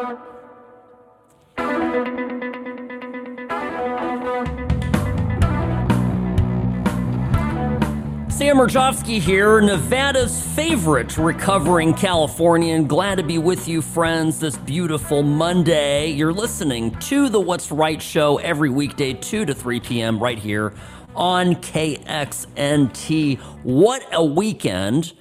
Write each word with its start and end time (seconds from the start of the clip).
Sam 0.00 0.16
Mirejovsky 8.56 9.20
here, 9.20 9.60
Nevada's 9.60 10.40
favorite 10.54 11.18
recovering 11.18 11.92
Californian. 11.92 12.86
Glad 12.86 13.16
to 13.16 13.22
be 13.22 13.36
with 13.36 13.68
you, 13.68 13.82
friends, 13.82 14.40
this 14.40 14.56
beautiful 14.56 15.22
Monday. 15.22 16.06
You're 16.06 16.32
listening 16.32 16.92
to 17.00 17.28
the 17.28 17.38
What's 17.38 17.70
Right 17.70 18.00
show 18.00 18.38
every 18.38 18.70
weekday, 18.70 19.12
2 19.12 19.44
to 19.44 19.54
3 19.54 19.80
p.m., 19.80 20.18
right 20.18 20.38
here 20.38 20.72
on 21.14 21.56
KXNT. 21.56 23.38
What 23.64 24.08
a 24.12 24.24
weekend! 24.24 25.12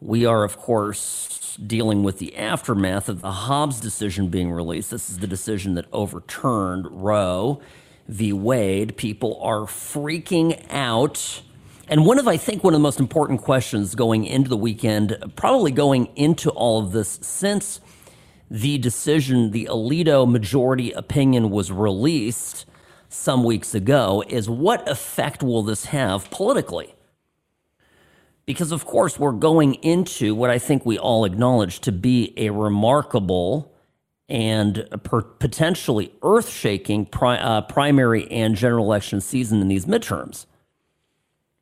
We 0.00 0.24
are, 0.24 0.42
of 0.42 0.56
course, 0.56 1.45
dealing 1.56 2.02
with 2.02 2.18
the 2.18 2.36
aftermath 2.36 3.08
of 3.08 3.22
the 3.22 3.30
Dobbs 3.30 3.80
decision 3.80 4.28
being 4.28 4.52
released. 4.52 4.90
This 4.90 5.10
is 5.10 5.18
the 5.18 5.26
decision 5.26 5.74
that 5.74 5.86
overturned 5.92 6.86
Roe 6.90 7.60
v. 8.08 8.32
Wade. 8.32 8.96
People 8.96 9.40
are 9.42 9.62
freaking 9.62 10.64
out. 10.70 11.42
And 11.88 12.04
one 12.04 12.18
of, 12.18 12.26
I 12.26 12.36
think, 12.36 12.64
one 12.64 12.74
of 12.74 12.80
the 12.80 12.82
most 12.82 13.00
important 13.00 13.42
questions 13.42 13.94
going 13.94 14.24
into 14.24 14.48
the 14.48 14.56
weekend, 14.56 15.16
probably 15.36 15.70
going 15.70 16.06
into 16.16 16.50
all 16.50 16.80
of 16.80 16.92
this 16.92 17.18
since 17.22 17.80
the 18.50 18.78
decision, 18.78 19.52
the 19.52 19.68
Alito 19.70 20.28
majority 20.28 20.92
opinion 20.92 21.50
was 21.50 21.70
released 21.72 22.66
some 23.08 23.44
weeks 23.44 23.74
ago, 23.74 24.22
is 24.28 24.50
what 24.50 24.88
effect 24.88 25.42
will 25.42 25.62
this 25.62 25.86
have 25.86 26.28
politically? 26.30 26.95
Because, 28.46 28.70
of 28.70 28.84
course, 28.84 29.18
we're 29.18 29.32
going 29.32 29.74
into 29.74 30.34
what 30.34 30.50
I 30.50 30.58
think 30.58 30.86
we 30.86 30.98
all 30.98 31.24
acknowledge 31.24 31.80
to 31.80 31.92
be 31.92 32.32
a 32.36 32.50
remarkable 32.50 33.72
and 34.28 34.88
potentially 35.00 36.12
earth 36.22 36.48
shaking 36.48 37.06
pri- 37.06 37.38
uh, 37.38 37.62
primary 37.62 38.30
and 38.30 38.56
general 38.56 38.84
election 38.84 39.20
season 39.20 39.60
in 39.60 39.68
these 39.68 39.86
midterms. 39.86 40.46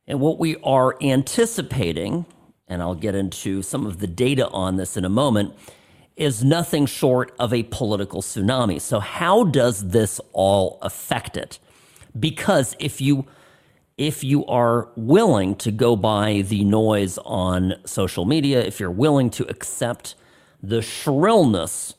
And 0.07 0.19
what 0.19 0.39
we 0.39 0.57
are 0.57 0.95
anticipating, 1.01 2.25
and 2.67 2.81
I'll 2.81 2.95
get 2.95 3.15
into 3.15 3.61
some 3.61 3.85
of 3.85 3.99
the 3.99 4.07
data 4.07 4.47
on 4.49 4.77
this 4.77 4.97
in 4.97 5.05
a 5.05 5.09
moment, 5.09 5.55
is 6.15 6.43
nothing 6.43 6.85
short 6.85 7.33
of 7.39 7.53
a 7.53 7.63
political 7.63 8.21
tsunami. 8.21 8.79
So, 8.79 8.99
how 8.99 9.43
does 9.43 9.89
this 9.89 10.21
all 10.31 10.79
affect 10.81 11.37
it? 11.37 11.59
Because 12.17 12.75
if 12.79 13.01
you 13.01 13.25
if 13.97 14.23
you 14.23 14.45
are 14.45 14.89
willing 14.95 15.55
to 15.55 15.71
go 15.71 15.95
by 15.95 16.41
the 16.41 16.65
noise 16.65 17.17
on 17.19 17.75
social 17.85 18.25
media, 18.25 18.61
if 18.63 18.79
you're 18.79 18.91
willing 18.91 19.29
to 19.31 19.47
accept 19.49 20.15
the 20.61 20.81
shrillness 20.81 21.93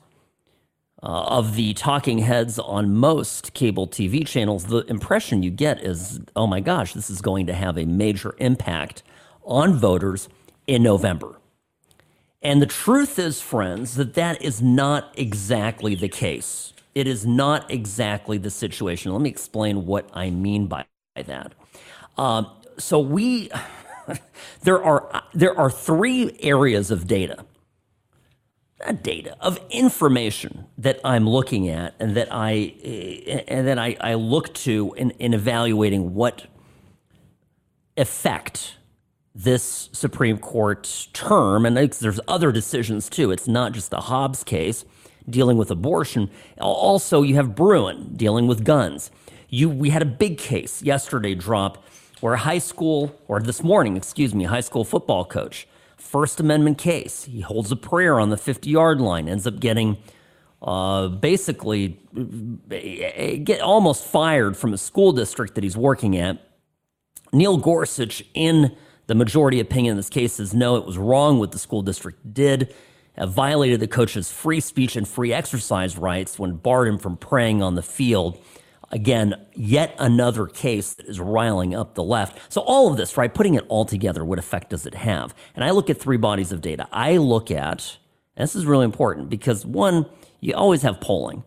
uh, 1.02 1.06
of 1.06 1.56
the 1.56 1.72
talking 1.74 2.18
heads 2.18 2.58
on 2.58 2.94
most 2.94 3.54
cable 3.54 3.88
TV 3.88 4.26
channels, 4.26 4.66
the 4.66 4.80
impression 4.86 5.42
you 5.42 5.50
get 5.50 5.82
is, 5.82 6.20
oh 6.34 6.46
my 6.46 6.60
gosh, 6.60 6.92
this 6.92 7.08
is 7.08 7.20
going 7.22 7.46
to 7.46 7.54
have 7.54 7.78
a 7.78 7.86
major 7.86 8.34
impact 8.38 9.02
on 9.44 9.74
voters 9.74 10.28
in 10.66 10.82
November. 10.82 11.36
And 12.42 12.60
the 12.60 12.66
truth 12.66 13.18
is, 13.18 13.40
friends, 13.40 13.94
that 13.96 14.14
that 14.14 14.42
is 14.42 14.60
not 14.60 15.14
exactly 15.16 15.94
the 15.94 16.08
case. 16.08 16.74
It 16.94 17.06
is 17.06 17.26
not 17.26 17.70
exactly 17.70 18.38
the 18.38 18.50
situation. 18.50 19.12
Let 19.12 19.20
me 19.22 19.30
explain 19.30 19.86
what 19.86 20.08
I 20.12 20.30
mean 20.30 20.66
by 20.66 20.84
that. 21.16 21.54
Um, 22.16 22.50
so 22.78 22.98
we, 22.98 23.50
there 24.62 24.82
are 24.82 25.22
there 25.34 25.58
are 25.58 25.70
three 25.70 26.36
areas 26.40 26.90
of 26.90 27.06
data 27.06 27.44
not 28.80 29.02
data 29.02 29.36
of 29.40 29.58
information 29.70 30.66
that 30.78 31.00
I'm 31.04 31.28
looking 31.28 31.68
at 31.68 31.94
and 31.98 32.16
that 32.16 32.28
I 32.30 32.74
and 33.48 33.66
then 33.66 33.78
I, 33.78 33.96
I 34.00 34.14
look 34.14 34.52
to 34.54 34.94
in, 34.96 35.10
in 35.12 35.34
evaluating 35.34 36.14
what 36.14 36.46
effect 37.96 38.76
this 39.34 39.88
Supreme 39.92 40.38
Court 40.38 41.08
term 41.12 41.66
and 41.66 41.76
there's 41.76 42.20
other 42.28 42.52
decisions 42.52 43.08
too. 43.08 43.30
It's 43.30 43.48
not 43.48 43.72
just 43.72 43.90
the 43.90 44.00
Dobbs 44.00 44.44
case 44.44 44.84
dealing 45.28 45.56
with 45.56 45.70
abortion. 45.70 46.30
Also, 46.60 47.22
you 47.22 47.34
have 47.34 47.54
Bruen 47.54 48.14
dealing 48.14 48.46
with 48.46 48.64
guns. 48.64 49.10
You 49.48 49.68
we 49.70 49.90
had 49.90 50.02
a 50.02 50.06
big 50.06 50.38
case 50.38 50.82
yesterday 50.82 51.34
drop 51.34 51.84
a 52.34 52.38
high 52.38 52.58
school 52.58 53.14
or 53.28 53.40
this 53.40 53.62
morning, 53.62 53.96
excuse 53.96 54.34
me, 54.34 54.44
high 54.44 54.60
school 54.60 54.84
football 54.84 55.24
coach 55.24 55.68
First 55.96 56.40
Amendment 56.40 56.78
case. 56.78 57.24
He 57.24 57.40
holds 57.40 57.72
a 57.72 57.76
prayer 57.76 58.20
on 58.20 58.30
the 58.30 58.36
50 58.36 58.70
yard 58.70 59.00
line, 59.00 59.28
ends 59.28 59.46
up 59.46 59.60
getting 59.60 59.96
uh, 60.62 61.08
basically 61.08 62.00
get 62.64 63.60
almost 63.60 64.04
fired 64.04 64.56
from 64.56 64.72
a 64.72 64.78
school 64.78 65.12
district 65.12 65.54
that 65.54 65.64
he's 65.64 65.76
working 65.76 66.16
at. 66.16 66.38
Neil 67.32 67.56
Gorsuch, 67.56 68.24
in 68.34 68.74
the 69.06 69.14
majority 69.14 69.60
opinion 69.60 69.92
in 69.92 69.96
this 69.96 70.08
case, 70.08 70.34
says 70.34 70.54
no, 70.54 70.76
it 70.76 70.86
was 70.86 70.96
wrong 70.96 71.38
what 71.38 71.52
the 71.52 71.58
school 71.58 71.82
district 71.82 72.32
did. 72.32 72.74
Violated 73.18 73.80
the 73.80 73.88
coach's 73.88 74.30
free 74.30 74.60
speech 74.60 74.94
and 74.94 75.08
free 75.08 75.32
exercise 75.32 75.96
rights 75.96 76.38
when 76.38 76.56
barred 76.56 76.88
him 76.88 76.98
from 76.98 77.16
praying 77.16 77.62
on 77.62 77.74
the 77.74 77.82
field. 77.82 78.38
Again, 78.92 79.34
yet 79.54 79.96
another 79.98 80.46
case 80.46 80.94
that 80.94 81.06
is 81.06 81.18
riling 81.18 81.74
up 81.74 81.94
the 81.94 82.04
left. 82.04 82.52
So, 82.52 82.60
all 82.60 82.88
of 82.90 82.96
this, 82.96 83.16
right, 83.16 83.32
putting 83.32 83.54
it 83.54 83.64
all 83.68 83.84
together, 83.84 84.24
what 84.24 84.38
effect 84.38 84.70
does 84.70 84.86
it 84.86 84.94
have? 84.94 85.34
And 85.56 85.64
I 85.64 85.70
look 85.70 85.90
at 85.90 85.98
three 85.98 86.16
bodies 86.16 86.52
of 86.52 86.60
data. 86.60 86.86
I 86.92 87.16
look 87.16 87.50
at, 87.50 87.96
this 88.36 88.54
is 88.54 88.64
really 88.64 88.84
important 88.84 89.28
because 89.28 89.66
one, 89.66 90.06
you 90.40 90.54
always 90.54 90.82
have 90.82 91.00
polling. 91.00 91.42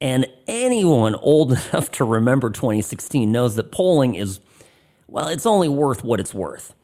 And 0.00 0.26
anyone 0.46 1.14
old 1.16 1.52
enough 1.72 1.90
to 1.92 2.04
remember 2.04 2.50
2016 2.50 3.30
knows 3.30 3.56
that 3.56 3.70
polling 3.70 4.14
is, 4.14 4.40
well, 5.06 5.28
it's 5.28 5.46
only 5.46 5.68
worth 5.68 6.02
what 6.02 6.18
it's 6.18 6.32
worth. 6.32 6.74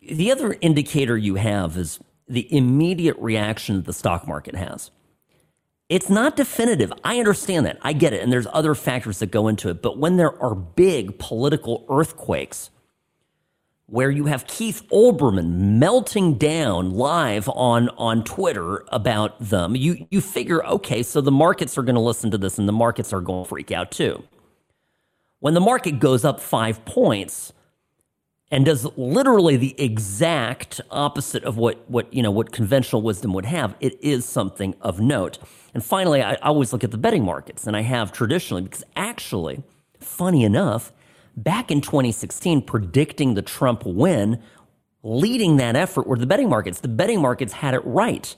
The 0.00 0.32
other 0.32 0.56
indicator 0.62 1.18
you 1.18 1.34
have 1.34 1.76
is 1.76 2.00
the 2.26 2.54
immediate 2.56 3.16
reaction 3.18 3.76
that 3.76 3.86
the 3.86 3.92
stock 3.92 4.26
market 4.26 4.54
has. 4.54 4.90
It's 5.90 6.08
not 6.08 6.36
definitive. 6.36 6.92
I 7.02 7.18
understand 7.18 7.66
that. 7.66 7.78
I 7.82 7.92
get 7.92 8.12
it. 8.12 8.22
And 8.22 8.32
there's 8.32 8.46
other 8.52 8.76
factors 8.76 9.18
that 9.18 9.32
go 9.32 9.48
into 9.48 9.68
it. 9.68 9.82
But 9.82 9.98
when 9.98 10.16
there 10.16 10.40
are 10.40 10.54
big 10.54 11.18
political 11.18 11.84
earthquakes, 11.90 12.70
where 13.86 14.08
you 14.08 14.26
have 14.26 14.46
Keith 14.46 14.82
Olbermann 14.92 15.78
melting 15.80 16.34
down 16.34 16.92
live 16.92 17.48
on, 17.48 17.88
on 17.98 18.22
Twitter 18.22 18.84
about 18.92 19.40
them, 19.40 19.74
you, 19.74 20.06
you 20.12 20.20
figure, 20.20 20.64
okay, 20.64 21.02
so 21.02 21.20
the 21.20 21.32
markets 21.32 21.76
are 21.76 21.82
going 21.82 21.96
to 21.96 22.00
listen 22.00 22.30
to 22.30 22.38
this 22.38 22.56
and 22.56 22.68
the 22.68 22.72
markets 22.72 23.12
are 23.12 23.20
going 23.20 23.42
to 23.42 23.48
freak 23.48 23.72
out 23.72 23.90
too. 23.90 24.22
When 25.40 25.54
the 25.54 25.60
market 25.60 25.98
goes 25.98 26.24
up 26.24 26.38
five 26.38 26.84
points, 26.84 27.52
and 28.50 28.64
does 28.64 28.84
literally 28.96 29.56
the 29.56 29.80
exact 29.80 30.80
opposite 30.90 31.44
of 31.44 31.56
what 31.56 31.88
what 31.88 32.12
you 32.12 32.22
know 32.22 32.30
what 32.30 32.52
conventional 32.52 33.02
wisdom 33.02 33.32
would 33.32 33.46
have. 33.46 33.76
It 33.80 34.02
is 34.02 34.24
something 34.24 34.74
of 34.80 35.00
note. 35.00 35.38
And 35.72 35.84
finally, 35.84 36.22
I 36.22 36.34
always 36.36 36.72
look 36.72 36.82
at 36.82 36.90
the 36.90 36.98
betting 36.98 37.24
markets, 37.24 37.66
and 37.66 37.76
I 37.76 37.82
have 37.82 38.12
traditionally 38.12 38.62
because 38.62 38.84
actually, 38.96 39.62
funny 40.00 40.42
enough, 40.42 40.92
back 41.36 41.70
in 41.70 41.80
2016, 41.80 42.62
predicting 42.62 43.34
the 43.34 43.42
Trump 43.42 43.84
win, 43.86 44.42
leading 45.02 45.56
that 45.56 45.76
effort 45.76 46.06
were 46.06 46.18
the 46.18 46.26
betting 46.26 46.48
markets. 46.48 46.80
The 46.80 46.88
betting 46.88 47.20
markets 47.20 47.52
had 47.52 47.74
it 47.74 47.84
right. 47.84 48.34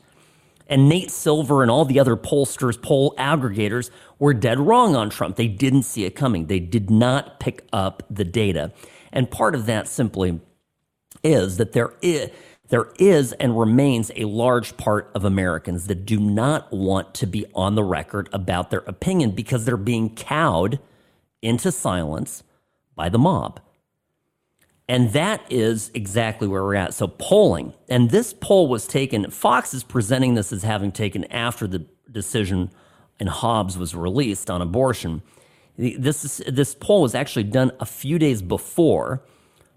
And 0.69 0.89
Nate 0.89 1.11
Silver 1.11 1.63
and 1.63 1.71
all 1.71 1.85
the 1.85 1.99
other 1.99 2.17
pollsters, 2.17 2.81
poll 2.81 3.15
aggregators 3.19 3.91
were 4.19 4.33
dead 4.33 4.59
wrong 4.61 4.95
on 4.95 5.11
Trump. 5.11 5.37
They 5.37 5.49
didn't 5.49 5.83
see 5.83 6.05
it 6.05 6.15
coming. 6.15 6.47
They 6.47 6.61
did 6.61 6.89
not 6.89 7.41
pick 7.41 7.67
up 7.73 8.03
the 8.09 8.25
data. 8.25 8.73
And 9.13 9.31
part 9.31 9.55
of 9.55 9.67
that 9.67 9.89
simply 9.89 10.41
is 11.23 11.57
that 11.59 11.73
there 11.73 11.95
is 12.01 12.31
there 12.69 12.89
is 12.99 13.35
and 13.35 13.59
remains 13.59 14.11
a 14.17 14.25
large 14.25 14.79
part 14.79 15.11
of 15.15 15.27
Americans 15.27 15.89
that 15.89 16.07
do 16.07 16.19
not 16.19 16.73
want 16.73 17.13
to 17.13 17.27
be 17.27 17.45
on 17.55 17.75
the 17.75 17.85
record 17.85 18.31
about 18.33 18.71
their 18.71 18.81
opinion 18.87 19.33
because 19.33 19.67
they're 19.67 19.77
being 19.77 20.15
cowed 20.15 20.79
into 21.43 21.71
silence 21.71 22.43
by 22.97 23.11
the 23.11 23.19
mob. 23.19 23.61
And 24.89 25.13
that 25.13 25.43
is 25.51 25.91
exactly 25.93 26.49
where 26.49 26.63
we're 26.63 26.75
at. 26.75 26.95
So, 26.95 27.09
polling, 27.09 27.75
and 27.91 28.11
this 28.11 28.33
poll 28.33 28.69
was 28.69 28.87
taken, 28.87 29.31
Fox 29.31 29.75
is 29.75 29.85
presenting 29.85 30.35
this 30.35 30.51
as 30.51 30.63
having 30.63 30.93
taken 30.93 31.25
after 31.25 31.67
the 31.67 31.85
decision 32.11 32.71
in 33.21 33.27
Dobbs 33.27 33.77
was 33.77 33.95
released 33.95 34.51
on 34.51 34.63
abortion. 34.63 35.23
This, 35.83 36.41
this 36.47 36.75
poll 36.77 37.03
was 37.03 37.15
actually 37.15 37.45
done 37.45 37.73
a 37.81 37.87
few 37.87 38.19
days 38.19 38.41
before, 38.41 39.23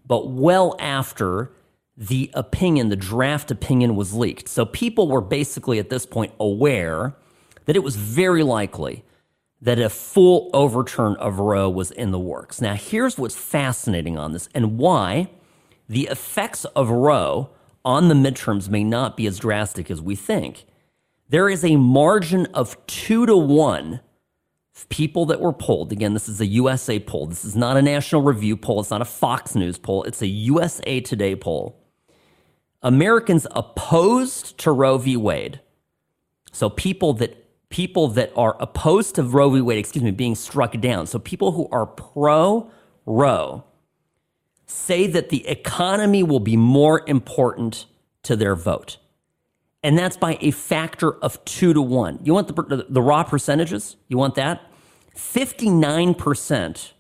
but 0.06 0.30
well 0.30 0.76
after 0.80 1.52
the 1.98 2.30
opinion, 2.34 2.90
the 2.90 2.96
draft 2.96 3.50
opinion 3.50 3.96
was 3.96 4.14
leaked. 4.14 4.48
So 4.48 4.66
people 4.66 5.08
were 5.08 5.22
basically 5.22 5.80
at 5.80 5.90
this 5.90 6.06
point 6.06 6.34
aware 6.40 7.16
that 7.66 7.76
it 7.76 7.84
was 7.84 7.96
very 7.96 8.44
likely 8.44 9.04
that 9.62 9.80
a 9.80 9.90
full 9.90 10.52
overturn 10.54 11.16
of 11.16 11.40
Roe 11.40 11.70
was 11.70 11.90
in 11.90 12.12
the 12.12 12.20
works. 12.20 12.62
Now, 12.62 12.76
here's 12.76 13.18
what's 13.18 13.36
fascinating 13.36 14.18
on 14.18 14.32
this 14.32 14.48
and 14.54 14.78
why 14.78 15.32
the 15.90 16.08
effects 16.08 16.66
of 16.66 16.90
Roe 16.90 17.50
on 17.84 18.10
the 18.10 18.16
midterms 18.16 18.70
may 18.70 18.84
not 18.84 19.18
be 19.18 19.26
as 19.26 19.40
drastic 19.40 19.90
as 19.90 20.02
we 20.02 20.16
think. 20.16 20.66
There 21.30 21.50
is 21.50 21.64
a 21.64 21.78
margin 21.78 22.46
of 22.48 22.78
two 22.86 23.26
to 23.26 23.36
one 23.36 24.02
people 24.84 25.26
that 25.28 25.40
were 25.40 25.54
polled. 25.54 25.92
Again, 25.92 26.14
this 26.14 26.28
is 26.28 26.42
a 26.42 26.46
USA 26.46 27.00
poll. 27.00 27.28
This 27.28 27.46
is 27.46 27.56
not 27.56 27.78
a 27.78 27.82
National 27.82 28.22
Review 28.22 28.58
poll. 28.58 28.82
It's 28.82 28.92
not 28.92 29.02
a 29.02 29.06
Fox 29.06 29.56
News 29.56 29.78
poll. 29.78 30.04
It's 30.04 30.22
a 30.22 30.28
USA 30.28 31.00
Today 31.00 31.36
poll. 31.36 31.82
Americans 32.82 33.48
opposed 33.52 34.58
to 34.60 34.72
Roe 34.72 34.98
v. 34.98 35.18
Wade. 35.18 35.62
So 36.52 36.70
people 36.70 37.14
that 37.14 37.42
people 37.70 38.10
that 38.10 38.32
are 38.36 38.56
opposed 38.60 39.16
to 39.16 39.24
Roe 39.24 39.50
v. 39.50 39.62
Wade, 39.62 39.80
excuse 39.80 40.04
me, 40.04 40.12
being 40.12 40.36
struck 40.36 40.80
down. 40.80 41.08
So 41.08 41.20
people 41.20 41.54
who 41.54 41.68
are 41.72 41.86
pro 41.86 42.70
Roe 43.06 43.64
say 44.68 45.08
that 45.08 45.30
the 45.30 45.48
economy 45.48 46.22
will 46.22 46.40
be 46.40 46.58
more 46.58 47.04
important 47.08 47.86
to 48.24 48.36
their 48.36 48.56
vote. 48.56 48.98
And 49.86 49.96
that's 49.96 50.18
by 50.18 50.40
a 50.42 50.50
factor 50.50 51.14
of 51.24 51.46
two 51.46 51.72
to 51.72 51.80
one. 51.80 52.18
You 52.24 52.34
want 52.34 52.48
the, 52.48 52.88
the, 52.90 53.04
raw 53.04 53.22
percentages? 53.22 53.98
You 54.08 54.18
want 54.18 54.34
that? 54.34 54.64
59% 55.16 56.92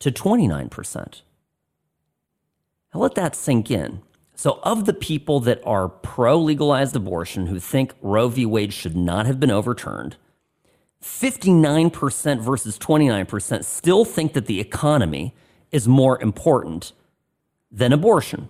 to 0.00 0.10
29%. 0.10 1.22
Now 2.92 3.00
let 3.00 3.14
that 3.14 3.36
sink 3.36 3.70
in. 3.70 4.02
So, 4.34 4.58
of 4.64 4.84
the 4.84 4.94
people 4.94 5.38
that 5.40 5.62
are 5.64 5.88
pro 5.88 6.36
legalized 6.40 6.96
abortion 6.96 7.46
who 7.46 7.60
think 7.60 7.94
Roe 8.02 8.26
v. 8.26 8.44
Wade 8.44 8.72
should 8.72 8.96
not 8.96 9.26
have 9.26 9.38
been 9.38 9.52
overturned, 9.52 10.16
59% 11.00 12.40
versus 12.40 12.78
29% 12.80 13.64
still 13.64 14.04
think 14.04 14.32
that 14.32 14.46
the 14.46 14.58
economy 14.58 15.36
is 15.70 15.86
more 15.86 16.20
important 16.20 16.90
than 17.70 17.92
abortion. 17.92 18.48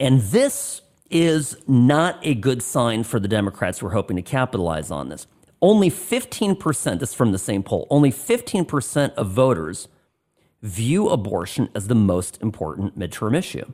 And 0.00 0.20
this 0.22 0.82
is 1.10 1.56
not 1.66 2.18
a 2.22 2.34
good 2.34 2.62
sign 2.62 3.02
for 3.02 3.18
the 3.18 3.28
Democrats 3.28 3.78
who 3.78 3.86
are 3.86 3.92
hoping 3.92 4.16
to 4.16 4.22
capitalize 4.22 4.90
on 4.90 5.08
this. 5.08 5.26
Only 5.60 5.90
15%, 5.90 7.00
this 7.00 7.10
is 7.10 7.14
from 7.14 7.32
the 7.32 7.38
same 7.38 7.62
poll, 7.62 7.86
only 7.90 8.12
15% 8.12 9.14
of 9.14 9.30
voters 9.30 9.88
view 10.62 11.08
abortion 11.08 11.68
as 11.74 11.88
the 11.88 11.94
most 11.94 12.40
important 12.42 12.98
midterm 12.98 13.36
issue. 13.36 13.72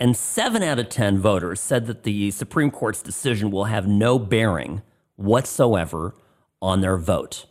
And 0.00 0.16
seven 0.16 0.62
out 0.62 0.78
of 0.78 0.88
10 0.88 1.18
voters 1.18 1.60
said 1.60 1.86
that 1.86 2.04
the 2.04 2.30
Supreme 2.30 2.70
Court's 2.70 3.02
decision 3.02 3.50
will 3.50 3.64
have 3.64 3.86
no 3.86 4.18
bearing 4.18 4.82
whatsoever 5.16 6.14
on 6.62 6.80
their 6.80 6.96
vote. 6.96 7.46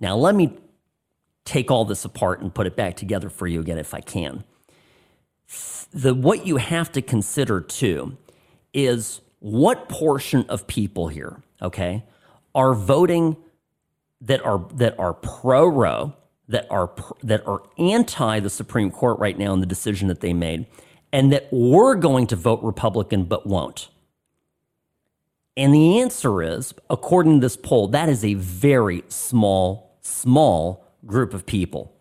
Now, 0.00 0.16
let 0.16 0.34
me 0.34 0.58
take 1.44 1.70
all 1.70 1.84
this 1.84 2.04
apart 2.04 2.40
and 2.40 2.54
put 2.54 2.66
it 2.66 2.76
back 2.76 2.96
together 2.96 3.28
for 3.28 3.46
you 3.46 3.60
again 3.60 3.78
if 3.78 3.94
I 3.94 4.00
can. 4.00 4.44
The, 5.96 6.14
what 6.14 6.46
you 6.46 6.58
have 6.58 6.92
to 6.92 7.00
consider 7.00 7.62
too 7.62 8.18
is 8.74 9.22
what 9.38 9.88
portion 9.88 10.44
of 10.50 10.66
people 10.66 11.08
here, 11.08 11.42
okay, 11.62 12.04
are 12.54 12.74
voting 12.74 13.38
that 14.20 14.44
are 14.44 14.66
that 14.74 14.98
are 14.98 15.14
pro 15.14 15.66
Roe, 15.66 16.12
that 16.48 16.66
are 16.70 16.92
that 17.22 17.46
are 17.46 17.62
anti 17.78 18.40
the 18.40 18.50
Supreme 18.50 18.90
Court 18.90 19.18
right 19.18 19.38
now 19.38 19.54
in 19.54 19.60
the 19.60 19.66
decision 19.66 20.08
that 20.08 20.20
they 20.20 20.34
made, 20.34 20.66
and 21.14 21.32
that 21.32 21.48
we're 21.50 21.94
going 21.94 22.26
to 22.26 22.36
vote 22.36 22.60
Republican 22.62 23.24
but 23.24 23.46
won't? 23.46 23.88
And 25.56 25.72
the 25.72 25.98
answer 26.00 26.42
is, 26.42 26.74
according 26.90 27.40
to 27.40 27.46
this 27.46 27.56
poll, 27.56 27.88
that 27.88 28.10
is 28.10 28.22
a 28.22 28.34
very 28.34 29.02
small, 29.08 29.96
small 30.02 30.84
group 31.06 31.32
of 31.32 31.46
people. 31.46 31.95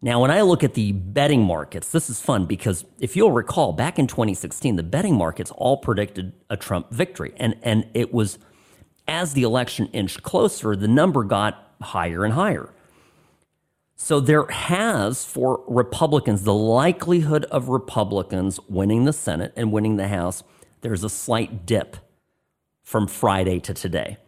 Now, 0.00 0.20
when 0.20 0.30
I 0.30 0.42
look 0.42 0.62
at 0.62 0.74
the 0.74 0.92
betting 0.92 1.42
markets, 1.42 1.90
this 1.90 2.08
is 2.08 2.20
fun 2.20 2.46
because 2.46 2.84
if 3.00 3.16
you'll 3.16 3.32
recall, 3.32 3.72
back 3.72 3.98
in 3.98 4.06
2016, 4.06 4.76
the 4.76 4.84
betting 4.84 5.16
markets 5.16 5.50
all 5.50 5.76
predicted 5.76 6.32
a 6.48 6.56
Trump 6.56 6.90
victory. 6.90 7.34
And, 7.36 7.56
and 7.62 7.86
it 7.94 8.14
was 8.14 8.38
as 9.08 9.32
the 9.32 9.42
election 9.42 9.88
inched 9.92 10.22
closer, 10.22 10.76
the 10.76 10.86
number 10.86 11.24
got 11.24 11.72
higher 11.80 12.24
and 12.24 12.34
higher. 12.34 12.72
So 13.96 14.20
there 14.20 14.46
has, 14.46 15.24
for 15.24 15.64
Republicans, 15.66 16.44
the 16.44 16.54
likelihood 16.54 17.44
of 17.46 17.68
Republicans 17.68 18.60
winning 18.68 19.04
the 19.04 19.12
Senate 19.12 19.52
and 19.56 19.72
winning 19.72 19.96
the 19.96 20.06
House, 20.06 20.44
there's 20.82 21.02
a 21.02 21.10
slight 21.10 21.66
dip 21.66 21.96
from 22.84 23.08
Friday 23.08 23.58
to 23.58 23.74
today. 23.74 24.18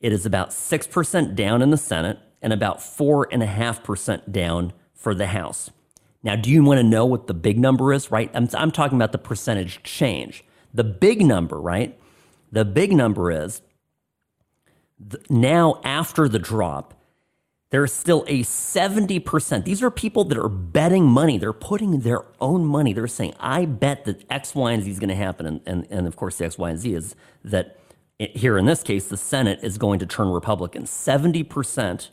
It 0.00 0.12
is 0.12 0.24
about 0.24 0.50
6% 0.50 1.34
down 1.34 1.60
in 1.60 1.68
the 1.68 1.76
Senate 1.76 2.18
and 2.42 2.52
about 2.52 2.78
4.5% 2.78 4.32
down 4.32 4.72
for 4.94 5.14
the 5.14 5.28
House. 5.28 5.70
Now, 6.22 6.36
do 6.36 6.50
you 6.50 6.62
want 6.62 6.78
to 6.78 6.84
know 6.84 7.06
what 7.06 7.26
the 7.26 7.34
big 7.34 7.58
number 7.58 7.92
is, 7.92 8.10
right? 8.10 8.30
I'm, 8.34 8.48
I'm 8.54 8.70
talking 8.70 8.96
about 8.96 9.12
the 9.12 9.18
percentage 9.18 9.82
change. 9.82 10.44
The 10.74 10.84
big 10.84 11.24
number, 11.24 11.60
right? 11.60 11.98
The 12.50 12.64
big 12.64 12.92
number 12.92 13.30
is 13.30 13.62
now 15.28 15.80
after 15.84 16.28
the 16.28 16.38
drop, 16.38 16.94
there's 17.70 17.92
still 17.92 18.24
a 18.28 18.42
70%. 18.42 19.64
These 19.64 19.82
are 19.82 19.90
people 19.90 20.24
that 20.24 20.36
are 20.36 20.48
betting 20.48 21.06
money. 21.06 21.38
They're 21.38 21.54
putting 21.54 22.00
their 22.00 22.24
own 22.38 22.66
money. 22.66 22.92
They're 22.92 23.06
saying, 23.06 23.34
I 23.40 23.64
bet 23.64 24.04
that 24.04 24.24
X, 24.30 24.54
Y, 24.54 24.72
and 24.72 24.82
Z 24.82 24.90
is 24.90 24.98
going 24.98 25.08
to 25.08 25.14
happen. 25.14 25.46
And, 25.46 25.60
and, 25.64 25.86
and 25.90 26.06
of 26.06 26.14
course, 26.14 26.36
the 26.36 26.44
X, 26.44 26.58
Y, 26.58 26.68
and 26.68 26.78
Z 26.78 26.94
is 26.94 27.16
that 27.44 27.78
here 28.18 28.58
in 28.58 28.66
this 28.66 28.82
case, 28.82 29.08
the 29.08 29.16
Senate 29.16 29.60
is 29.62 29.78
going 29.78 29.98
to 30.00 30.06
turn 30.06 30.28
Republican. 30.28 30.84
70% 30.84 32.10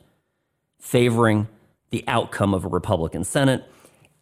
favoring 0.79 1.47
the 1.91 2.03
outcome 2.07 2.53
of 2.53 2.65
a 2.65 2.67
Republican 2.67 3.23
Senate, 3.23 3.63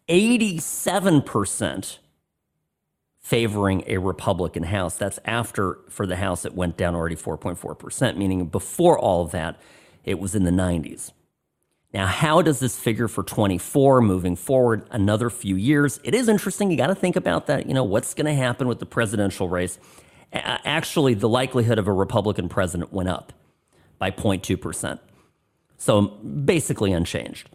87% 0.08 1.98
favoring 3.18 3.84
a 3.86 3.98
Republican 3.98 4.62
House. 4.64 4.96
That's 4.96 5.18
after, 5.24 5.78
for 5.88 6.06
the 6.06 6.16
House, 6.16 6.44
it 6.44 6.54
went 6.54 6.76
down 6.76 6.94
already 6.94 7.16
4.4%, 7.16 8.16
meaning 8.16 8.46
before 8.46 8.98
all 8.98 9.22
of 9.22 9.32
that, 9.32 9.60
it 10.04 10.18
was 10.18 10.34
in 10.34 10.44
the 10.44 10.50
90s. 10.50 11.12
Now, 11.92 12.06
how 12.06 12.42
does 12.42 12.58
this 12.58 12.78
figure 12.78 13.08
for 13.08 13.22
24 13.22 14.02
moving 14.02 14.36
forward 14.36 14.86
another 14.90 15.30
few 15.30 15.56
years? 15.56 16.00
It 16.04 16.14
is 16.14 16.28
interesting. 16.28 16.70
You 16.70 16.76
got 16.76 16.88
to 16.88 16.94
think 16.94 17.16
about 17.16 17.46
that. 17.46 17.66
You 17.66 17.74
know, 17.74 17.84
what's 17.84 18.14
going 18.14 18.26
to 18.26 18.34
happen 18.34 18.68
with 18.68 18.78
the 18.78 18.86
presidential 18.86 19.48
race? 19.48 19.78
Actually, 20.32 21.14
the 21.14 21.28
likelihood 21.28 21.78
of 21.78 21.88
a 21.88 21.92
Republican 21.92 22.48
president 22.48 22.92
went 22.92 23.08
up 23.08 23.32
by 23.98 24.10
0.2%. 24.10 24.98
So 25.78 26.02
basically 26.02 26.92
unchanged. 26.92 27.48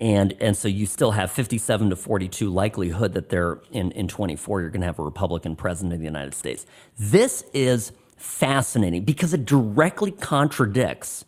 And, 0.00 0.34
and 0.40 0.56
so 0.56 0.68
you 0.68 0.86
still 0.86 1.10
have 1.10 1.30
57 1.30 1.90
to 1.90 1.96
42 1.96 2.48
likelihood 2.50 3.14
that 3.14 3.30
they're 3.30 3.60
in, 3.72 3.90
in 3.92 4.06
24, 4.06 4.60
you're 4.60 4.70
going 4.70 4.80
to 4.80 4.86
have 4.86 5.00
a 5.00 5.02
Republican 5.02 5.56
president 5.56 5.92
of 5.92 5.98
the 5.98 6.04
United 6.04 6.34
States. 6.34 6.66
This 6.96 7.44
is 7.52 7.92
fascinating 8.16 9.04
because 9.04 9.34
it 9.34 9.44
directly 9.44 10.12
contradicts 10.12 11.24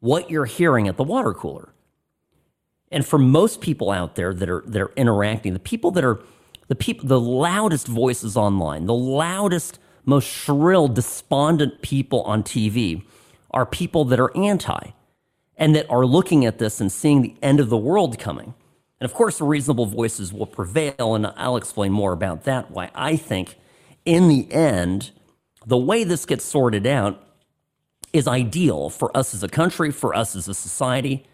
what 0.00 0.30
you're 0.30 0.46
hearing 0.46 0.88
at 0.88 0.96
the 0.96 1.04
water 1.04 1.34
cooler. 1.34 1.70
And 2.90 3.04
for 3.06 3.18
most 3.18 3.60
people 3.60 3.90
out 3.90 4.14
there 4.14 4.32
that 4.32 4.48
are 4.48 4.62
that 4.66 4.80
are 4.80 4.92
interacting, 4.96 5.52
the 5.52 5.58
people 5.58 5.90
that 5.92 6.04
are 6.04 6.20
the 6.68 6.74
people 6.74 7.08
the 7.08 7.20
loudest 7.20 7.86
voices 7.86 8.36
online, 8.36 8.86
the 8.86 8.94
loudest, 8.94 9.78
most 10.04 10.28
shrill, 10.28 10.88
despondent 10.88 11.82
people 11.82 12.22
on 12.22 12.42
TV 12.42 13.02
are 13.50 13.66
people 13.66 14.04
that 14.06 14.20
are 14.20 14.34
anti 14.36 14.90
and 15.56 15.74
that 15.74 15.88
are 15.88 16.04
looking 16.04 16.44
at 16.44 16.58
this 16.58 16.80
and 16.80 16.90
seeing 16.90 17.22
the 17.22 17.34
end 17.42 17.60
of 17.60 17.68
the 17.68 17.76
world 17.76 18.18
coming. 18.18 18.54
And 19.00 19.10
of 19.10 19.14
course, 19.14 19.38
the 19.38 19.44
reasonable 19.44 19.86
voices 19.86 20.32
will 20.32 20.46
prevail, 20.46 21.14
and 21.14 21.26
I'll 21.36 21.56
explain 21.56 21.92
more 21.92 22.12
about 22.12 22.44
that. 22.44 22.70
Why 22.70 22.90
I 22.94 23.16
think, 23.16 23.56
in 24.04 24.28
the 24.28 24.50
end, 24.52 25.10
the 25.66 25.76
way 25.76 26.04
this 26.04 26.26
gets 26.26 26.44
sorted 26.44 26.86
out 26.86 27.22
is 28.12 28.28
ideal 28.28 28.90
for 28.90 29.14
us 29.16 29.34
as 29.34 29.42
a 29.42 29.48
country, 29.48 29.90
for 29.90 30.14
us 30.14 30.36
as 30.36 30.48
a 30.48 30.54
society, 30.54 31.26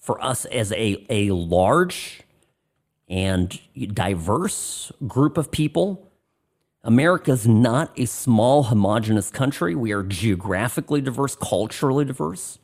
for 0.00 0.22
us 0.24 0.44
as 0.46 0.72
a, 0.72 1.04
a 1.10 1.30
large 1.30 2.22
and 3.08 3.60
diverse 3.92 4.92
group 5.06 5.36
of 5.36 5.50
people. 5.50 6.10
America 6.84 7.32
is 7.32 7.46
not 7.46 7.92
a 7.98 8.06
small, 8.06 8.64
homogenous 8.64 9.30
country. 9.30 9.74
We 9.74 9.92
are 9.92 10.02
geographically 10.02 11.00
diverse, 11.00 11.34
culturally 11.34 12.04
diverse. 12.04 12.58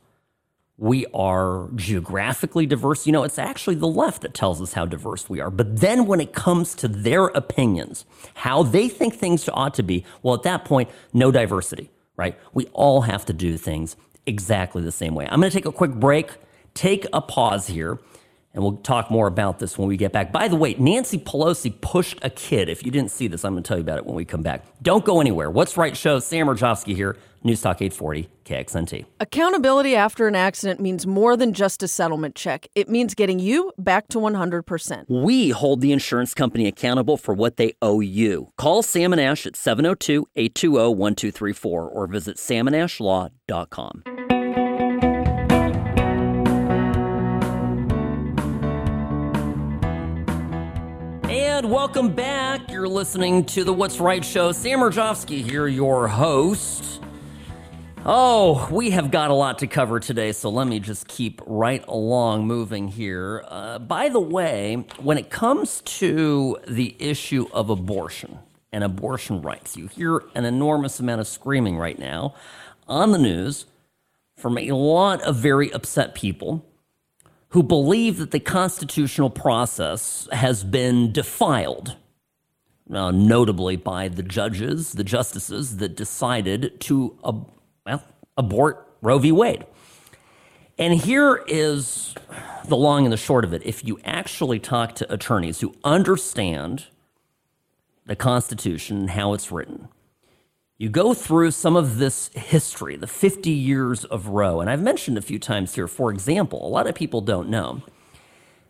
We 0.77 1.07
are 1.13 1.69
geographically 1.75 2.67
diverse. 2.67 3.07
You 3.07 3.13
know, 3.13 3.23
it's 3.23 3.39
actually 3.39 3.75
the 3.75 3.87
left 3.87 4.21
that 4.21 4.33
tells 4.33 4.61
us 4.61 4.73
how 4.73 4.85
diverse 4.85 5.27
we 5.29 5.41
are. 5.41 5.49
But 5.49 5.79
then 5.79 6.05
when 6.05 6.21
it 6.21 6.33
comes 6.33 6.75
to 6.75 6.87
their 6.87 7.25
opinions, 7.27 8.05
how 8.35 8.61
they 8.63 8.87
think 8.87 9.15
things 9.15 9.49
ought 9.51 9.73
to 9.75 9.83
be, 9.83 10.05
well, 10.21 10.35
at 10.35 10.43
that 10.43 10.65
point, 10.65 10.89
no 11.13 11.31
diversity, 11.31 11.89
right? 12.15 12.37
We 12.53 12.67
all 12.73 13.01
have 13.01 13.25
to 13.25 13.33
do 13.33 13.57
things 13.57 13.95
exactly 14.27 14.83
the 14.83 14.91
same 14.91 15.15
way. 15.15 15.27
I'm 15.29 15.39
going 15.39 15.49
to 15.49 15.57
take 15.57 15.65
a 15.65 15.71
quick 15.71 15.93
break 15.93 16.29
take 16.77 17.07
a 17.11 17.21
pause 17.21 17.67
here. 17.67 17.99
And 18.53 18.63
we'll 18.63 18.77
talk 18.77 19.11
more 19.11 19.27
about 19.27 19.59
this 19.59 19.77
when 19.77 19.87
we 19.87 19.97
get 19.97 20.11
back. 20.11 20.31
By 20.31 20.47
the 20.47 20.55
way, 20.55 20.73
Nancy 20.79 21.19
Pelosi 21.19 21.79
pushed 21.79 22.17
a 22.23 22.29
kid. 22.31 22.69
If 22.69 22.83
you 22.83 22.89
didn't 22.89 23.11
see 23.11 23.27
this, 23.27 23.45
I'm 23.45 23.53
going 23.53 23.61
to 23.61 23.67
tell 23.67 23.77
you 23.77 23.83
about 23.83 23.99
it 23.99 24.05
when 24.05 24.15
we 24.15 24.25
come 24.25 24.41
back. 24.41 24.65
Don't 24.81 25.05
go 25.05 25.21
anywhere. 25.21 25.51
What's 25.51 25.77
Right 25.77 25.95
Show, 25.95 26.17
Sam 26.17 26.47
Mirejovsky 26.47 26.95
here, 26.95 27.17
News 27.47 27.61
Talk 27.61 27.81
840, 27.81 28.27
KXNT. 28.43 29.05
Accountability 29.21 29.95
after 29.95 30.27
an 30.27 30.35
accident 30.35 30.81
means 30.81 31.07
more 31.07 31.37
than 31.37 31.53
just 31.53 31.81
a 31.81 31.87
settlement 31.87 32.35
check. 32.35 32.67
It 32.75 32.89
means 32.89 33.15
getting 33.15 33.39
you 33.39 33.71
back 33.77 34.09
to 34.09 34.19
100%. 34.19 35.05
We 35.07 35.49
hold 35.51 35.79
the 35.79 35.93
insurance 35.93 36.33
company 36.33 36.67
accountable 36.67 37.15
for 37.15 37.33
what 37.33 37.55
they 37.55 37.73
owe 37.81 38.01
you. 38.01 38.51
Call 38.57 38.83
Sam 38.83 39.13
and 39.13 39.21
Ash 39.21 39.47
at 39.47 39.55
702 39.55 40.27
820 40.35 40.93
1234 40.93 41.89
or 41.89 42.07
visit 42.07 42.35
samandashlaw.com. 42.35 44.03
And 51.29 51.71
welcome 51.71 52.13
back. 52.13 52.69
You're 52.69 52.89
listening 52.89 53.45
to 53.45 53.63
the 53.63 53.73
What's 53.73 53.99
Right 53.99 54.23
show. 54.23 54.51
Sam 54.51 54.79
Mirejovsky 54.79 55.41
here, 55.41 55.67
your 55.67 56.09
host. 56.09 56.96
Oh, 58.05 58.69
we 58.71 58.91
have 58.91 59.11
got 59.11 59.31
a 59.31 59.33
lot 59.33 59.59
to 59.59 59.67
cover 59.67 59.99
today, 59.99 60.31
so 60.31 60.49
let 60.49 60.67
me 60.67 60.79
just 60.79 61.07
keep 61.07 61.41
right 61.45 61.83
along 61.87 62.47
moving 62.47 62.87
here. 62.87 63.43
Uh, 63.47 63.79
by 63.79 64.07
the 64.07 64.19
way, 64.19 64.85
when 64.99 65.17
it 65.17 65.29
comes 65.29 65.81
to 65.81 66.57
the 66.67 66.95
issue 66.99 67.47
of 67.51 67.69
abortion 67.69 68.39
and 68.71 68.83
abortion 68.83 69.41
rights, 69.41 69.75
you 69.75 69.87
hear 69.87 70.23
an 70.35 70.45
enormous 70.45 70.99
amount 70.99 71.21
of 71.21 71.27
screaming 71.27 71.77
right 71.77 71.99
now 71.99 72.33
on 72.87 73.11
the 73.11 73.17
news 73.17 73.65
from 74.37 74.57
a 74.57 74.71
lot 74.71 75.21
of 75.23 75.35
very 75.35 75.71
upset 75.73 76.15
people 76.15 76.63
who 77.49 77.63
believe 77.63 78.17
that 78.17 78.31
the 78.31 78.39
constitutional 78.39 79.29
process 79.29 80.27
has 80.31 80.63
been 80.63 81.11
defiled, 81.11 81.95
uh, 82.93 83.11
notably 83.11 83.75
by 83.75 84.07
the 84.07 84.23
judges, 84.23 84.93
the 84.93 85.03
justices 85.03 85.77
that 85.77 85.95
decided 85.95 86.79
to, 86.79 87.17
uh, 87.23 87.33
well, 87.87 88.03
abort 88.37 88.87
Roe 89.01 89.17
v. 89.17 89.31
Wade. 89.31 89.65
And 90.77 90.93
here 90.93 91.43
is 91.47 92.13
the 92.65 92.75
long 92.75 93.05
and 93.05 93.13
the 93.13 93.17
short 93.17 93.43
of 93.43 93.53
it. 93.53 93.65
If 93.65 93.83
you 93.83 93.99
actually 94.03 94.59
talk 94.59 94.93
to 94.95 95.11
attorneys 95.11 95.61
who 95.61 95.73
understand 95.83 96.85
the 98.05 98.15
Constitution 98.15 98.97
and 98.97 99.09
how 99.11 99.33
it's 99.33 99.51
written, 99.51 99.87
you 100.77 100.89
go 100.89 101.15
through 101.15 101.51
some 101.51 101.75
of 101.75 101.97
this 101.97 102.29
history, 102.35 102.95
the 102.95 103.07
50 103.07 103.49
years 103.49 104.05
of 104.05 104.27
Roe. 104.27 104.61
And 104.61 104.69
I've 104.69 104.81
mentioned 104.81 105.17
a 105.17 105.21
few 105.21 105.39
times 105.39 105.73
here, 105.73 105.87
for 105.87 106.11
example, 106.11 106.65
a 106.65 106.69
lot 106.69 106.85
of 106.85 106.93
people 106.93 107.21
don't 107.21 107.49
know 107.49 107.81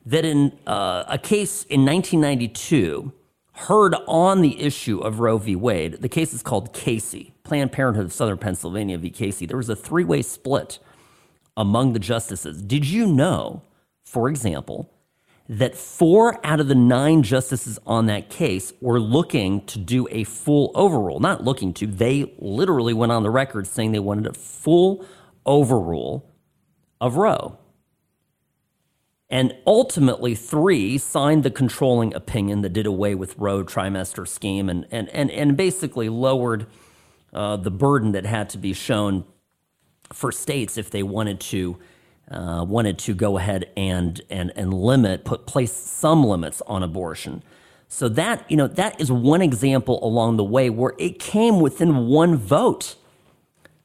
that 0.06 0.24
in 0.24 0.58
uh, 0.66 1.04
a 1.10 1.18
case 1.18 1.64
in 1.64 1.84
1992 1.86 3.12
heard 3.54 3.96
on 4.08 4.42
the 4.42 4.62
issue 4.62 5.00
of 5.00 5.20
Roe 5.20 5.38
v. 5.38 5.56
Wade, 5.56 5.94
the 6.02 6.08
case 6.08 6.34
is 6.34 6.42
called 6.42 6.72
Casey, 6.72 7.34
Planned 7.48 7.72
Parenthood 7.72 8.06
of 8.06 8.14
Southern 8.14 8.38
Pennsylvania 8.38 8.98
v. 8.98 9.10
Casey. 9.10 9.46
There 9.46 9.56
was 9.56 9.70
a 9.70 9.76
three 9.76 10.04
way 10.04 10.22
split 10.22 10.80
among 11.56 11.94
the 11.94 12.00
justices. 12.00 12.62
Did 12.62 12.86
you 12.86 13.08
know, 13.08 13.62
for 14.04 14.28
example, 14.28 14.92
that 15.48 15.74
four 15.74 16.46
out 16.46 16.60
of 16.60 16.68
the 16.68 16.76
nine 16.76 17.24
justices 17.24 17.80
on 17.86 18.08
that 18.08 18.30
case 18.30 18.74
were 18.82 19.00
looking 19.00 19.66
to 19.68 19.80
do 19.80 20.06
a 20.12 20.26
full 20.26 20.72
overrule. 20.76 21.22
Not 21.22 21.46
looking 21.46 21.74
to, 21.76 21.88
they 21.88 22.34
literally 22.38 22.94
went 22.94 23.14
on 23.14 23.24
the 23.24 23.30
record 23.30 23.66
saying 23.66 23.94
they 23.94 24.00
wanted 24.00 24.28
a 24.28 24.34
full 24.34 25.06
overrule 25.46 26.30
of 27.00 27.16
Roe. 27.16 27.58
And 29.30 29.56
ultimately, 29.66 30.36
three 30.36 30.98
signed 30.98 31.44
the 31.44 31.52
controlling 31.52 32.14
opinion 32.14 32.62
that 32.62 32.74
did 32.74 32.86
away 32.86 33.16
with 33.16 33.38
Roe 33.38 33.64
trimester 33.64 34.28
scheme 34.28 34.68
and, 34.68 34.86
and, 34.92 35.08
and, 35.10 35.32
and 35.32 35.56
basically 35.56 36.10
lowered 36.10 36.68
uh, 37.34 37.58
the 37.58 37.72
burden 37.72 38.12
that 38.14 38.26
had 38.26 38.50
to 38.52 38.58
be 38.58 38.74
shown 38.74 39.26
for 40.14 40.32
states 40.32 40.78
if 40.78 40.90
they 40.90 41.04
wanted 41.04 41.40
to 41.40 41.78
uh, 42.30 42.66
wanted 42.68 43.00
to 43.00 43.14
go 43.14 43.38
ahead 43.38 43.70
and 43.78 44.22
and 44.30 44.52
and 44.56 44.74
limit, 44.74 45.24
put 45.24 45.46
place 45.46 45.72
some 45.72 46.24
limits 46.24 46.62
on 46.68 46.84
abortion. 46.84 47.44
So 47.88 48.10
that 48.10 48.50
you 48.50 48.58
know 48.58 48.68
that 48.68 49.00
is 49.00 49.12
one 49.12 49.42
example 49.42 50.04
along 50.06 50.38
the 50.38 50.44
way 50.44 50.70
where 50.70 50.94
it 50.98 51.20
came 51.20 51.60
within 51.60 52.08
one 52.08 52.36
vote. 52.36 52.96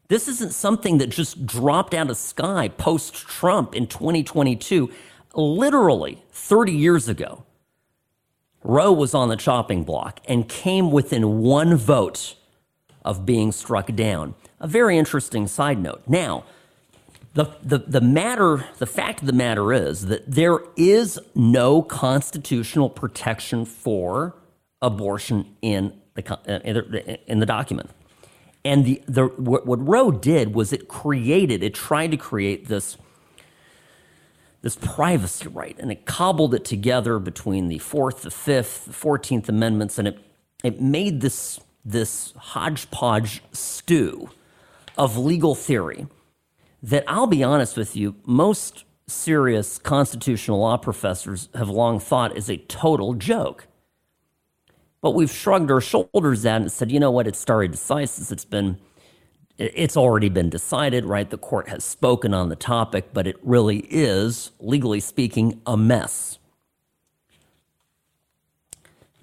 This 0.08 0.28
isn't 0.28 0.52
something 0.52 0.98
that 0.98 1.08
just 1.08 1.46
dropped 1.46 1.94
out 1.94 2.10
of 2.10 2.16
sky 2.16 2.68
post 2.68 3.14
Trump 3.14 3.74
in 3.74 3.86
2022. 3.86 4.90
Literally 5.34 6.22
30 6.30 6.72
years 6.72 7.08
ago, 7.08 7.44
Roe 8.62 8.92
was 8.92 9.14
on 9.14 9.28
the 9.28 9.36
chopping 9.36 9.84
block 9.84 10.20
and 10.26 10.46
came 10.46 10.90
within 10.90 11.38
one 11.38 11.76
vote 11.76 12.34
of 13.04 13.26
being 13.26 13.52
struck 13.52 13.94
down. 13.94 14.34
A 14.60 14.68
very 14.68 14.96
interesting 14.96 15.46
side 15.46 15.78
note. 15.78 16.02
Now, 16.06 16.44
the, 17.34 17.46
the, 17.62 17.78
the 17.78 18.00
matter, 18.00 18.66
the 18.78 18.86
fact 18.86 19.20
of 19.20 19.26
the 19.26 19.32
matter 19.32 19.72
is 19.72 20.06
that 20.06 20.30
there 20.30 20.60
is 20.76 21.18
no 21.34 21.82
constitutional 21.82 22.90
protection 22.90 23.64
for 23.64 24.34
abortion 24.82 25.56
in 25.62 25.98
the, 26.14 26.32
uh, 26.32 27.16
in 27.26 27.38
the 27.40 27.46
document. 27.46 27.90
And 28.64 28.84
the, 28.84 29.02
the, 29.06 29.26
what, 29.26 29.66
what 29.66 29.86
Roe 29.86 30.12
did 30.12 30.54
was 30.54 30.72
it 30.72 30.88
created, 30.88 31.62
it 31.62 31.74
tried 31.74 32.10
to 32.10 32.16
create 32.16 32.68
this, 32.68 32.96
this 34.60 34.76
privacy 34.76 35.48
right, 35.48 35.76
and 35.78 35.90
it 35.90 36.04
cobbled 36.04 36.54
it 36.54 36.64
together 36.64 37.18
between 37.18 37.68
the 37.68 37.78
Fourth, 37.78 38.22
the 38.22 38.30
Fifth, 38.30 38.84
the 38.84 38.92
Fourteenth 38.92 39.48
Amendments, 39.48 39.98
and 39.98 40.06
it, 40.06 40.18
it 40.62 40.80
made 40.80 41.22
this, 41.22 41.58
this 41.84 42.32
hodgepodge 42.36 43.42
stew 43.52 44.30
of 44.96 45.16
legal 45.16 45.54
theory 45.54 46.06
that 46.82 47.04
I'll 47.06 47.26
be 47.26 47.42
honest 47.42 47.76
with 47.76 47.96
you, 47.96 48.16
most 48.24 48.84
serious 49.06 49.78
constitutional 49.78 50.58
law 50.60 50.76
professors 50.76 51.48
have 51.54 51.68
long 51.68 52.00
thought 52.00 52.36
is 52.36 52.48
a 52.50 52.56
total 52.56 53.14
joke. 53.14 53.66
But 55.00 55.12
we've 55.12 55.30
shrugged 55.30 55.70
our 55.70 55.80
shoulders 55.80 56.46
at 56.46 56.56
it 56.56 56.62
and 56.62 56.72
said, 56.72 56.92
you 56.92 57.00
know 57.00 57.10
what, 57.10 57.26
it's 57.26 57.38
stare 57.38 57.66
decisis. 57.68 58.30
It's 58.30 58.44
been, 58.44 58.78
it's 59.58 59.96
already 59.96 60.28
been 60.28 60.48
decided, 60.48 61.04
right? 61.04 61.28
The 61.28 61.38
court 61.38 61.68
has 61.68 61.84
spoken 61.84 62.32
on 62.32 62.48
the 62.48 62.56
topic, 62.56 63.12
but 63.12 63.26
it 63.26 63.36
really 63.42 63.86
is, 63.90 64.52
legally 64.60 65.00
speaking, 65.00 65.60
a 65.66 65.76
mess. 65.76 66.38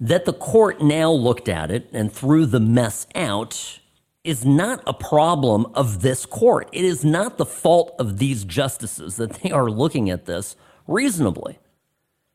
That 0.00 0.24
the 0.24 0.32
court 0.32 0.80
now 0.80 1.12
looked 1.12 1.48
at 1.48 1.70
it 1.70 1.90
and 1.92 2.10
threw 2.10 2.46
the 2.46 2.60
mess 2.60 3.06
out 3.14 3.80
is 4.24 4.44
not 4.44 4.82
a 4.86 4.92
problem 4.92 5.66
of 5.74 6.02
this 6.02 6.26
court. 6.26 6.68
It 6.72 6.84
is 6.84 7.04
not 7.04 7.36
the 7.36 7.46
fault 7.46 7.94
of 7.98 8.18
these 8.18 8.44
justices 8.44 9.16
that 9.16 9.34
they 9.34 9.50
are 9.50 9.70
looking 9.70 10.10
at 10.10 10.26
this 10.26 10.56
reasonably. 10.86 11.58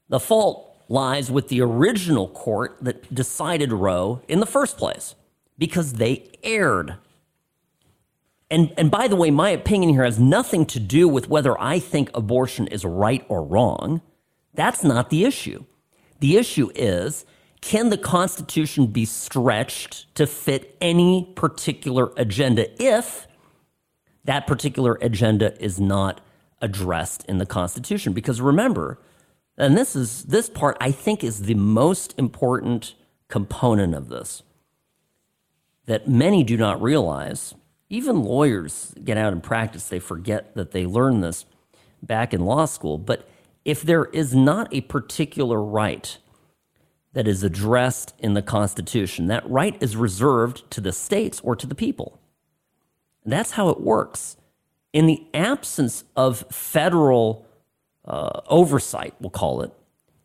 The 0.09 0.19
fault 0.19 0.75
lies 0.87 1.31
with 1.31 1.47
the 1.47 1.61
original 1.61 2.27
court 2.29 2.77
that 2.81 3.13
decided 3.13 3.71
Roe 3.71 4.21
in 4.27 4.39
the 4.39 4.45
first 4.45 4.77
place 4.77 5.15
because 5.57 5.93
they 5.93 6.29
erred. 6.43 6.95
And, 8.51 8.73
and 8.77 8.91
by 8.91 9.07
the 9.07 9.15
way, 9.15 9.31
my 9.31 9.49
opinion 9.49 9.91
here 9.91 10.05
has 10.05 10.19
nothing 10.19 10.65
to 10.67 10.79
do 10.79 11.07
with 11.07 11.29
whether 11.29 11.59
I 11.59 11.79
think 11.79 12.15
abortion 12.15 12.67
is 12.67 12.85
right 12.85 13.25
or 13.27 13.43
wrong. 13.43 14.01
That's 14.53 14.83
not 14.83 15.09
the 15.09 15.25
issue. 15.25 15.65
The 16.19 16.37
issue 16.37 16.71
is 16.75 17.25
can 17.65 17.89
the 17.89 17.97
Constitution 17.97 18.85
be 18.85 19.05
stretched 19.05 20.13
to 20.13 20.27
fit 20.27 20.77
any 20.79 21.33
particular 21.35 22.11
agenda 22.15 22.67
if 22.79 23.27
that 24.23 24.45
particular 24.45 24.99
agenda 25.01 25.59
is 25.59 25.79
not 25.79 26.21
addressed 26.61 27.25
in 27.25 27.39
the 27.39 27.45
Constitution? 27.47 28.13
Because 28.13 28.39
remember, 28.39 28.99
and 29.57 29.75
this 29.75 29.95
is 29.95 30.25
this 30.25 30.47
part 30.47 30.77
I 30.79 30.91
think 30.91 31.23
is 31.23 31.41
the 31.41 31.55
most 31.55 32.13
important 32.19 32.93
component 33.29 33.95
of 33.95 34.09
this 34.09 34.43
that 35.87 36.07
many 36.07 36.43
do 36.43 36.57
not 36.57 36.79
realize. 36.79 37.55
Even 37.89 38.21
lawyers 38.21 38.93
get 39.03 39.17
out 39.17 39.33
and 39.33 39.41
practice, 39.41 39.89
they 39.89 39.97
forget 39.97 40.53
that 40.53 40.69
they 40.69 40.85
learned 40.85 41.23
this 41.23 41.45
back 42.03 42.31
in 42.31 42.45
law 42.45 42.65
school. 42.65 42.99
But 42.99 43.27
if 43.63 43.81
there 43.81 44.05
is 44.05 44.35
not 44.35 44.71
a 44.71 44.81
particular 44.81 45.59
right 45.59 46.19
that 47.15 47.29
is 47.29 47.43
addressed 47.43 48.13
in 48.19 48.33
the 48.33 48.41
Constitution. 48.41 49.27
That 49.27 49.49
right 49.49 49.81
is 49.81 49.95
reserved 49.95 50.69
to 50.71 50.81
the 50.81 50.91
states 50.91 51.39
or 51.39 51.55
to 51.55 51.65
the 51.65 51.73
people. 51.73 52.19
And 53.23 53.31
that's 53.31 53.51
how 53.51 53.69
it 53.69 53.79
works. 53.79 54.35
In 54.91 55.07
the 55.07 55.25
absence 55.33 56.03
of 56.17 56.45
federal 56.51 57.45
uh, 58.03 58.41
oversight, 58.47 59.13
we'll 59.21 59.29
call 59.29 59.61
it, 59.61 59.71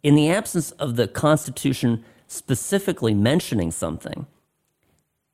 in 0.03 0.17
the 0.17 0.31
absence 0.31 0.73
of 0.73 0.97
the 0.97 1.07
Constitution 1.07 2.05
specifically 2.27 3.15
mentioning 3.15 3.71
something, 3.71 4.27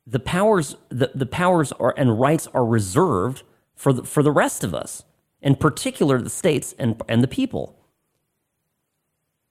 the 0.06 0.20
powers, 0.20 0.76
the, 0.90 1.10
the 1.14 1.26
powers 1.26 1.72
are, 1.72 1.94
and 1.96 2.20
rights 2.20 2.46
are 2.48 2.66
reserved 2.66 3.44
for 3.74 3.94
the, 3.94 4.04
for 4.04 4.22
the 4.22 4.30
rest 4.30 4.62
of 4.62 4.74
us, 4.74 5.04
in 5.40 5.56
particular 5.56 6.20
the 6.20 6.30
states 6.30 6.74
and, 6.78 7.00
and 7.08 7.22
the 7.22 7.28
people. 7.28 7.75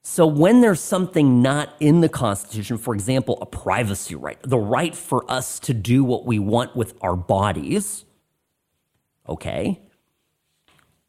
So, 0.08 0.24
when 0.24 0.60
there's 0.60 0.80
something 0.80 1.42
not 1.42 1.74
in 1.80 2.00
the 2.00 2.08
Constitution, 2.08 2.78
for 2.78 2.94
example, 2.94 3.38
a 3.42 3.44
privacy 3.44 4.14
right, 4.14 4.38
the 4.40 4.56
right 4.56 4.94
for 4.94 5.28
us 5.28 5.58
to 5.58 5.74
do 5.74 6.04
what 6.04 6.24
we 6.24 6.38
want 6.38 6.76
with 6.76 6.94
our 7.00 7.16
bodies, 7.16 8.04
okay, 9.28 9.80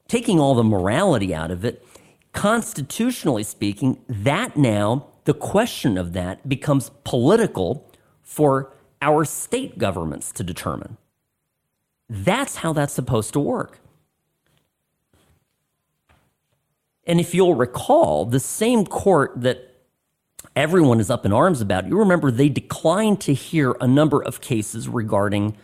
taking 0.08 0.40
all 0.40 0.56
the 0.56 0.64
morality 0.64 1.34
out 1.34 1.52
of 1.52 1.64
it, 1.64 1.86
constitutionally 2.34 3.44
speaking, 3.44 4.04
that 4.10 4.58
now, 4.58 5.06
the 5.26 5.36
question 5.36 5.96
of 5.96 6.14
that 6.14 6.50
becomes 6.50 6.90
political 7.04 7.88
for 8.24 8.74
our 9.00 9.26
state 9.26 9.78
governments 9.78 10.32
to 10.32 10.44
determine. 10.44 10.98
That's 12.10 12.58
how 12.58 12.74
that's 12.74 12.94
supposed 12.94 13.32
to 13.34 13.40
work. 13.40 13.80
And 17.08 17.22
if 17.22 17.34
you'll 17.34 17.56
recall, 17.56 18.26
the 18.26 18.40
same 18.40 18.86
court 18.86 19.32
that 19.38 19.74
everyone 20.56 21.00
is 21.00 21.10
up 21.10 21.26
in 21.26 21.32
arms 21.32 21.62
about, 21.62 21.88
you 21.88 21.98
remember 21.98 22.30
they 22.30 22.50
declined 22.50 23.22
to 23.22 23.34
hear 23.34 23.76
a 23.80 23.88
number 23.88 24.22
of 24.22 24.42
cases 24.42 24.90
regarding 24.90 25.56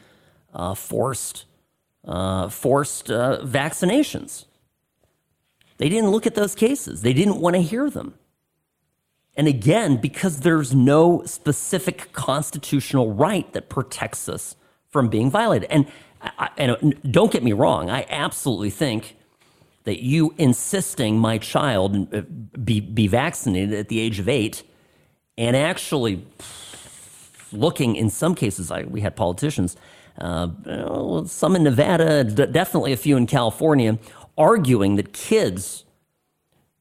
uh, 0.54 0.74
forced, 0.74 1.44
uh, 2.06 2.48
forced 2.48 3.12
uh, 3.12 3.42
vaccinations. 3.44 4.46
They 5.78 5.90
didn't 5.90 6.12
look 6.12 6.26
at 6.26 6.36
those 6.36 6.56
cases, 6.56 7.02
they 7.02 7.14
didn't 7.14 7.42
want 7.42 7.58
to 7.58 7.62
hear 7.62 7.90
them. 7.90 8.14
And 9.36 9.48
again, 9.48 9.98
because 9.98 10.42
there's 10.42 10.76
no 10.76 11.24
specific 11.26 12.14
constitutional 12.14 13.14
right 13.14 13.52
that 13.54 13.68
protects 13.68 14.30
us 14.30 14.56
from 14.90 15.10
being 15.10 15.32
violated. 15.32 15.70
And, 15.72 15.88
I, 16.22 16.50
and 16.56 17.02
don't 17.12 17.32
get 17.32 17.44
me 17.44 17.52
wrong, 17.52 17.90
I 17.90 18.06
absolutely 18.10 18.70
think 18.70 19.18
that 19.84 20.04
you 20.04 20.34
insisting 20.38 21.18
my 21.18 21.38
child 21.38 22.14
uh, 22.14 22.22
be, 22.64 22.80
be 22.80 23.08
vaccinated 23.08 23.74
at 23.74 23.90
the 23.90 24.00
age 24.00 24.20
of 24.20 24.30
eight 24.30 24.64
and 25.38 25.56
actually 25.56 26.26
looking 27.52 27.96
in 27.96 28.10
some 28.10 28.36
cases 28.36 28.72
I, 28.72 28.84
we 28.84 29.02
had 29.02 29.16
politicians 29.16 29.76
uh, 30.18 31.26
some 31.26 31.56
in 31.56 31.64
nevada 31.64 32.24
definitely 32.24 32.94
a 32.94 32.98
few 32.98 33.18
in 33.18 33.26
california 33.26 33.98
arguing 34.38 34.96
that 34.96 35.14
kids 35.14 35.86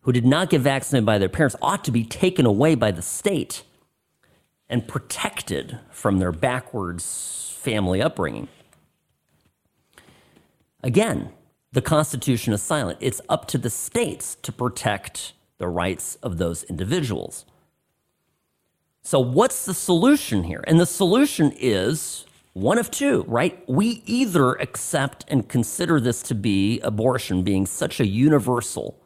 who 0.02 0.12
did 0.12 0.26
not 0.26 0.50
get 0.50 0.61
vaccinated 0.61 1.06
by 1.06 1.18
their 1.18 1.28
parents 1.28 1.56
ought 1.62 1.85
to 1.85 1.90
be 1.90 2.04
taken 2.04 2.44
away 2.47 2.75
by 2.75 2.90
the 2.90 3.02
state 3.02 3.62
and 4.68 4.87
protected 4.87 5.78
from 5.90 6.18
their 6.18 6.32
backwards 6.32 7.56
family 7.61 8.02
upbringing. 8.02 8.49
Again 10.82 11.30
the 11.72 11.82
Constitution 11.82 12.52
is 12.52 12.62
silent. 12.62 12.98
It's 13.00 13.20
up 13.28 13.46
to 13.48 13.58
the 13.58 13.70
states 13.70 14.36
to 14.42 14.52
protect 14.52 15.32
the 15.58 15.68
rights 15.68 16.16
of 16.16 16.38
those 16.38 16.64
individuals. 16.64 17.46
So, 19.02 19.18
what's 19.18 19.64
the 19.64 19.74
solution 19.74 20.44
here? 20.44 20.62
And 20.66 20.78
the 20.78 20.86
solution 20.86 21.52
is 21.58 22.24
one 22.52 22.78
of 22.78 22.90
two, 22.90 23.24
right? 23.26 23.62
We 23.68 24.02
either 24.06 24.52
accept 24.52 25.24
and 25.28 25.48
consider 25.48 25.98
this 25.98 26.22
to 26.24 26.34
be 26.34 26.80
abortion 26.80 27.42
being 27.42 27.66
such 27.66 27.98
a 27.98 28.06
universal, 28.06 29.00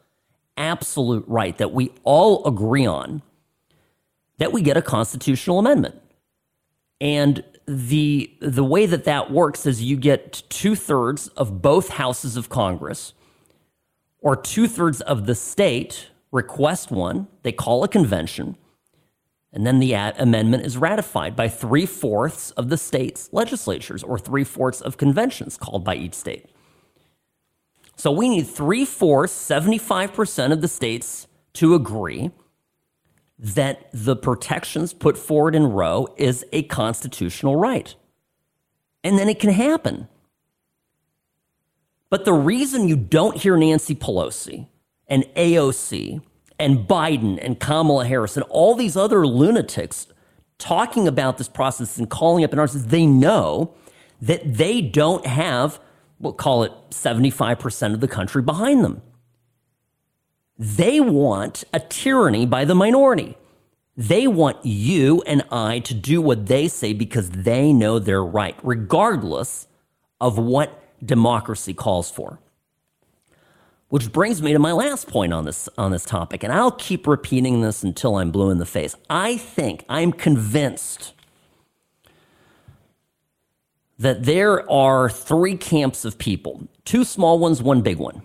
absolute 0.57 1.25
right 1.29 1.57
that 1.59 1.73
we 1.73 1.93
all 2.03 2.45
agree 2.45 2.87
on, 2.87 3.23
that 4.39 4.53
we 4.53 4.61
get 4.61 4.77
a 4.77 4.83
constitutional 4.83 5.59
amendment. 5.59 6.01
And 7.01 7.45
the 7.67 8.31
the 8.41 8.65
way 8.65 8.87
that 8.87 9.05
that 9.05 9.31
works 9.31 9.67
is 9.67 9.83
you 9.83 9.97
get 9.97 10.43
two 10.49 10.77
thirds 10.77 11.29
of 11.29 11.61
both 11.61 11.89
houses 11.91 12.37
of 12.37 12.49
Congress, 12.49 13.13
or 14.21 14.37
two 14.37 14.69
thirds 14.69 15.01
of 15.01 15.27
the 15.27 15.35
state 15.35 16.11
request 16.31 16.91
one. 16.91 17.29
They 17.43 17.53
call 17.53 17.83
a 17.83 17.89
convention, 17.89 18.57
and 19.53 19.67
then 19.67 19.81
the 19.81 19.95
amendment 19.95 20.65
is 20.65 20.77
ratified 20.77 21.35
by 21.35 21.49
three 21.49 21.87
fourths 21.87 22.53
of 22.53 22.69
the 22.69 22.77
state's 22.77 23.29
legislatures, 23.33 24.03
or 24.03 24.19
three 24.19 24.45
fourths 24.45 24.81
of 24.81 24.97
conventions 24.97 25.57
called 25.57 25.85
by 25.85 25.97
each 25.97 26.15
state. 26.15 26.47
So 27.97 28.13
we 28.13 28.29
need 28.29 28.47
three 28.47 28.85
fourths, 28.85 29.33
seventy 29.33 29.79
five 29.79 30.13
percent 30.13 30.53
of 30.53 30.61
the 30.61 30.69
states 30.69 31.27
to 31.55 31.75
agree 31.75 32.31
that 33.39 33.89
the 33.93 34.17
protections 34.17 34.93
put 34.93 35.19
forward 35.19 35.55
in 35.55 35.67
Roe 35.67 36.09
is 36.17 36.45
a 36.53 36.63
constitutional 36.65 37.57
right. 37.57 37.95
And 39.05 39.19
then 39.19 39.29
it 39.29 39.39
can 39.39 39.51
happen. 39.51 40.09
But 42.09 42.25
the 42.25 42.33
reason 42.33 42.89
you 42.89 42.97
don't 42.97 43.37
hear 43.37 43.57
Nancy 43.57 43.95
Pelosi 43.95 44.69
and 45.07 45.25
AOC 45.37 46.23
and 46.59 46.89
Biden 46.89 47.39
and 47.43 47.61
Kamala 47.61 48.07
Harris 48.07 48.37
and 48.37 48.45
all 48.49 48.75
these 48.75 48.97
other 48.97 49.27
lunatics 49.27 50.07
talking 50.59 51.07
about 51.07 51.37
this 51.37 51.49
process 51.49 51.99
and 51.99 52.09
calling 52.09 52.43
up 52.43 52.53
in 52.53 52.59
arms 52.59 52.75
is 52.75 52.87
they 52.87 53.07
know 53.07 53.75
that 54.23 54.55
they 54.55 54.81
don't 54.81 55.27
have, 55.27 55.79
we'll 56.19 56.33
call 56.33 56.63
it 56.63 56.73
75% 56.91 57.93
of 57.93 58.01
the 58.01 58.09
country 58.09 58.41
behind 58.41 58.83
them. 58.83 59.03
They 60.59 61.01
want 61.01 61.65
a 61.73 61.81
tyranny 61.81 62.47
by 62.47 62.65
the 62.65 62.75
minority. 62.75 63.37
They 63.97 64.27
want 64.27 64.65
you 64.65 65.23
and 65.27 65.43
I 65.51 65.79
to 65.81 65.95
do 65.95 66.21
what 66.21 66.47
they 66.47 66.69
say 66.69 66.93
because 66.93 67.31
they 67.31 67.73
know 67.73 67.99
they're 67.99 68.25
right, 68.25 68.57
regardless 68.63 69.69
of 70.21 70.39
what 70.39 70.83
democracy 71.05 71.75
calls 71.75 72.11
for. 72.11 72.39
Which 73.89 74.13
brings 74.13 74.43
me 74.43 74.53
to 74.53 74.59
my 74.59 74.73
last 74.73 75.09
point 75.09 75.33
on 75.33 75.45
this 75.45 75.69
on 75.79 75.93
this 75.93 76.05
topic, 76.05 76.43
and 76.43 76.53
I'll 76.53 76.73
keep 76.73 77.07
repeating 77.07 77.61
this 77.61 77.85
until 77.85 78.17
I'm 78.17 78.33
blue 78.33 78.51
in 78.51 78.59
the 78.59 78.67
face. 78.67 78.97
I 79.09 79.37
think 79.37 79.85
I'm 79.89 80.13
convinced 80.13 81.15
that 83.99 84.25
there 84.25 84.69
are 84.71 85.09
three 85.09 85.57
camps 85.57 86.05
of 86.05 86.19
people, 86.19 86.69
two 86.85 87.05
small 87.05 87.39
ones, 87.39 87.63
one 87.63 87.81
big 87.81 87.99
one. 87.99 88.23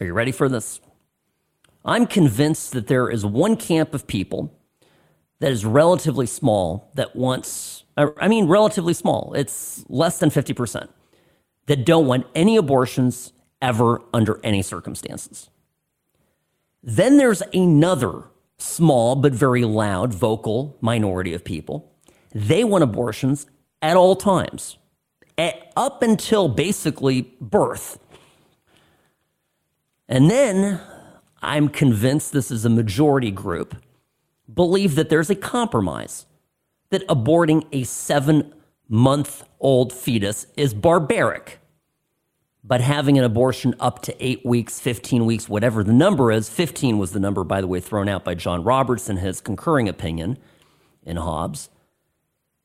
Are 0.00 0.06
you 0.06 0.12
ready 0.12 0.32
for 0.32 0.48
this? 0.48 0.80
I'm 1.84 2.06
convinced 2.06 2.72
that 2.72 2.86
there 2.86 3.10
is 3.10 3.26
one 3.26 3.56
camp 3.56 3.94
of 3.94 4.06
people 4.06 4.56
that 5.40 5.50
is 5.50 5.64
relatively 5.64 6.26
small 6.26 6.90
that 6.94 7.16
wants, 7.16 7.84
uh, 7.96 8.08
I 8.18 8.28
mean, 8.28 8.46
relatively 8.46 8.94
small, 8.94 9.32
it's 9.34 9.84
less 9.88 10.18
than 10.18 10.30
50%, 10.30 10.88
that 11.66 11.84
don't 11.84 12.06
want 12.06 12.26
any 12.34 12.56
abortions 12.56 13.32
ever 13.60 14.02
under 14.14 14.40
any 14.44 14.62
circumstances. 14.62 15.50
Then 16.82 17.16
there's 17.16 17.42
another 17.52 18.24
small 18.58 19.16
but 19.16 19.32
very 19.32 19.64
loud, 19.64 20.14
vocal 20.14 20.76
minority 20.80 21.34
of 21.34 21.44
people. 21.44 21.92
They 22.32 22.64
want 22.64 22.84
abortions 22.84 23.46
at 23.80 23.96
all 23.96 24.14
times, 24.14 24.78
at, 25.36 25.72
up 25.76 26.02
until 26.02 26.48
basically 26.48 27.22
birth. 27.40 27.98
And 30.08 30.30
then 30.30 30.80
I'm 31.42 31.68
convinced 31.68 32.32
this 32.32 32.50
is 32.50 32.64
a 32.64 32.70
majority 32.70 33.32
group, 33.32 33.76
believe 34.52 34.94
that 34.94 35.08
there's 35.08 35.28
a 35.28 35.34
compromise, 35.34 36.26
that 36.90 37.06
aborting 37.08 37.66
a 37.72 37.82
seven 37.82 38.54
month 38.88 39.44
old 39.58 39.92
fetus 39.92 40.46
is 40.56 40.72
barbaric. 40.72 41.58
But 42.64 42.80
having 42.80 43.18
an 43.18 43.24
abortion 43.24 43.74
up 43.80 44.02
to 44.02 44.24
eight 44.24 44.46
weeks, 44.46 44.78
15 44.78 45.26
weeks, 45.26 45.48
whatever 45.48 45.82
the 45.82 45.92
number 45.92 46.30
is, 46.30 46.48
15 46.48 46.96
was 46.96 47.10
the 47.10 47.18
number, 47.18 47.42
by 47.42 47.60
the 47.60 47.66
way, 47.66 47.80
thrown 47.80 48.08
out 48.08 48.24
by 48.24 48.34
John 48.34 48.62
Roberts 48.62 49.08
in 49.08 49.16
his 49.16 49.40
concurring 49.40 49.88
opinion 49.88 50.38
in 51.04 51.16
Dobbs, 51.16 51.70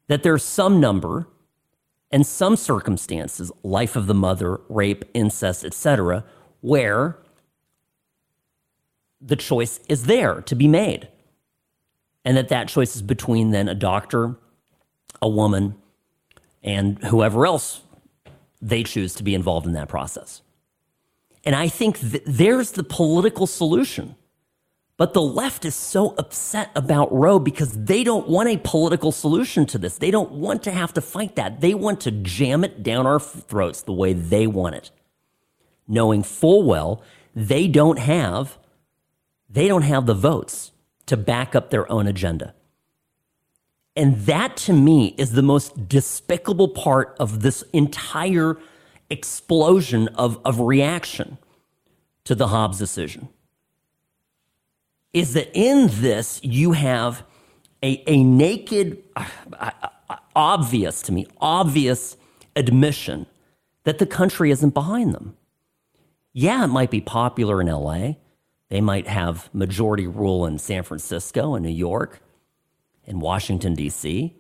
that 0.08 0.22
there's 0.22 0.44
some 0.44 0.80
number 0.80 1.28
and 2.12 2.26
some 2.26 2.56
circumstances, 2.56 3.52
life 3.64 3.96
of 3.96 4.06
the 4.06 4.14
mother, 4.14 4.62
rape, 4.70 5.04
incest, 5.14 5.66
etc., 5.66 6.24
where 6.62 7.18
the 9.22 9.36
choice 9.36 9.80
is 9.88 10.06
there 10.06 10.42
to 10.42 10.56
be 10.56 10.68
made. 10.68 11.08
And 12.24 12.38
that 12.38 12.50
that 12.50 12.68
choice 12.68 12.96
is 12.96 13.02
between 13.02 13.52
then 13.52 13.68
a 13.68 13.76
doctor, 13.76 14.36
a 15.22 15.30
woman, 15.30 15.76
and 16.64 17.02
whoever 17.06 17.46
else 17.46 17.82
they 18.62 18.84
choose 18.84 19.14
to 19.16 19.24
be 19.24 19.34
involved 19.34 19.66
in 19.66 19.74
that 19.74 19.88
process. 19.88 20.42
And 21.46 21.56
I 21.56 21.70
think 21.70 22.00
th- 22.00 22.24
there's 22.26 22.72
the 22.72 22.84
political 22.84 23.48
solution. 23.48 24.16
But 24.98 25.14
the 25.14 25.22
left 25.22 25.64
is 25.64 25.76
so 25.76 26.16
upset 26.18 26.72
about 26.76 27.14
Roe 27.14 27.38
because 27.38 27.86
they 27.86 28.04
don't 28.04 28.28
want 28.28 28.50
a 28.50 28.58
political 28.58 29.12
solution 29.12 29.68
to 29.68 29.78
this. 29.78 29.98
They 30.00 30.10
don't 30.10 30.32
want 30.32 30.64
to 30.64 30.72
have 30.72 30.92
to 30.94 31.02
fight 31.02 31.36
that. 31.36 31.62
They 31.62 31.76
want 31.76 32.02
to 32.02 32.12
jam 32.12 32.64
it 32.64 32.82
down 32.82 33.06
our 33.06 33.20
throats 33.20 33.84
the 33.84 33.94
way 33.94 34.14
they 34.14 34.48
want 34.48 34.76
it, 34.76 34.90
knowing 35.88 36.24
full 36.24 36.64
well 36.64 37.04
they 37.36 37.68
don't 37.68 38.00
have 38.00 38.58
they 39.50 39.68
don't 39.68 39.84
have 39.84 40.06
the 40.06 40.14
votes 40.14 40.72
to 41.06 41.18
back 41.18 41.56
up 41.56 41.70
their 41.70 41.90
own 41.92 42.08
agenda. 42.08 42.54
And 43.96 44.18
that 44.28 44.58
to 44.58 44.74
me 44.74 45.16
is 45.18 45.32
the 45.32 45.42
most 45.42 45.88
despicable 45.88 46.68
part 46.68 47.16
of 47.20 47.42
this 47.42 47.64
entire 47.74 48.58
explosion 49.10 50.08
of, 50.10 50.40
of 50.46 50.60
reaction 50.60 51.38
to 52.26 52.36
the 52.36 52.48
Dobbs 52.48 52.78
decision. 52.78 53.30
is 55.14 55.34
that 55.34 55.50
in 55.54 55.88
this 55.90 56.40
you 56.44 56.74
have 56.74 57.24
a, 57.82 58.04
a 58.06 58.24
naked, 58.24 59.02
uh, 59.16 59.26
uh, 59.54 59.72
obvious 60.36 61.02
to 61.04 61.12
me, 61.12 61.26
obvious 61.40 62.18
admission 62.56 63.26
that 63.86 64.00
the 64.00 64.06
country 64.06 64.52
isn't 64.52 64.74
behind 64.74 65.14
them. 65.14 65.38
Yeah, 66.34 66.66
it 66.66 66.68
might 66.68 66.92
be 66.92 67.02
popular 67.02 67.62
in 67.62 67.68
LA. 67.68 68.16
They 68.70 68.82
might 68.82 69.08
have 69.08 69.50
majority 69.54 70.08
rule 70.08 70.46
in 70.46 70.60
San 70.60 70.84
Francisco 70.84 71.56
and 71.56 71.66
New 71.66 71.72
York 71.72 72.22
and 73.06 73.22
Washington, 73.22 73.76
D.C. 73.76 74.36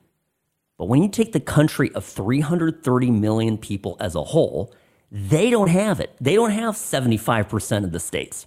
But 0.77 0.85
when 0.85 1.01
you 1.01 1.09
take 1.09 1.31
the 1.31 1.39
country 1.39 1.91
of 1.95 2.05
330 2.05 3.11
million 3.11 3.57
people 3.57 3.97
as 3.99 4.15
a 4.15 4.23
whole, 4.23 4.73
they 5.11 5.49
don't 5.49 5.69
have 5.69 5.99
it. 5.99 6.15
They 6.19 6.35
don't 6.35 6.51
have 6.51 6.75
75% 6.75 7.83
of 7.85 7.91
the 7.91 7.99
states 7.99 8.45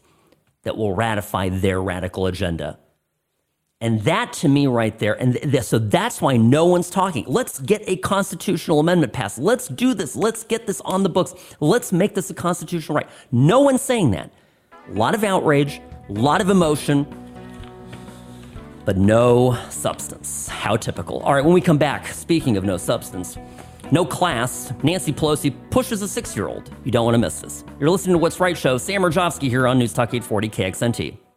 that 0.63 0.77
will 0.77 0.95
ratify 0.95 1.49
their 1.49 1.81
radical 1.83 2.27
agenda. 2.27 2.79
And 3.81 4.03
that 4.03 4.35
to 4.35 4.49
me 4.49 4.67
right 4.67 4.99
there, 4.99 5.15
and 5.15 5.37
th- 5.37 5.65
so 5.65 5.79
that's 5.79 6.21
why 6.21 6.37
no 6.37 6.67
one's 6.67 6.91
talking. 6.91 7.25
Let's 7.27 7.59
get 7.61 7.83
a 7.87 7.97
constitutional 7.97 8.79
amendment 8.79 9.15
passed. 9.15 9.39
Let's 9.39 9.69
do 9.69 9.95
this. 9.95 10.15
Let's 10.15 10.45
get 10.45 10.67
this 10.67 10.83
on 10.83 11.03
the 11.03 11.09
books. 11.09 11.35
Let's 11.61 11.91
make 11.91 12.15
this 12.15 12.29
a 12.29 12.35
constitutional 12.35 12.97
right. 12.97 13.09
No 13.33 13.61
one's 13.61 13.81
saying 13.81 14.11
that. 14.11 14.35
A 14.91 14.95
lot 14.95 15.15
of 15.15 15.23
outrage, 15.23 15.81
a 16.09 16.13
lot 16.13 16.41
of 16.41 16.51
emotion, 16.51 17.07
but 18.85 18.97
no 18.97 19.57
substance. 19.69 20.49
How 20.49 20.77
typical. 20.77 21.21
All 21.21 21.33
right, 21.33 21.45
when 21.45 21.55
we 21.55 21.61
come 21.61 21.79
back, 21.79 22.09
speaking 22.09 22.57
of 22.57 22.65
no 22.65 22.77
substance, 22.77 23.39
no 23.93 24.05
class, 24.05 24.73
Nancy 24.83 25.13
Pelosi 25.13 25.55
pushes 25.71 26.03
a 26.03 26.09
six 26.09 26.35
year 26.35 26.49
old. 26.49 26.75
You 26.85 26.91
don't 26.91 27.05
want 27.05 27.15
to 27.15 27.19
miss 27.19 27.41
this. 27.41 27.65
You're 27.79 27.91
listening 27.91 28.15
to 28.15 28.19
What's 28.19 28.41
Right 28.41 28.59
show. 28.59 28.79
Sam 28.79 29.03
Mirejovsky 29.03 29.49
here 29.49 29.69
on 29.69 29.79
News 29.79 29.93
Talk 29.93 30.09
840 30.13 30.49
KXNT. 30.49 31.30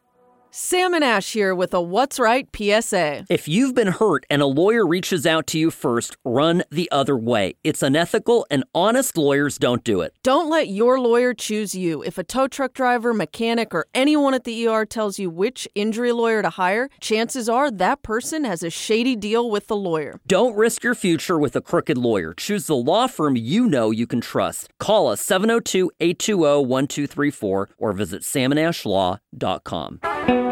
Sam 0.55 0.93
and 0.93 1.03
Ash 1.03 1.33
here 1.33 1.55
with 1.55 1.73
a 1.73 1.81
What's 1.81 2.19
Right 2.19 2.47
PSA. 2.55 3.25
If 3.27 3.47
you've 3.47 3.73
been 3.73 3.87
hurt 3.87 4.23
and 4.29 4.39
a 4.39 4.45
lawyer 4.45 4.85
reaches 4.85 5.25
out 5.25 5.47
to 5.47 5.57
you 5.57 5.71
first, 5.71 6.15
run 6.23 6.63
the 6.69 6.87
other 6.91 7.17
way. 7.17 7.55
It's 7.63 7.81
unethical 7.81 8.45
and 8.51 8.63
honest 8.75 9.17
lawyers 9.17 9.57
don't 9.57 9.83
do 9.83 10.01
it. 10.01 10.13
Don't 10.21 10.51
let 10.51 10.67
your 10.67 10.99
lawyer 10.99 11.33
choose 11.33 11.73
you. 11.73 12.03
If 12.03 12.19
a 12.19 12.23
tow 12.23 12.47
truck 12.47 12.73
driver, 12.73 13.15
mechanic, 13.15 13.73
or 13.73 13.87
anyone 13.95 14.35
at 14.35 14.43
the 14.43 14.67
ER 14.67 14.85
tells 14.85 15.17
you 15.17 15.31
which 15.31 15.67
injury 15.73 16.11
lawyer 16.11 16.43
to 16.43 16.51
hire, 16.51 16.87
chances 17.01 17.49
are 17.49 17.71
that 17.71 18.03
person 18.03 18.45
has 18.45 18.61
a 18.61 18.69
shady 18.69 19.15
deal 19.15 19.49
with 19.49 19.65
the 19.65 19.75
lawyer. 19.75 20.19
Don't 20.27 20.55
risk 20.55 20.83
your 20.83 20.93
future 20.93 21.39
with 21.39 21.55
a 21.55 21.61
crooked 21.61 21.97
lawyer. 21.97 22.35
Choose 22.35 22.67
the 22.67 22.75
law 22.75 23.07
firm 23.07 23.35
you 23.35 23.65
know 23.65 23.89
you 23.89 24.05
can 24.05 24.21
trust. 24.21 24.69
Call 24.79 25.07
us 25.07 25.19
702 25.19 25.89
820 25.99 26.67
1234 26.67 27.69
or 27.79 27.93
visit 27.93 28.21
samandashlaw.com. 28.21 30.42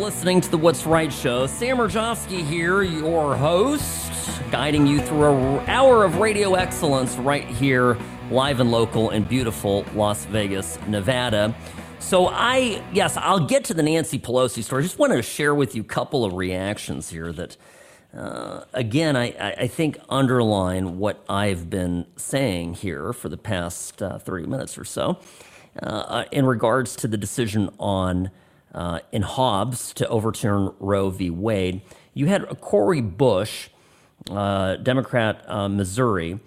listening 0.00 0.40
to 0.40 0.50
the 0.50 0.56
What's 0.56 0.86
Right 0.86 1.12
show. 1.12 1.46
Sam 1.46 1.76
Mirejovsky 1.76 2.42
here, 2.42 2.82
your 2.82 3.36
host, 3.36 4.10
guiding 4.50 4.86
you 4.86 4.98
through 4.98 5.34
an 5.34 5.68
hour 5.68 6.04
of 6.04 6.16
radio 6.16 6.54
excellence 6.54 7.16
right 7.16 7.44
here, 7.44 7.98
live 8.30 8.60
and 8.60 8.70
local 8.70 9.10
in 9.10 9.24
beautiful 9.24 9.84
Las 9.94 10.24
Vegas, 10.24 10.78
Nevada. 10.88 11.54
So 11.98 12.28
I, 12.28 12.82
yes, 12.94 13.18
I'll 13.18 13.46
get 13.46 13.64
to 13.64 13.74
the 13.74 13.82
Nancy 13.82 14.18
Pelosi 14.18 14.64
story. 14.64 14.82
I 14.82 14.86
just 14.86 14.98
wanted 14.98 15.16
to 15.16 15.22
share 15.22 15.54
with 15.54 15.74
you 15.74 15.82
a 15.82 15.84
couple 15.84 16.24
of 16.24 16.32
reactions 16.32 17.10
here 17.10 17.30
that 17.34 17.58
uh, 18.16 18.64
again, 18.72 19.16
I, 19.16 19.34
I, 19.58 19.66
think 19.68 19.98
underline 20.08 20.98
what 20.98 21.22
I've 21.28 21.68
been 21.68 22.06
saying 22.16 22.74
here 22.74 23.12
for 23.12 23.28
the 23.28 23.36
past 23.36 24.02
uh, 24.02 24.18
30 24.18 24.46
minutes 24.46 24.78
or 24.78 24.84
so 24.84 25.18
uh, 25.80 26.24
in 26.32 26.46
regards 26.46 26.96
to 26.96 27.06
the 27.06 27.16
decision 27.16 27.70
on 27.78 28.30
uh, 28.74 29.00
in 29.12 29.22
Dobbs 29.22 29.92
to 29.94 30.08
overturn 30.08 30.72
Roe 30.78 31.10
v. 31.10 31.30
Wade. 31.30 31.82
You 32.14 32.26
had 32.26 32.46
Cori 32.60 33.00
Bush, 33.00 33.68
uh, 34.30 34.76
Democrat, 34.76 35.44
uh, 35.48 35.68
Missouri, 35.68 36.40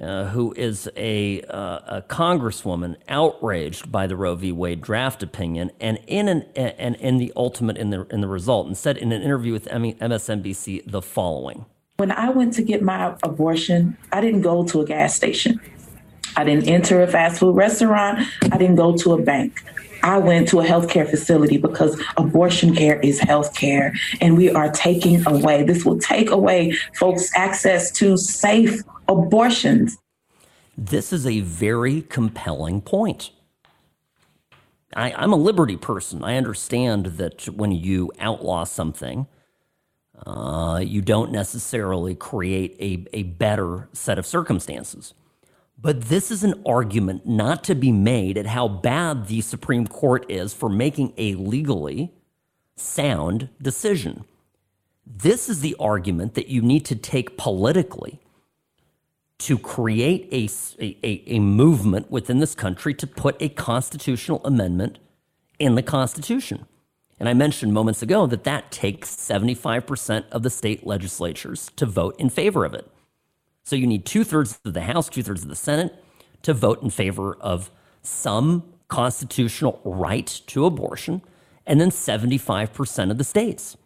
uh, 0.00 0.24
who 0.26 0.54
is 0.56 0.88
a, 0.96 1.42
uh, 1.42 1.98
a, 1.98 2.04
congresswoman 2.08 2.96
outraged 3.08 3.90
by 3.92 4.06
the 4.06 4.16
Roe 4.16 4.34
v. 4.34 4.52
Wade 4.52 4.80
draft 4.80 5.22
opinion, 5.22 5.70
and 5.80 5.98
in 6.06 6.28
an 6.28 6.42
and 6.54 6.96
in 6.96 7.18
the 7.18 7.32
ultimate 7.36 7.76
in 7.76 7.90
the 7.90 8.06
in 8.06 8.20
the 8.20 8.28
result, 8.28 8.66
and 8.66 8.78
said 8.78 8.96
in 8.96 9.12
an 9.12 9.20
interview 9.20 9.52
with 9.52 9.66
MSNBC 9.66 10.90
the 10.90 11.02
following: 11.02 11.66
When 11.98 12.12
I 12.12 12.30
went 12.30 12.54
to 12.54 12.62
get 12.62 12.82
my 12.82 13.14
abortion, 13.22 13.96
I 14.12 14.20
didn't 14.20 14.42
go 14.42 14.64
to 14.64 14.80
a 14.80 14.84
gas 14.86 15.14
station. 15.14 15.60
I 16.40 16.44
didn't 16.44 16.68
enter 16.68 17.02
a 17.02 17.06
fast 17.06 17.38
food 17.38 17.54
restaurant. 17.54 18.26
I 18.50 18.56
didn't 18.56 18.76
go 18.76 18.96
to 18.96 19.12
a 19.12 19.20
bank. 19.20 19.62
I 20.02 20.16
went 20.16 20.48
to 20.48 20.60
a 20.60 20.64
healthcare 20.64 21.06
facility 21.06 21.58
because 21.58 22.02
abortion 22.16 22.74
care 22.74 22.98
is 23.00 23.20
healthcare, 23.20 23.94
and 24.22 24.38
we 24.38 24.48
are 24.48 24.70
taking 24.70 25.26
away. 25.26 25.64
This 25.64 25.84
will 25.84 25.98
take 25.98 26.30
away 26.30 26.72
folks' 26.94 27.30
access 27.36 27.90
to 27.92 28.16
safe 28.16 28.80
abortions. 29.06 29.98
This 30.78 31.12
is 31.12 31.26
a 31.26 31.40
very 31.40 32.00
compelling 32.00 32.80
point. 32.80 33.32
I, 34.96 35.22
am 35.22 35.34
a 35.34 35.36
liberty 35.36 35.76
person. 35.76 36.24
I 36.24 36.38
understand 36.38 37.04
that 37.18 37.50
when 37.50 37.70
you 37.70 38.10
outlaw 38.18 38.64
something, 38.64 39.26
uh, 40.24 40.80
you 40.82 41.02
don't 41.02 41.32
necessarily 41.32 42.14
create 42.14 42.76
a, 42.80 43.06
a 43.14 43.24
better 43.24 43.90
set 43.92 44.18
of 44.18 44.24
circumstances. 44.24 45.12
But 45.82 46.02
this 46.02 46.30
is 46.30 46.44
an 46.44 46.62
argument 46.66 47.26
not 47.26 47.64
to 47.64 47.74
be 47.74 47.90
made 47.90 48.36
at 48.36 48.46
how 48.46 48.68
bad 48.68 49.28
the 49.28 49.40
Supreme 49.40 49.86
Court 49.86 50.30
is 50.30 50.52
for 50.52 50.68
making 50.68 51.14
a 51.16 51.34
legally 51.34 52.12
sound 52.76 53.48
decision. 53.62 54.24
This 55.06 55.48
is 55.48 55.60
the 55.60 55.74
argument 55.80 56.34
that 56.34 56.48
you 56.48 56.60
need 56.60 56.84
to 56.86 56.96
take 56.96 57.36
politically 57.38 58.20
to 59.38 59.58
create 59.58 60.28
a, 60.30 60.48
a, 60.84 61.22
a 61.26 61.38
movement 61.38 62.10
within 62.10 62.40
this 62.40 62.54
country 62.54 62.92
to 62.92 63.06
put 63.06 63.40
a 63.40 63.48
constitutional 63.48 64.42
amendment 64.44 64.98
in 65.58 65.76
the 65.76 65.82
Constitution. 65.82 66.66
And 67.18 67.28
I 67.28 67.32
mentioned 67.32 67.72
moments 67.72 68.02
ago 68.02 68.26
that 68.26 68.44
that 68.44 68.70
takes 68.70 69.14
75% 69.14 70.28
of 70.30 70.42
the 70.42 70.50
state 70.50 70.86
legislatures 70.86 71.70
to 71.76 71.86
vote 71.86 72.16
in 72.18 72.28
favor 72.28 72.66
of 72.66 72.74
it. 72.74 72.90
So 73.64 73.76
you 73.76 73.86
need 73.86 74.06
two 74.06 74.24
thirds 74.24 74.60
of 74.64 74.74
the 74.74 74.82
House, 74.82 75.08
two 75.08 75.22
thirds 75.22 75.42
of 75.42 75.48
the 75.48 75.56
Senate 75.56 75.94
to 76.42 76.54
vote 76.54 76.82
in 76.82 76.90
favor 76.90 77.36
of 77.40 77.70
some 78.02 78.64
constitutional 78.88 79.80
right 79.84 80.26
to 80.48 80.66
abortion, 80.66 81.22
and 81.66 81.80
then 81.80 81.90
75% 81.90 83.10
of 83.10 83.18
the 83.18 83.24
states. 83.24 83.76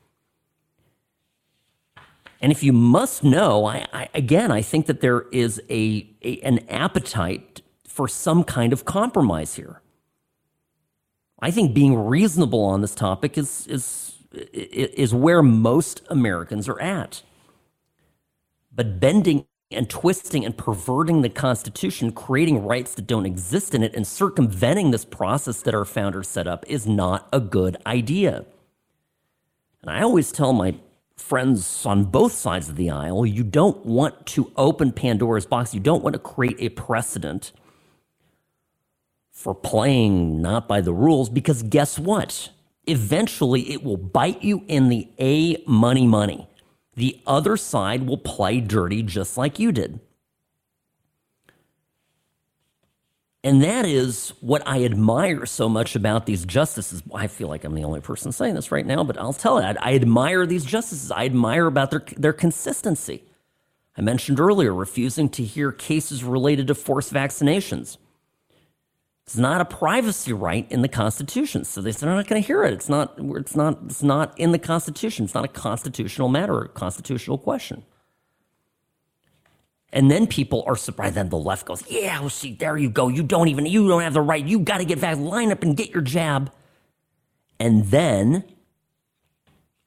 And 2.40 2.52
if 2.52 2.62
you 2.62 2.72
must 2.72 3.24
know, 3.24 3.66
I, 3.66 3.86
I, 3.92 4.08
again, 4.14 4.52
I 4.52 4.62
think 4.62 4.86
that 4.86 5.00
there 5.00 5.22
is 5.32 5.60
a, 5.70 6.08
a, 6.22 6.40
an 6.40 6.60
appetite 6.68 7.62
for 7.88 8.08
some 8.08 8.44
kind 8.44 8.72
of 8.72 8.84
compromise 8.84 9.56
here. 9.56 9.80
I 11.40 11.50
think 11.50 11.74
being 11.74 11.96
reasonable 11.96 12.64
on 12.64 12.80
this 12.80 12.94
topic 12.94 13.38
is, 13.38 13.66
is, 13.68 14.18
is 14.52 15.14
where 15.14 15.42
most 15.42 16.02
Americans 16.08 16.68
are 16.68 16.80
at. 16.80 17.22
But 18.74 19.00
bending 19.00 19.46
and 19.74 19.88
twisting 19.88 20.44
and 20.44 20.56
perverting 20.56 21.22
the 21.22 21.28
Constitution, 21.28 22.12
creating 22.12 22.64
rights 22.64 22.94
that 22.94 23.06
don't 23.06 23.26
exist 23.26 23.74
in 23.74 23.82
it, 23.82 23.94
and 23.94 24.06
circumventing 24.06 24.90
this 24.90 25.04
process 25.04 25.62
that 25.62 25.74
our 25.74 25.84
founders 25.84 26.28
set 26.28 26.46
up 26.46 26.64
is 26.68 26.86
not 26.86 27.28
a 27.32 27.40
good 27.40 27.76
idea. 27.86 28.44
And 29.82 29.90
I 29.90 30.02
always 30.02 30.32
tell 30.32 30.52
my 30.52 30.74
friends 31.16 31.84
on 31.86 32.04
both 32.04 32.32
sides 32.32 32.68
of 32.68 32.76
the 32.76 32.90
aisle, 32.90 33.26
you 33.26 33.44
don't 33.44 33.84
want 33.84 34.26
to 34.26 34.50
open 34.56 34.92
Pandora's 34.92 35.46
box. 35.46 35.74
You 35.74 35.80
don't 35.80 36.02
want 36.02 36.14
to 36.14 36.18
create 36.18 36.56
a 36.58 36.70
precedent 36.70 37.52
for 39.30 39.54
playing 39.54 40.40
not 40.40 40.66
by 40.68 40.80
the 40.80 40.92
rules 40.92 41.28
because 41.28 41.62
guess 41.62 41.98
what? 41.98 42.50
Eventually, 42.86 43.72
it 43.72 43.82
will 43.82 43.96
bite 43.96 44.42
you 44.42 44.64
in 44.68 44.88
the 44.88 45.08
A 45.18 45.62
money 45.66 46.06
money. 46.06 46.48
The 46.96 47.20
other 47.26 47.56
side 47.56 48.06
will 48.06 48.18
play 48.18 48.60
dirty 48.60 49.02
just 49.02 49.36
like 49.36 49.58
you 49.58 49.72
did. 49.72 50.00
And 53.42 53.62
that 53.62 53.84
is 53.84 54.32
what 54.40 54.62
I 54.66 54.84
admire 54.84 55.44
so 55.44 55.68
much 55.68 55.94
about 55.94 56.24
these 56.24 56.46
justices. 56.46 57.02
I 57.14 57.26
feel 57.26 57.48
like 57.48 57.64
I'm 57.64 57.74
the 57.74 57.84
only 57.84 58.00
person 58.00 58.32
saying 58.32 58.54
this 58.54 58.72
right 58.72 58.86
now, 58.86 59.04
but 59.04 59.18
I'll 59.18 59.34
tell 59.34 59.60
you, 59.60 59.66
I, 59.66 59.76
I 59.80 59.94
admire 59.94 60.46
these 60.46 60.64
justices. 60.64 61.10
I 61.10 61.26
admire 61.26 61.66
about 61.66 61.90
their, 61.90 62.02
their 62.16 62.32
consistency. 62.32 63.22
I 63.96 64.00
mentioned 64.00 64.40
earlier 64.40 64.72
refusing 64.72 65.28
to 65.30 65.44
hear 65.44 65.72
cases 65.72 66.24
related 66.24 66.68
to 66.68 66.74
forced 66.74 67.12
vaccinations. 67.12 67.98
It's 69.26 69.38
not 69.38 69.60
a 69.60 69.64
privacy 69.64 70.34
right 70.34 70.66
in 70.70 70.82
the 70.82 70.88
Constitution, 70.88 71.64
so 71.64 71.80
they 71.80 71.92
said 71.92 72.08
they're 72.08 72.14
not 72.14 72.26
going 72.26 72.42
to 72.42 72.46
hear 72.46 72.62
it. 72.62 72.74
It's 72.74 72.90
not. 72.90 73.14
It's 73.18 73.56
not. 73.56 73.78
It's 73.86 74.02
not 74.02 74.38
in 74.38 74.52
the 74.52 74.58
Constitution. 74.58 75.24
It's 75.24 75.34
not 75.34 75.46
a 75.46 75.48
constitutional 75.48 76.28
matter, 76.28 76.60
a 76.60 76.68
constitutional 76.68 77.38
question. 77.38 77.84
And 79.94 80.10
then 80.10 80.26
people 80.26 80.62
are 80.66 80.76
surprised. 80.76 81.14
Then 81.14 81.30
the 81.30 81.38
left 81.38 81.64
goes, 81.64 81.82
"Yeah, 81.88 82.20
well, 82.20 82.28
see, 82.28 82.54
there 82.54 82.76
you 82.76 82.90
go. 82.90 83.08
You 83.08 83.22
don't 83.22 83.48
even, 83.48 83.64
you 83.64 83.88
don't 83.88 84.02
have 84.02 84.12
the 84.12 84.20
right. 84.20 84.44
You 84.44 84.58
got 84.58 84.78
to 84.78 84.84
get 84.84 85.00
back, 85.00 85.16
line 85.16 85.50
up, 85.50 85.62
and 85.62 85.74
get 85.74 85.90
your 85.90 86.02
jab." 86.02 86.52
And 87.58 87.86
then, 87.86 88.44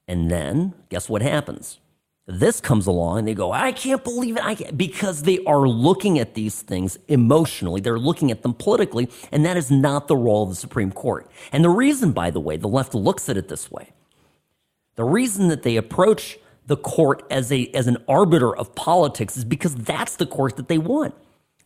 and 0.08 0.30
then, 0.30 0.74
guess 0.88 1.08
what 1.08 1.22
happens? 1.22 1.78
This 2.30 2.60
comes 2.60 2.86
along 2.86 3.20
and 3.20 3.28
they 3.28 3.32
go, 3.32 3.52
I 3.52 3.72
can't 3.72 4.04
believe 4.04 4.36
it. 4.36 4.44
I 4.44 4.54
can't. 4.54 4.76
Because 4.76 5.22
they 5.22 5.42
are 5.44 5.66
looking 5.66 6.18
at 6.18 6.34
these 6.34 6.60
things 6.60 6.98
emotionally. 7.08 7.80
They're 7.80 7.98
looking 7.98 8.30
at 8.30 8.42
them 8.42 8.52
politically. 8.52 9.08
And 9.32 9.46
that 9.46 9.56
is 9.56 9.70
not 9.70 10.08
the 10.08 10.16
role 10.16 10.42
of 10.42 10.50
the 10.50 10.54
Supreme 10.54 10.92
Court. 10.92 11.26
And 11.52 11.64
the 11.64 11.70
reason, 11.70 12.12
by 12.12 12.30
the 12.30 12.38
way, 12.38 12.58
the 12.58 12.68
left 12.68 12.94
looks 12.94 13.30
at 13.30 13.38
it 13.38 13.48
this 13.48 13.70
way, 13.70 13.92
the 14.96 15.04
reason 15.04 15.48
that 15.48 15.62
they 15.62 15.76
approach 15.76 16.38
the 16.66 16.76
court 16.76 17.24
as, 17.30 17.50
a, 17.50 17.68
as 17.68 17.86
an 17.86 17.96
arbiter 18.06 18.54
of 18.54 18.74
politics 18.74 19.38
is 19.38 19.46
because 19.46 19.74
that's 19.74 20.16
the 20.16 20.26
court 20.26 20.56
that 20.56 20.68
they 20.68 20.76
want. 20.76 21.14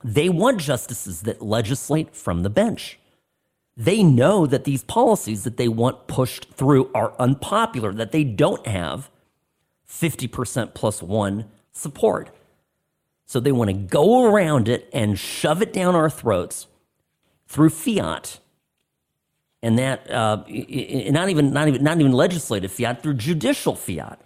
They 0.05 0.29
want 0.29 0.61
justices 0.61 1.23
that 1.23 1.43
legislate 1.43 2.15
from 2.15 2.45
the 2.45 2.51
bench. 2.51 3.01
They 3.77 4.05
know 4.05 4.47
that 4.47 4.63
these 4.63 4.85
policies 4.85 5.43
that 5.43 5.57
they 5.57 5.67
want 5.67 6.07
pushed 6.07 6.53
through 6.53 6.89
are 6.95 7.15
unpopular, 7.19 7.93
that 7.95 8.13
they 8.13 8.23
don't 8.23 8.65
have 8.65 9.11
50% 9.93 10.75
plus 10.75 11.03
one 11.03 11.51
support. 11.71 12.31
So 13.27 13.41
they 13.41 13.53
want 13.53 13.69
to 13.69 13.75
go 13.75 14.25
around 14.25 14.69
it 14.69 14.89
and 14.93 15.19
shove 15.19 15.63
it 15.63 15.73
down 15.73 15.95
our 15.95 16.11
throats 16.11 16.67
through 17.47 17.71
fiat. 17.71 18.41
And 19.63 19.79
that, 19.79 20.11
uh, 20.11 20.45
not 20.49 21.29
even, 21.29 21.53
not 21.53 21.69
even, 21.69 21.85
not 21.85 22.01
even 22.01 22.13
legislative 22.13 22.73
fiat, 22.73 23.03
through 23.03 23.15
judicial 23.15 23.77
fiat. 23.77 24.21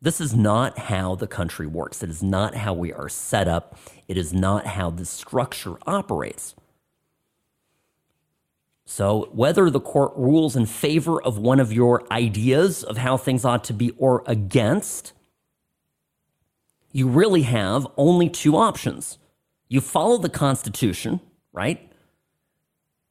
This 0.00 0.20
is 0.20 0.34
not 0.34 0.78
how 0.78 1.14
the 1.14 1.26
country 1.26 1.66
works. 1.66 2.02
It 2.02 2.10
is 2.10 2.22
not 2.22 2.54
how 2.54 2.72
we 2.72 2.92
are 2.92 3.08
set 3.08 3.48
up. 3.48 3.78
It 4.06 4.16
is 4.16 4.32
not 4.32 4.66
how 4.66 4.90
the 4.90 5.04
structure 5.04 5.76
operates. 5.86 6.54
So, 8.90 9.28
whether 9.32 9.68
the 9.68 9.80
court 9.80 10.14
rules 10.16 10.56
in 10.56 10.64
favor 10.64 11.20
of 11.20 11.36
one 11.36 11.60
of 11.60 11.70
your 11.70 12.10
ideas 12.10 12.82
of 12.82 12.96
how 12.96 13.18
things 13.18 13.44
ought 13.44 13.62
to 13.64 13.74
be 13.74 13.90
or 13.98 14.24
against, 14.26 15.12
you 16.90 17.06
really 17.06 17.42
have 17.42 17.86
only 17.98 18.30
two 18.30 18.56
options. 18.56 19.18
You 19.68 19.82
follow 19.82 20.16
the 20.16 20.30
Constitution, 20.30 21.20
right? 21.52 21.92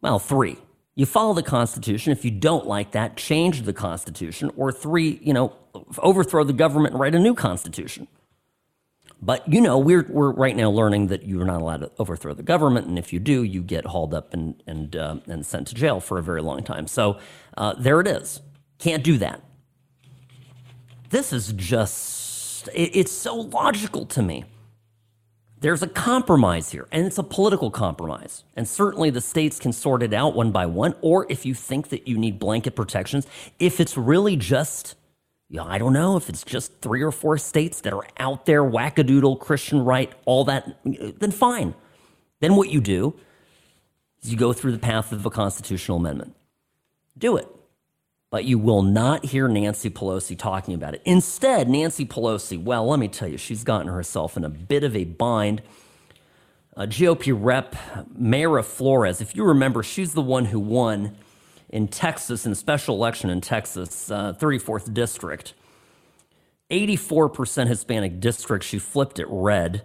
Well, 0.01 0.17
three. 0.17 0.57
You 0.95 1.05
follow 1.05 1.35
the 1.35 1.43
Constitution. 1.43 2.11
If 2.11 2.25
you 2.25 2.31
don't 2.31 2.65
like 2.65 2.93
that, 2.93 3.15
change 3.15 3.61
the 3.61 3.71
Constitution. 3.71 4.49
Or 4.57 4.71
three, 4.71 5.19
you 5.21 5.31
know, 5.31 5.53
overthrow 5.99 6.43
the 6.43 6.53
government 6.53 6.95
and 6.95 6.99
write 6.99 7.13
a 7.13 7.19
new 7.19 7.35
Constitution. 7.35 8.07
But 9.21 9.51
you 9.51 9.61
know, 9.61 9.77
we're 9.79 10.05
we're 10.09 10.31
right 10.31 10.55
now 10.55 10.69
learning 10.69 11.07
that 11.07 11.25
you're 11.25 11.45
not 11.45 11.61
allowed 11.61 11.81
to 11.81 11.91
overthrow 11.97 12.33
the 12.33 12.43
government, 12.43 12.87
and 12.87 12.99
if 12.99 13.11
you 13.11 13.19
do, 13.19 13.43
you 13.43 13.63
get 13.63 13.85
hauled 13.85 14.13
up 14.13 14.33
and 14.33 14.61
and 14.67 14.95
uh, 14.95 15.17
and 15.27 15.45
sent 15.45 15.67
to 15.67 15.75
jail 15.75 15.99
for 15.99 16.19
a 16.19 16.23
very 16.23 16.41
long 16.41 16.63
time. 16.63 16.87
So 16.87 17.19
uh, 17.57 17.73
there 17.79 17.99
it 17.99 18.07
is. 18.07 18.41
Can't 18.77 19.03
do 19.03 19.17
that. 19.17 19.41
This 21.09 21.33
is 21.33 21.53
just 21.53 22.67
it, 22.69 22.95
it's 22.95 23.11
so 23.11 23.35
logical 23.35 24.05
to 24.07 24.21
me. 24.21 24.45
There's 25.59 25.81
a 25.81 25.87
compromise 25.87 26.71
here, 26.71 26.87
and 26.91 27.07
it's 27.07 27.17
a 27.17 27.23
political 27.23 27.71
compromise. 27.71 28.43
And 28.55 28.67
certainly 28.67 29.09
the 29.09 29.21
states 29.21 29.59
can 29.59 29.73
sort 29.73 30.03
it 30.03 30.13
out 30.13 30.35
one 30.35 30.51
by 30.51 30.67
one, 30.67 30.93
or 31.01 31.25
if 31.29 31.47
you 31.47 31.55
think 31.55 31.89
that 31.89 32.07
you 32.07 32.19
need 32.19 32.37
blanket 32.37 32.75
protections, 32.75 33.25
if 33.57 33.79
it's 33.79 33.97
really 33.97 34.35
just 34.35 34.93
you 35.49 35.57
know, 35.57 35.65
I 35.65 35.77
don't 35.77 35.93
know 35.93 36.17
if 36.17 36.27
it's 36.27 36.43
just 36.43 36.81
three 36.81 37.01
or 37.01 37.11
four 37.11 37.37
states 37.37 37.81
that 37.81 37.93
are 37.93 38.05
out 38.17 38.45
there, 38.45 38.63
wackadoodle, 38.63 39.39
Christian 39.39 39.83
right, 39.85 40.11
all 40.25 40.43
that, 40.45 40.77
then 40.83 41.31
fine. 41.31 41.73
Then 42.41 42.55
what 42.55 42.69
you 42.69 42.81
do 42.81 43.15
is 44.21 44.31
you 44.31 44.37
go 44.37 44.51
through 44.51 44.73
the 44.73 44.79
path 44.79 45.11
of 45.11 45.25
a 45.25 45.29
constitutional 45.29 45.97
amendment. 45.97 46.35
Do 47.17 47.37
it. 47.37 47.47
But 48.29 48.43
you 48.43 48.59
will 48.59 48.81
not 48.81 49.25
hear 49.27 49.47
Nancy 49.47 49.89
Pelosi 49.89 50.37
talking 50.37 50.73
about 50.73 50.93
it. 50.93 51.01
Instead, 51.05 51.69
Nancy 51.69 52.05
Pelosi, 52.05 52.61
well, 52.61 52.85
let 52.85 52.99
me 52.99 53.07
tell 53.07 53.29
you, 53.29 53.37
she's 53.37 53.63
gotten 53.63 53.87
herself 53.87 54.35
in 54.35 54.43
a 54.43 54.49
bit 54.49 54.83
of 54.83 54.97
a 54.97 55.05
bind. 55.05 55.61
Uh, 56.75 56.81
GOP 56.81 57.33
rep 57.33 57.73
Mayra 58.19 58.65
Flores, 58.65 59.21
if 59.21 59.33
you 59.33 59.45
remember, 59.45 59.81
she's 59.81 60.13
the 60.13 60.21
one 60.21 60.45
who 60.45 60.59
won 60.59 61.15
in 61.69 61.87
Texas, 61.87 62.45
in 62.45 62.51
a 62.51 62.55
special 62.55 62.95
election 62.95 63.29
in 63.29 63.41
Texas, 63.41 64.09
uh, 64.09 64.33
34th 64.33 64.93
district. 64.93 65.53
84% 66.69 67.67
Hispanic 67.67 68.19
district. 68.19 68.65
She 68.65 68.79
flipped 68.79 69.19
it 69.19 69.27
red. 69.29 69.83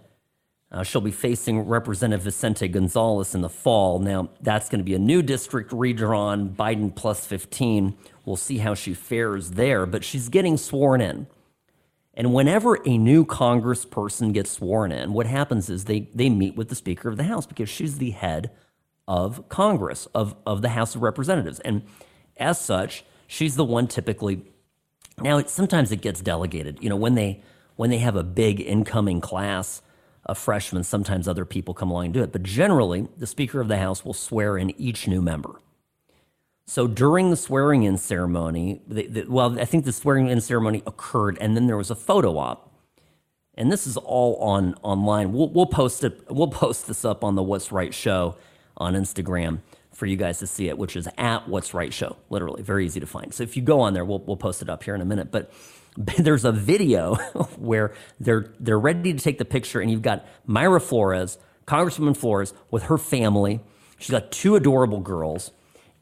Uh, 0.71 0.83
she'll 0.83 1.03
be 1.03 1.11
facing 1.11 1.61
Representative 1.61 2.25
Vicente 2.25 2.67
Gonzalez 2.67 3.35
in 3.35 3.43
the 3.43 3.49
fall. 3.49 3.99
Now, 3.99 4.31
that's 4.41 4.69
going 4.69 4.79
to 4.79 4.85
be 4.85 4.95
a 4.95 4.99
new 4.99 5.21
district 5.23 5.71
redrawn, 5.71 6.49
Biden 6.49 6.95
plus 6.95 7.27
15. 7.27 7.95
We'll 8.25 8.37
see 8.37 8.59
how 8.59 8.75
she 8.75 8.95
fares 8.95 9.51
there, 9.51 9.85
but 9.85 10.03
she's 10.03 10.29
getting 10.31 10.57
sworn 10.57 11.01
in. 11.03 11.27
And 12.15 12.33
whenever 12.33 12.79
a 12.87 12.97
new 12.97 13.25
congressperson 13.25 14.33
gets 14.33 14.53
sworn 14.53 14.93
in, 14.93 15.13
what 15.13 15.27
happens 15.27 15.69
is 15.69 15.85
they, 15.85 16.09
they 16.15 16.31
meet 16.31 16.57
with 16.57 16.69
the 16.69 16.75
Speaker 16.75 17.09
of 17.09 17.17
the 17.17 17.25
House 17.25 17.47
because 17.47 17.69
she's 17.69 17.99
the 17.99 18.11
head 18.11 18.51
of 19.07 19.49
Congress, 19.49 20.07
of, 20.15 20.35
of 20.47 20.63
the 20.63 20.71
House 20.71 20.95
of 20.95 21.03
Representatives. 21.03 21.61
And 21.61 21.83
as 22.37 22.61
such, 22.61 23.05
she's 23.27 23.57
the 23.57 23.65
one 23.65 23.89
typically. 23.89 24.43
Now, 25.21 25.39
it, 25.39 25.51
sometimes 25.51 25.93
it 25.93 26.01
gets 26.01 26.21
delegated. 26.21 26.83
You 26.83 26.89
know, 26.89 26.97
when 26.97 27.15
they 27.15 27.43
when 27.77 27.91
they 27.91 27.99
have 27.99 28.17
a 28.17 28.23
big 28.23 28.61
incoming 28.61 29.21
class 29.21 29.83
of 30.25 30.39
freshmen, 30.39 30.85
sometimes 30.85 31.27
other 31.27 31.45
people 31.45 31.75
come 31.75 31.91
along 31.91 32.07
and 32.07 32.15
do 32.15 32.23
it. 32.23 32.33
But 32.33 32.43
generally, 32.43 33.09
the 33.17 33.27
Speaker 33.27 33.61
of 33.61 33.69
the 33.69 33.79
House 33.79 34.05
will 34.05 34.15
swear 34.15 34.57
in 34.57 34.79
each 34.81 35.09
new 35.09 35.23
member. 35.23 35.61
So 36.67 36.87
during 36.87 37.31
the 37.31 37.37
swearing 37.37 37.83
in 37.83 37.99
ceremony, 37.99 38.83
the, 38.87 39.07
the, 39.07 39.25
well, 39.25 39.59
I 39.59 39.65
think 39.65 39.85
the 39.85 39.93
swearing 39.93 40.29
in 40.29 40.41
ceremony 40.41 40.83
occurred, 40.87 41.39
and 41.41 41.57
then 41.57 41.67
there 41.67 41.77
was 41.77 41.91
a 41.91 41.97
photo 41.97 42.39
op. 42.39 42.73
And 43.55 43.71
this 43.71 43.87
is 43.87 43.97
all 43.97 44.37
on 44.37 44.75
online. 44.83 45.33
We'll, 45.33 45.49
we'll 45.49 45.67
post 45.67 46.05
it. 46.05 46.23
We'll 46.31 46.49
post 46.49 46.87
this 46.87 47.05
up 47.05 47.25
on 47.25 47.35
the 47.35 47.43
What's 47.43 47.73
Right 47.73 47.93
show 47.93 48.37
on 48.83 48.95
Instagram 48.95 49.61
for 49.93 50.07
you 50.07 50.17
guys 50.17 50.39
to 50.41 50.47
see 50.47 50.69
it, 50.69 50.77
which 50.77 50.97
is 50.97 51.09
at 51.17 51.49
What's 51.49 51.75
Right 51.75 51.93
Show. 51.93 52.17
Literally, 52.31 52.63
very 52.63 52.85
easy 52.85 53.01
to 53.01 53.07
find. 53.07 53.33
So 53.33 53.43
if 53.43 53.57
you 53.57 53.63
go 53.63 53.81
on 53.81 53.95
there, 53.95 54.05
we'll, 54.05 54.21
we'll 54.21 54.37
post 54.37 54.63
it 54.63 54.69
up 54.69 54.83
here 54.83 54.95
in 54.95 55.01
a 55.01 55.05
minute. 55.05 55.31
But 55.31 55.53
there's 55.97 56.45
a 56.45 56.53
video 56.53 57.15
where 57.57 57.95
they're 58.19 58.53
they're 58.59 58.79
ready 58.79 59.13
to 59.13 59.19
take 59.19 59.39
the 59.39 59.45
picture, 59.45 59.81
and 59.81 59.91
you've 59.91 60.03
got 60.03 60.27
Mayra 60.49 60.83
Flores, 60.83 61.39
Congresswoman 61.67 62.17
Flores, 62.17 62.55
with 62.71 62.85
her 62.85 62.99
family. 62.99 63.61
She's 63.99 64.11
got 64.11 64.33
two 64.33 64.57
adorable 64.57 65.01
girls, 65.01 65.53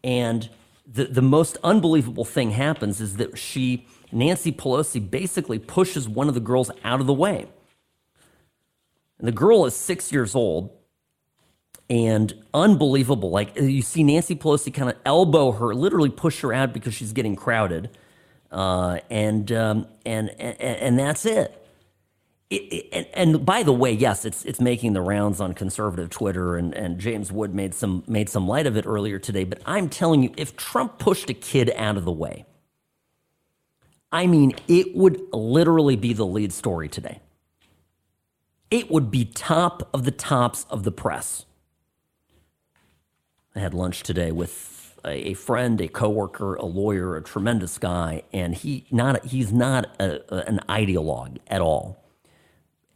and 0.02 0.48
the 0.86 1.04
the 1.04 1.22
most 1.22 1.58
unbelievable 1.62 2.24
thing 2.24 2.52
happens 2.52 3.00
is 3.00 3.16
that 3.16 3.36
she 3.38 3.86
Nancy 4.12 4.52
Pelosi 4.52 5.10
basically 5.10 5.58
pushes 5.58 6.08
one 6.08 6.28
of 6.28 6.34
the 6.34 6.40
girls 6.40 6.70
out 6.82 7.00
of 7.00 7.06
the 7.06 7.14
way. 7.14 7.46
And 9.18 9.28
the 9.28 9.32
girl 9.32 9.66
is 9.66 9.74
six 9.74 10.10
years 10.12 10.34
old, 10.34 10.70
and 11.90 12.32
unbelievable. 12.54 13.30
Like 13.30 13.56
you 13.56 13.82
see 13.82 14.04
Nancy 14.04 14.36
Pelosi 14.36 14.72
kind 14.72 14.88
of 14.90 14.96
elbow 15.04 15.52
her, 15.52 15.74
literally 15.74 16.10
push 16.10 16.40
her 16.40 16.54
out 16.54 16.72
because 16.72 16.94
she's 16.94 17.12
getting 17.12 17.36
crowded, 17.36 17.90
uh, 18.52 19.00
and, 19.10 19.52
um, 19.52 19.88
and 20.06 20.30
and 20.40 20.60
and 20.60 20.98
that's 20.98 21.26
it. 21.26 21.56
It, 22.48 22.62
it, 22.72 22.88
and, 22.92 23.06
and, 23.36 23.46
by 23.46 23.62
the 23.62 23.72
way, 23.72 23.92
yes, 23.92 24.24
it's 24.24 24.44
it's 24.44 24.60
making 24.60 24.94
the 24.94 25.00
rounds 25.02 25.40
on 25.40 25.54
conservative 25.54 26.10
Twitter, 26.10 26.56
and, 26.56 26.74
and 26.74 26.98
James 26.98 27.32
Wood 27.32 27.54
made 27.54 27.74
some 27.74 28.04
made 28.08 28.28
some 28.28 28.48
light 28.48 28.66
of 28.66 28.76
it 28.76 28.86
earlier 28.86 29.18
today. 29.18 29.44
But 29.44 29.60
I'm 29.66 29.88
telling 29.88 30.22
you, 30.24 30.32
if 30.36 30.56
Trump 30.56 30.98
pushed 30.98 31.30
a 31.30 31.34
kid 31.34 31.72
out 31.76 31.96
of 31.96 32.04
the 32.04 32.12
way, 32.12 32.46
I 34.12 34.26
mean, 34.26 34.54
it 34.68 34.96
would 34.96 35.20
literally 35.32 35.96
be 35.96 36.12
the 36.12 36.26
lead 36.26 36.52
story 36.52 36.88
today. 36.88 37.20
It 38.70 38.90
would 38.90 39.10
be 39.10 39.24
top 39.24 39.88
of 39.94 40.04
the 40.04 40.12
tops 40.12 40.66
of 40.70 40.84
the 40.84 40.92
press. 40.92 41.46
I 43.54 43.58
had 43.58 43.74
lunch 43.74 44.02
today 44.02 44.30
with 44.30 44.98
a, 45.04 45.34
friend, 45.34 45.80
a 45.80 45.88
coworker, 45.88 46.54
a 46.54 46.64
lawyer, 46.64 47.16
a 47.16 47.22
tremendous 47.22 47.78
guy, 47.78 48.22
and 48.32 48.54
he 48.54 48.86
not 48.90 49.24
he's 49.26 49.52
not 49.52 49.86
a, 49.98 50.20
a, 50.34 50.38
an 50.46 50.60
ideologue 50.68 51.38
at 51.48 51.60
all. 51.60 51.98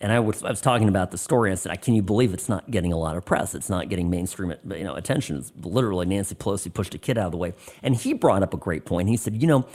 And 0.01 0.13
I 0.13 0.21
was 0.21 0.45
I 0.45 0.51
was 0.51 0.61
talking 0.61 0.89
about 0.89 1.11
the 1.11 1.19
story. 1.19 1.51
I 1.51 1.55
said, 1.55 1.81
"Can 1.83 1.95
you 1.95 2.03
believe 2.03 2.35
it's 2.35 2.49
not 2.49 2.71
getting 2.71 2.93
a 2.93 2.99
lot 2.99 3.17
of 3.17 3.25
press? 3.25 3.55
It's 3.55 3.71
not 3.71 3.89
getting 3.89 4.11
mainstream 4.11 4.55
you 4.71 4.85
know 4.85 4.95
attention. 4.95 5.39
It's 5.39 5.53
literally 5.63 6.07
Nancy 6.07 6.35
Pelosi 6.35 6.73
pushed 6.73 6.95
a 6.95 6.99
kid 6.99 7.19
out 7.19 7.27
of 7.27 7.33
the 7.33 7.39
way." 7.39 7.55
And 7.83 7.97
he 7.97 8.13
brought 8.13 8.43
up 8.43 8.55
a 8.55 8.59
great 8.59 8.85
point. 8.85 9.09
He 9.09 9.17
said, 9.17 9.41
"You 9.41 9.49
know, 9.49 9.67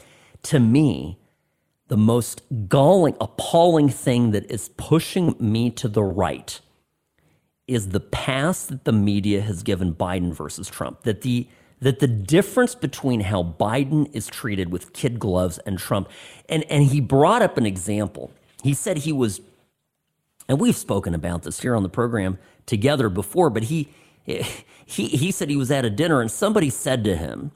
to 0.44 0.60
me." 0.60 1.18
The 1.88 1.98
most 1.98 2.44
galling, 2.68 3.16
appalling 3.20 3.90
thing 3.90 4.30
that 4.32 4.52
is 4.52 4.70
pushing 4.78 5.36
me 5.40 5.72
to 5.72 5.88
the 5.88 6.04
right 6.04 6.60
is 7.70 7.90
the 7.90 8.02
pass 8.02 8.66
that 8.68 8.86
the 8.86 8.94
media 8.94 9.42
has 9.42 9.64
given 9.64 9.94
Biden 9.96 10.34
versus 10.34 10.70
Trump. 10.70 11.04
That 11.04 11.22
the 11.22 11.48
that 11.82 12.00
the 12.00 12.08
difference 12.08 12.76
between 12.76 13.22
how 13.22 13.44
Biden 13.44 14.10
is 14.14 14.28
treated 14.28 14.72
with 14.72 14.94
kid 14.94 15.20
gloves 15.20 15.60
and 15.60 15.80
Trump, 15.80 16.10
and, 16.50 16.64
and 16.66 16.86
he 16.86 17.02
brought 17.02 17.42
up 17.42 17.58
an 17.58 17.66
example. 17.66 18.32
He 18.64 18.74
said 18.74 19.00
he 19.00 19.14
was 19.14 19.42
And 20.50 20.60
we've 20.62 20.78
spoken 20.78 21.16
about 21.16 21.44
this 21.44 21.62
here 21.62 21.76
on 21.76 21.84
the 21.84 21.90
program 21.90 22.40
together 22.66 23.10
before, 23.10 23.50
but 23.50 23.64
he 23.66 23.90
he 24.26 25.08
he 25.08 25.32
said 25.32 25.50
he 25.50 25.58
was 25.58 25.72
at 25.72 25.86
a 25.86 25.90
dinner 25.92 26.22
and 26.22 26.32
somebody 26.32 26.70
said 26.70 27.04
to 27.06 27.16
him, 27.18 27.52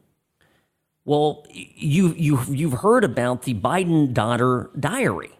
"Well, 1.05 1.45
you 1.53 2.13
you 2.17 2.41
you've 2.49 2.73
heard 2.81 3.03
about 3.05 3.43
the 3.43 3.53
Biden 3.55 4.13
daughter 4.13 4.71
diary." 4.79 5.31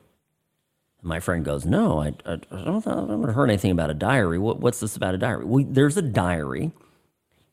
My 1.03 1.19
friend 1.19 1.43
goes, 1.43 1.65
"No, 1.65 2.01
I, 2.01 2.13
I, 2.25 2.33
I 2.51 2.63
don't 2.63 2.87
I 2.87 2.91
haven't 2.91 3.33
heard 3.33 3.49
anything 3.49 3.71
about 3.71 3.89
a 3.89 3.93
diary. 3.93 4.39
What, 4.39 4.59
what's 4.59 4.79
this 4.79 4.95
about 4.95 5.13
a 5.13 5.17
diary?" 5.17 5.45
Well, 5.45 5.65
there's 5.67 5.97
a 5.97 6.01
diary. 6.01 6.71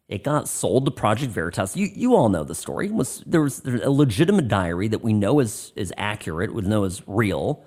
It 0.08 0.24
got 0.24 0.48
sold 0.48 0.84
to 0.86 0.90
Project 0.90 1.32
Veritas. 1.32 1.76
You 1.76 1.88
you 1.92 2.14
all 2.14 2.28
know 2.28 2.44
the 2.44 2.54
story. 2.54 2.86
It 2.86 2.94
was 2.94 3.22
there 3.26 3.42
was 3.42 3.60
a 3.64 3.90
legitimate 3.90 4.48
diary 4.48 4.88
that 4.88 5.02
we 5.02 5.12
know 5.12 5.40
is 5.40 5.72
is 5.76 5.92
accurate, 5.96 6.54
we 6.54 6.62
know 6.62 6.84
is 6.84 7.02
real. 7.06 7.64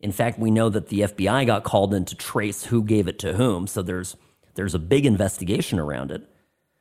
In 0.00 0.12
fact, 0.12 0.38
we 0.38 0.50
know 0.50 0.68
that 0.68 0.88
the 0.88 1.00
FBI 1.00 1.46
got 1.46 1.64
called 1.64 1.92
in 1.92 2.04
to 2.06 2.14
trace 2.14 2.64
who 2.64 2.82
gave 2.82 3.08
it 3.08 3.18
to 3.20 3.34
whom. 3.34 3.66
So 3.66 3.82
there's 3.82 4.16
there's 4.54 4.74
a 4.74 4.78
big 4.78 5.06
investigation 5.06 5.78
around 5.78 6.10
it. 6.10 6.28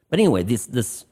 But 0.09 0.19
anyway, 0.19 0.43
this 0.43 0.65
this 0.65 1.05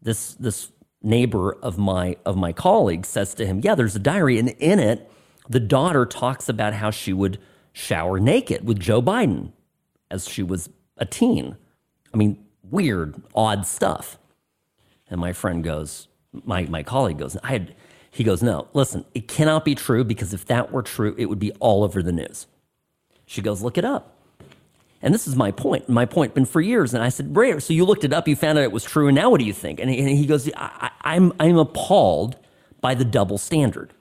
this 0.00 0.34
this 0.34 0.72
neighbor 1.02 1.52
of 1.52 1.78
my 1.78 2.16
of 2.24 2.36
my 2.36 2.52
colleague 2.52 3.04
says 3.04 3.34
to 3.34 3.46
him, 3.46 3.60
"Yeah, 3.62 3.74
there's 3.74 3.96
a 3.96 4.00
diary, 4.00 4.38
and 4.38 4.50
in 4.50 4.78
it, 4.78 5.10
the 5.48 5.60
daughter 5.60 6.06
talks 6.06 6.48
about 6.48 6.74
how 6.74 6.90
she 6.90 7.12
would 7.12 7.38
shower 7.72 8.18
naked 8.18 8.66
with 8.66 8.78
Joe 8.78 9.00
Biden 9.00 9.52
as 10.10 10.28
she 10.28 10.42
was 10.42 10.68
a 10.96 11.06
teen. 11.06 11.56
I 12.12 12.16
mean, 12.16 12.44
weird, 12.62 13.22
odd 13.34 13.66
stuff." 13.66 14.18
And 15.10 15.20
my 15.20 15.32
friend 15.32 15.64
goes, 15.64 16.08
my 16.44 16.64
my 16.64 16.82
colleague 16.82 17.18
goes, 17.18 17.36
"I 17.42 17.48
had." 17.48 17.74
He 18.10 18.24
goes, 18.24 18.42
"No, 18.42 18.68
listen, 18.72 19.04
it 19.14 19.28
cannot 19.28 19.64
be 19.64 19.74
true 19.74 20.02
because 20.02 20.32
if 20.34 20.44
that 20.46 20.72
were 20.72 20.82
true, 20.82 21.14
it 21.18 21.26
would 21.26 21.38
be 21.38 21.52
all 21.60 21.84
over 21.84 22.02
the 22.02 22.12
news." 22.12 22.46
She 23.26 23.42
goes, 23.42 23.62
"Look 23.62 23.78
it 23.78 23.84
up." 23.84 24.18
And 25.00 25.14
this 25.14 25.28
is 25.28 25.36
my 25.36 25.50
point. 25.50 25.88
My 25.88 26.04
point 26.04 26.34
been 26.34 26.44
for 26.44 26.60
years. 26.60 26.92
And 26.92 27.02
I 27.02 27.08
said, 27.08 27.36
Rare, 27.36 27.60
so 27.60 27.72
you 27.72 27.84
looked 27.84 28.04
it 28.04 28.12
up, 28.12 28.26
you 28.26 28.34
found 28.34 28.58
out 28.58 28.64
it 28.64 28.72
was 28.72 28.84
true, 28.84 29.06
and 29.06 29.14
now 29.14 29.30
what 29.30 29.38
do 29.38 29.46
you 29.46 29.52
think? 29.52 29.78
And 29.78 29.88
he, 29.88 29.98
and 29.98 30.08
he 30.08 30.26
goes, 30.26 30.50
I, 30.56 30.90
I'm, 31.02 31.32
I'm 31.38 31.56
appalled 31.56 32.36
by 32.80 32.94
the 32.94 33.04
double 33.04 33.38
standard. 33.38 33.92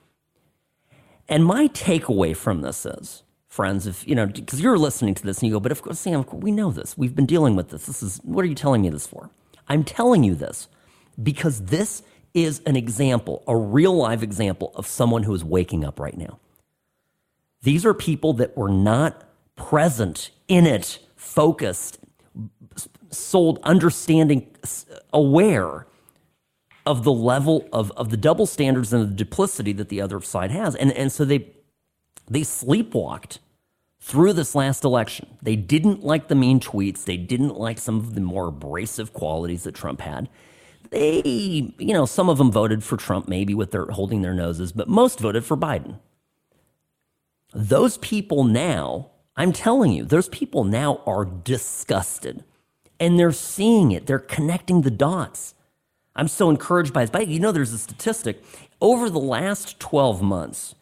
And 1.30 1.46
my 1.46 1.68
takeaway 1.70 2.36
from 2.36 2.62
this 2.62 2.86
is, 2.86 3.24
friends, 3.48 3.88
if 3.88 4.08
you 4.08 4.16
know, 4.16 4.28
because 4.28 4.62
you're 4.62 4.78
listening 4.78 5.13
to 5.16 5.24
this 5.24 5.40
and 5.40 5.48
you 5.48 5.56
go, 5.56 5.60
but 5.60 5.72
of 5.72 5.82
course, 5.82 6.00
Sam, 6.00 6.26
we 6.32 6.52
know 6.52 6.72
this. 6.72 6.98
We've 6.98 7.16
been 7.16 7.26
dealing 7.26 7.56
with 7.56 7.70
this. 7.70 7.86
This 7.86 8.02
is 8.02 8.18
what 8.24 8.44
are 8.46 8.48
you 8.48 8.56
telling 8.56 8.82
me 8.82 8.90
this 8.90 9.08
for? 9.08 9.30
I'm 9.68 9.84
telling 9.84 10.24
you 10.24 10.36
this 10.36 10.68
because 11.22 11.66
this 11.66 12.04
is 12.34 12.62
an 12.66 12.76
example, 12.76 13.44
a 13.48 13.56
real 13.56 13.96
live 13.96 14.24
example 14.24 14.72
of 14.76 14.86
someone 14.86 15.24
who 15.24 15.34
is 15.34 15.44
waking 15.44 15.84
up 15.84 16.00
right 16.00 16.18
now. 16.18 16.40
These 17.63 17.86
are 17.86 17.94
people 17.94 18.34
that 18.34 18.56
were 18.56 18.70
not 18.70 19.24
present 19.56 20.30
in 20.48 20.68
it, 20.68 21.00
focused, 21.16 21.98
sold, 23.10 23.60
understanding, 23.63 24.56
aware 25.12 25.87
of 26.88 27.04
the 27.04 27.12
level 27.12 27.67
of, 27.71 27.91
of 27.91 28.10
the 28.10 28.17
double 28.17 28.45
standards 28.45 28.93
and 28.93 29.04
the 29.04 29.13
duplicity 29.13 29.73
that 29.73 29.89
the 29.89 30.02
other 30.02 30.21
side 30.21 30.52
has. 30.52 30.76
And, 30.76 30.91
and 30.93 31.12
so 31.12 31.26
they, 31.26 31.50
they 32.30 32.41
sleepwalked 32.41 33.39
through 34.00 34.34
this 34.34 34.56
last 34.56 34.84
election. 34.84 35.38
They 35.41 35.56
didn't 35.56 36.04
like 36.04 36.28
the 36.28 36.36
mean 36.36 36.60
tweets. 36.60 37.04
They 37.04 37.17
didn't 37.17 37.58
like 37.58 37.78
some 37.78 37.97
of 37.97 38.15
the 38.15 38.21
more 38.21 38.47
abrasive 38.47 39.13
qualities 39.13 39.63
that 39.63 39.76
Trump 39.76 40.02
had. 40.02 40.30
They, 40.89 41.73
you 41.78 41.93
know, 41.93 42.06
some 42.06 42.30
of 42.30 42.38
them 42.38 42.52
voted 42.52 42.84
for 42.84 42.95
Trump, 42.95 43.28
maybe 43.28 43.54
with 43.54 43.71
their 43.71 43.86
holding 43.88 44.21
their 44.21 44.34
noses, 44.34 44.71
but 44.71 44.88
most 44.88 45.19
voted 45.19 45.43
for 45.43 45.58
Biden. 45.58 46.00
Those 47.54 47.97
people 47.97 48.45
now 48.45 49.12
I'm 49.38 49.54
telling 49.54 49.91
you, 49.93 50.04
those 50.04 50.28
people 50.30 50.63
now 50.63 51.02
are 51.06 51.23
disgusted 51.23 52.43
and 53.00 53.19
they're 53.19 53.32
seeing 53.32 53.91
it. 53.91 54.08
They're 54.08 54.17
connecting 54.17 54.82
the 54.82 54.91
dots. 54.91 55.54
I'm 56.18 56.28
so 56.28 56.50
encouraged 56.50 56.94
by 56.94 57.04
this. 57.04 57.12
But 57.12 57.28
you 57.28 57.40
know, 57.40 57.52
there's 57.54 57.74
a 57.74 57.78
statistic 57.78 58.44
over 58.82 59.10
the 59.10 59.20
last 59.20 59.80
12 59.80 60.22
months, 60.22 60.76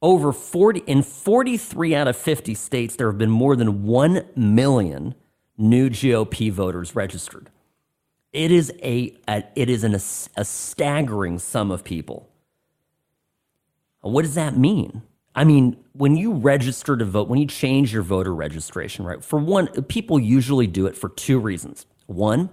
over 0.00 0.32
40 0.32 0.80
in 0.86 1.02
43 1.02 1.94
out 1.94 2.08
of 2.08 2.16
50 2.16 2.54
states, 2.54 2.96
there 2.96 3.08
have 3.10 3.18
been 3.18 3.30
more 3.30 3.56
than 3.56 3.84
1 3.84 4.24
million 4.36 5.14
new 5.56 5.90
GOP 5.90 6.52
voters 6.52 6.96
registered. 6.96 7.50
It 8.32 8.50
is 8.50 8.72
a, 8.82 9.16
a 9.28 9.44
it 9.54 9.70
is 9.70 9.84
an, 9.84 9.94
a 9.94 10.44
staggering 10.44 11.38
sum 11.38 11.70
of 11.70 11.84
people. 11.84 12.28
What 14.00 14.22
does 14.22 14.34
that 14.34 14.56
mean? 14.56 15.02
I 15.34 15.44
mean, 15.44 15.76
when 15.92 16.16
you 16.16 16.32
register 16.34 16.96
to 16.96 17.04
vote, 17.04 17.28
when 17.28 17.38
you 17.40 17.46
change 17.46 17.92
your 17.92 18.02
voter 18.02 18.34
registration, 18.34 19.04
right? 19.04 19.24
For 19.24 19.38
one, 19.38 19.68
people 19.84 20.20
usually 20.20 20.66
do 20.66 20.86
it 20.86 20.96
for 20.96 21.08
two 21.08 21.38
reasons. 21.38 21.86
One, 22.06 22.50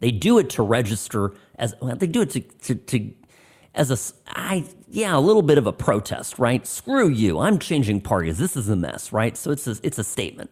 they 0.00 0.10
do 0.10 0.38
it 0.38 0.50
to 0.50 0.62
register 0.62 1.32
as 1.56 1.74
well, 1.80 1.96
they 1.96 2.06
do 2.06 2.22
it 2.22 2.30
to, 2.30 2.40
to, 2.40 2.74
to 2.74 3.14
as 3.74 3.90
a 3.90 4.36
I 4.36 4.64
yeah 4.88 5.16
a 5.16 5.20
little 5.20 5.42
bit 5.42 5.58
of 5.58 5.66
a 5.66 5.72
protest, 5.72 6.38
right? 6.38 6.66
Screw 6.66 7.08
you, 7.08 7.38
I'm 7.38 7.58
changing 7.58 8.00
parties. 8.02 8.38
This 8.38 8.56
is 8.56 8.68
a 8.68 8.76
mess, 8.76 9.12
right? 9.12 9.36
So 9.36 9.50
it's 9.50 9.66
a, 9.66 9.76
it's 9.82 9.98
a 9.98 10.04
statement. 10.04 10.50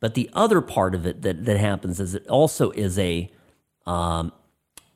But 0.00 0.14
the 0.14 0.30
other 0.32 0.60
part 0.60 0.94
of 0.94 1.06
it 1.06 1.22
that 1.22 1.44
that 1.44 1.58
happens 1.58 2.00
is 2.00 2.14
it 2.14 2.26
also 2.28 2.70
is 2.70 2.98
a 2.98 3.30
um, 3.86 4.32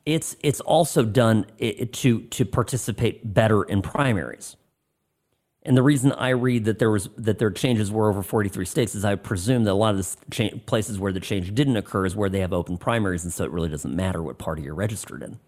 it's 0.05 0.35
it's 0.41 0.61
also 0.61 1.03
done 1.03 1.45
to 1.59 2.21
to 2.21 2.45
participate 2.45 3.33
better 3.33 3.63
in 3.63 3.81
primaries. 3.81 4.55
And 5.65 5.77
the 5.77 5.83
reason 5.83 6.11
I 6.11 6.29
read 6.29 6.65
that 6.65 6.79
there 6.79 6.91
was 6.91 7.09
that 7.17 7.39
their 7.39 7.49
changes 7.49 7.89
were 7.89 8.09
over 8.09 8.21
43 8.21 8.65
states 8.65 8.95
is 8.95 9.05
I 9.05 9.15
presume 9.15 9.63
that 9.63 9.71
a 9.71 9.73
lot 9.73 9.95
of 9.95 9.97
the 9.97 10.17
cha- 10.29 10.57
places 10.65 10.99
where 10.99 11.13
the 11.13 11.21
change 11.21 11.55
didn't 11.55 11.77
occur 11.77 12.05
is 12.05 12.15
where 12.15 12.29
they 12.29 12.41
have 12.41 12.51
open 12.51 12.77
primaries, 12.77 13.23
and 13.23 13.31
so 13.31 13.45
it 13.45 13.51
really 13.51 13.69
doesn't 13.69 13.95
matter 13.95 14.21
what 14.21 14.37
party 14.37 14.63
you're 14.63 14.75
registered 14.75 15.23
in. 15.23 15.39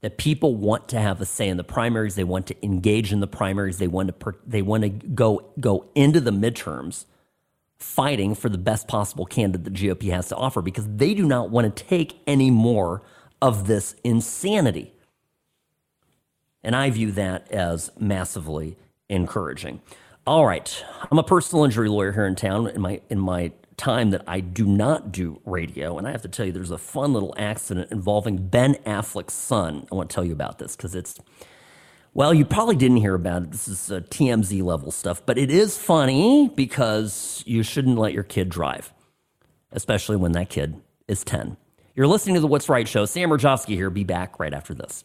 That 0.00 0.16
people 0.16 0.54
want 0.54 0.88
to 0.90 1.00
have 1.00 1.20
a 1.20 1.26
say 1.26 1.48
in 1.48 1.56
the 1.56 1.64
primaries, 1.64 2.14
they 2.14 2.24
want 2.24 2.46
to 2.46 2.64
engage 2.64 3.12
in 3.12 3.18
the 3.18 3.26
primaries, 3.26 3.78
they 3.78 3.88
want 3.88 4.06
to 4.06 4.12
per- 4.12 4.38
they 4.46 4.62
want 4.62 4.84
to 4.84 4.88
go 4.88 5.50
go 5.58 5.90
into 5.96 6.20
the 6.20 6.30
midterms 6.30 7.06
fighting 7.78 8.34
for 8.34 8.48
the 8.48 8.58
best 8.58 8.86
possible 8.86 9.24
candidate 9.26 9.64
the 9.64 9.70
GOP 9.70 10.10
has 10.10 10.28
to 10.28 10.36
offer 10.36 10.62
because 10.62 10.86
they 10.86 11.14
do 11.14 11.26
not 11.26 11.50
want 11.50 11.76
to 11.76 11.84
take 11.84 12.20
any 12.26 12.50
more 12.50 13.02
of 13.42 13.66
this 13.66 13.96
insanity. 14.04 14.92
And 16.62 16.76
I 16.76 16.90
view 16.90 17.10
that 17.12 17.50
as 17.50 17.90
massively 17.98 18.76
encouraging. 19.10 19.82
All 20.26 20.46
right, 20.46 20.84
I'm 21.10 21.18
a 21.18 21.22
personal 21.22 21.64
injury 21.64 21.88
lawyer 21.88 22.12
here 22.12 22.26
in 22.26 22.36
town. 22.36 22.68
In 22.68 22.80
my 22.80 23.00
in 23.10 23.18
my 23.18 23.52
time 23.76 24.10
that 24.10 24.22
I 24.26 24.40
do 24.40 24.66
not 24.66 25.10
do 25.10 25.40
radio, 25.44 25.98
and 25.98 26.06
I 26.06 26.12
have 26.12 26.22
to 26.22 26.28
tell 26.28 26.46
you, 26.46 26.52
there's 26.52 26.70
a 26.70 26.78
fun 26.78 27.12
little 27.12 27.34
accident 27.36 27.90
involving 27.90 28.48
Ben 28.48 28.74
Affleck's 28.86 29.34
son. 29.34 29.86
I 29.90 29.94
want 29.94 30.10
to 30.10 30.14
tell 30.14 30.24
you 30.24 30.32
about 30.32 30.58
this 30.58 30.76
because 30.76 30.94
it's 30.94 31.18
well, 32.12 32.34
you 32.34 32.44
probably 32.44 32.76
didn't 32.76 32.98
hear 32.98 33.14
about 33.14 33.44
it. 33.44 33.52
This 33.52 33.68
is 33.68 33.90
uh, 33.90 34.00
TMZ 34.00 34.62
level 34.62 34.90
stuff, 34.90 35.24
but 35.24 35.38
it 35.38 35.50
is 35.50 35.78
funny 35.78 36.48
because 36.48 37.42
you 37.46 37.62
shouldn't 37.62 37.98
let 37.98 38.12
your 38.12 38.24
kid 38.24 38.48
drive, 38.48 38.92
especially 39.72 40.16
when 40.16 40.32
that 40.32 40.48
kid 40.48 40.80
is 41.06 41.22
10. 41.22 41.56
You're 41.94 42.08
listening 42.08 42.34
to 42.34 42.40
the 42.40 42.46
What's 42.46 42.68
Right 42.68 42.88
show. 42.88 43.04
Sam 43.04 43.30
Mirejovsky 43.30 43.74
here. 43.74 43.90
Be 43.90 44.04
back 44.04 44.40
right 44.40 44.52
after 44.54 44.74
this. 44.74 45.04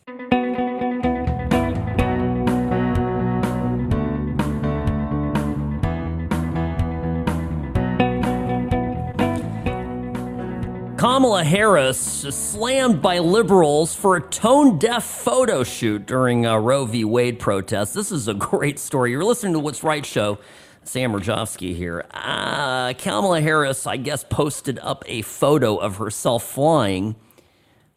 Kamala 11.06 11.44
Harris 11.44 12.00
slammed 12.00 13.00
by 13.00 13.20
liberals 13.20 13.94
for 13.94 14.16
a 14.16 14.22
tone 14.22 14.80
deaf 14.80 15.04
photo 15.04 15.64
shoot 15.64 16.08
during 16.08 16.48
a 16.48 16.60
Roe 16.60 16.86
v. 16.86 17.06
Wade 17.06 17.38
protest. 17.38 17.94
This 17.94 18.12
is 18.12 18.28
a 18.28 18.34
great 18.50 18.80
story. 18.80 19.12
You're 19.12 19.24
listening 19.24 19.54
to 19.54 19.60
What's 19.60 19.84
Right 19.84 20.04
show. 20.04 20.40
Sam 20.84 21.14
Mirejovsky 21.14 21.76
here. 21.76 22.08
Uh, 22.12 22.94
Kamala 22.94 23.40
Harris, 23.40 23.86
I 23.86 23.98
guess, 23.98 24.24
posted 24.24 24.80
up 24.80 25.04
a 25.06 25.22
photo 25.22 25.76
of 25.76 25.98
herself 25.98 26.44
flying 26.44 27.16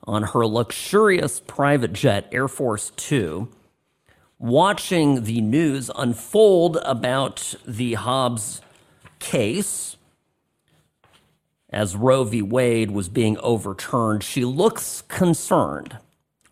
on 0.04 0.24
her 0.24 0.44
luxurious 0.46 1.40
private 1.40 1.94
jet, 1.94 2.28
Air 2.30 2.46
Force 2.46 2.92
Two, 2.94 3.48
watching 4.38 5.24
the 5.24 5.40
news 5.40 5.90
unfold 5.96 6.76
about 6.84 7.54
the 7.66 7.94
Dobbs 7.94 8.60
case 9.18 9.96
as 11.70 11.94
Roe 11.96 12.24
v. 12.24 12.42
Wade 12.42 12.90
was 12.90 13.08
being 13.08 13.38
overturned, 13.38 14.24
she 14.24 14.44
looks 14.44 15.02
concerned. 15.02 15.98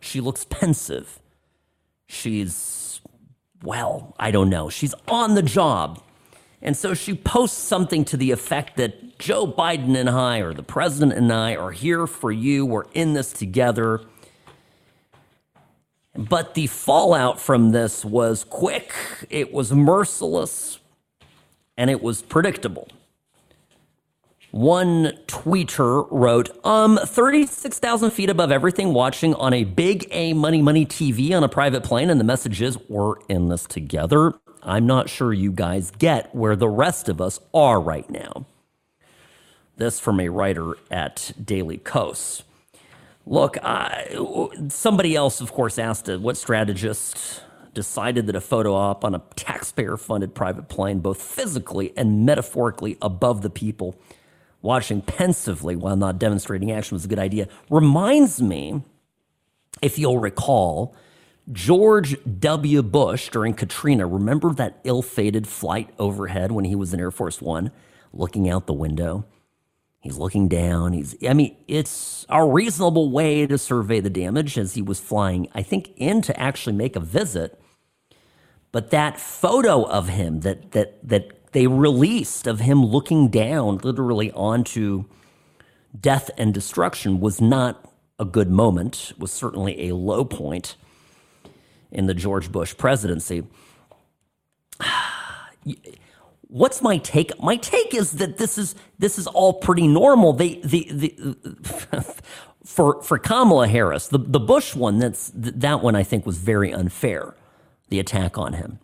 She 0.01 0.21
looks 0.21 0.45
pensive. 0.45 1.21
She's, 2.07 3.01
well, 3.63 4.15
I 4.19 4.31
don't 4.31 4.51
know. 4.51 4.69
She's 4.69 4.95
on 5.09 5.35
the 5.35 5.43
job. 5.43 6.03
And 6.63 6.77
so 6.77 6.95
she 6.95 7.15
posts 7.15 7.59
something 7.59 8.05
to 8.07 8.17
the 8.17 8.31
effect 8.31 8.77
that 8.77 9.19
Joe 9.19 9.47
Biden 9.47 9.97
and 9.97 10.11
I, 10.11 10.41
or 10.41 10.53
the 10.53 10.63
president 10.63 11.15
and 11.15 11.33
I, 11.33 11.57
are 11.57 11.71
here 11.71 12.07
for 12.07 12.31
you. 12.31 12.67
We're 12.67 12.85
in 12.93 13.15
this 13.15 13.33
together. 13.33 14.03
But 16.15 16.55
the 16.55 16.67
fallout 16.67 17.41
from 17.41 17.73
this 17.73 18.05
was 18.05 18.45
quick, 18.45 18.95
it 19.29 19.53
was 19.53 19.73
merciless, 19.73 20.79
and 21.77 21.91
it 21.91 22.03
was 22.03 22.23
predictable. 22.23 22.89
One 24.57 25.13
tweeter 25.27 26.09
wrote, 26.11 26.49
um, 26.65 26.99
36,000 27.05 28.11
feet 28.11 28.31
above 28.31 28.51
everything, 28.51 28.95
watching 28.95 29.35
on 29.35 29.53
a 29.53 29.65
big 29.65 30.09
A 30.13 30.33
money 30.33 30.63
money 30.63 30.87
TV 30.87 31.37
on 31.37 31.45
a 31.45 31.49
private 31.49 31.85
plane. 31.85 32.09
And 32.09 32.19
the 32.19 32.25
message 32.25 32.63
is, 32.63 32.79
we're 32.89 33.17
in 33.29 33.51
this 33.51 33.67
together. 33.67 34.33
I'm 34.63 34.87
not 34.87 35.11
sure 35.11 35.35
you 35.35 35.53
guys 35.53 35.91
get 35.91 36.35
where 36.35 36.57
the 36.57 36.71
rest 36.71 37.11
of 37.11 37.21
us 37.21 37.39
are 37.53 37.79
right 37.79 38.09
now. 38.09 38.47
This 39.77 40.01
from 40.01 40.21
a 40.21 40.31
writer 40.31 40.79
at 40.91 41.33
Daily 41.45 41.77
Kos. 41.77 42.43
Look, 43.27 43.59
I, 43.63 44.09
somebody 44.71 45.15
else, 45.15 45.43
of 45.43 45.53
course, 45.53 45.79
asked 45.79 46.09
what 46.09 46.39
strategist 46.39 47.43
decided 47.75 48.27
that 48.27 48.37
a 48.37 48.41
photo 48.41 48.73
op 48.73 49.05
on 49.05 49.15
a 49.15 49.23
taxpayer 49.35 49.99
funded 49.99 50.35
private 50.35 50.71
plane, 50.71 51.01
both 51.01 51.21
physically 51.21 51.93
and 51.95 52.25
metaphorically 52.25 52.97
above 53.03 53.43
the 53.43 53.51
people, 53.51 54.01
watching 54.63 55.01
pensively 55.01 55.77
while 55.77 55.97
not 55.97 56.19
demonstrating 56.19 56.73
action 56.73 56.95
was 56.95 57.05
a 57.05 57.09
good 57.09 57.19
idea, 57.19 57.49
reminds 57.71 58.41
me, 58.41 58.83
if 59.83 59.99
you'll 59.99 60.19
recall, 60.19 60.95
George 61.53 62.17
W. 62.41 62.83
Bush 62.83 63.29
during 63.29 63.55
Katrina. 63.55 64.07
Remember 64.07 64.53
that 64.53 64.81
ill 64.85 65.03
fated 65.03 65.47
flight 65.47 65.91
overhead 65.99 66.53
when 66.53 66.65
he 66.65 66.75
was 66.75 66.93
in 66.93 67.01
Air 67.01 67.11
Force 67.11 67.41
One, 67.41 67.71
looking 68.13 68.49
out 68.49 68.67
the 68.67 68.73
window? 68.73 69.25
He's 70.01 70.17
looking 70.19 70.49
down. 70.49 70.93
He's, 70.93 71.17
I 71.29 71.33
mean, 71.35 71.57
it's 71.67 72.27
a 72.29 72.45
reasonable 72.45 73.11
way 73.11 73.47
to 73.47 73.59
survey 73.59 74.01
the 74.01 74.11
damage 74.11 74.57
as 74.59 74.75
he 74.75 74.83
was 74.83 75.01
flying, 75.01 75.49
I 75.53 75.63
think, 75.63 75.93
in 75.97 76.23
to 76.23 76.39
actually 76.39 76.75
make 76.75 76.97
a 76.97 77.01
visit 77.01 77.61
but 78.77 78.91
that 78.91 79.19
photo 79.19 79.85
of 79.85 80.09
him 80.09 80.41
that 80.41 80.73
that 80.73 81.09
that 81.09 81.36
they 81.57 81.67
released 81.67 82.47
of 82.47 82.61
him 82.61 82.85
looking 82.85 83.29
down 83.29 83.79
literally 83.79 84.31
onto 84.33 85.07
death 85.99 86.31
and 86.37 86.53
destruction 86.53 87.19
was 87.19 87.41
not 87.41 87.91
a 88.19 88.27
good 88.27 88.51
moment, 88.51 89.15
was 89.17 89.33
certainly 89.33 89.89
a 89.89 89.95
low 89.95 90.23
point 90.23 90.77
in 91.91 92.05
the 92.05 92.13
George 92.13 92.53
Bush 92.53 92.77
presidency. 92.77 93.45
What's 96.43 96.83
my 96.83 96.99
take? 96.99 97.33
My 97.43 97.57
take 97.57 97.95
is 97.95 98.13
that 98.13 98.37
this 98.37 98.59
is 98.59 98.75
this 98.99 99.19
is 99.19 99.27
all 99.27 99.55
pretty 99.55 99.89
normal. 99.89 100.35
They 100.35 100.57
the 100.57 100.91
the 100.93 102.05
for 102.67 103.01
for 103.01 103.19
Kamala 103.19 103.67
Harris, 103.67 104.09
the 104.09 104.19
the 104.19 104.41
Bush 104.41 104.77
one 104.77 104.99
that's 104.99 105.33
that 105.35 105.83
one 105.83 105.97
I 105.97 106.03
think 106.03 106.27
was 106.27 106.37
very 106.37 106.71
unfair 106.71 107.35
the 107.89 107.99
attack 107.99 108.37
on 108.37 108.53
him. 108.53 108.79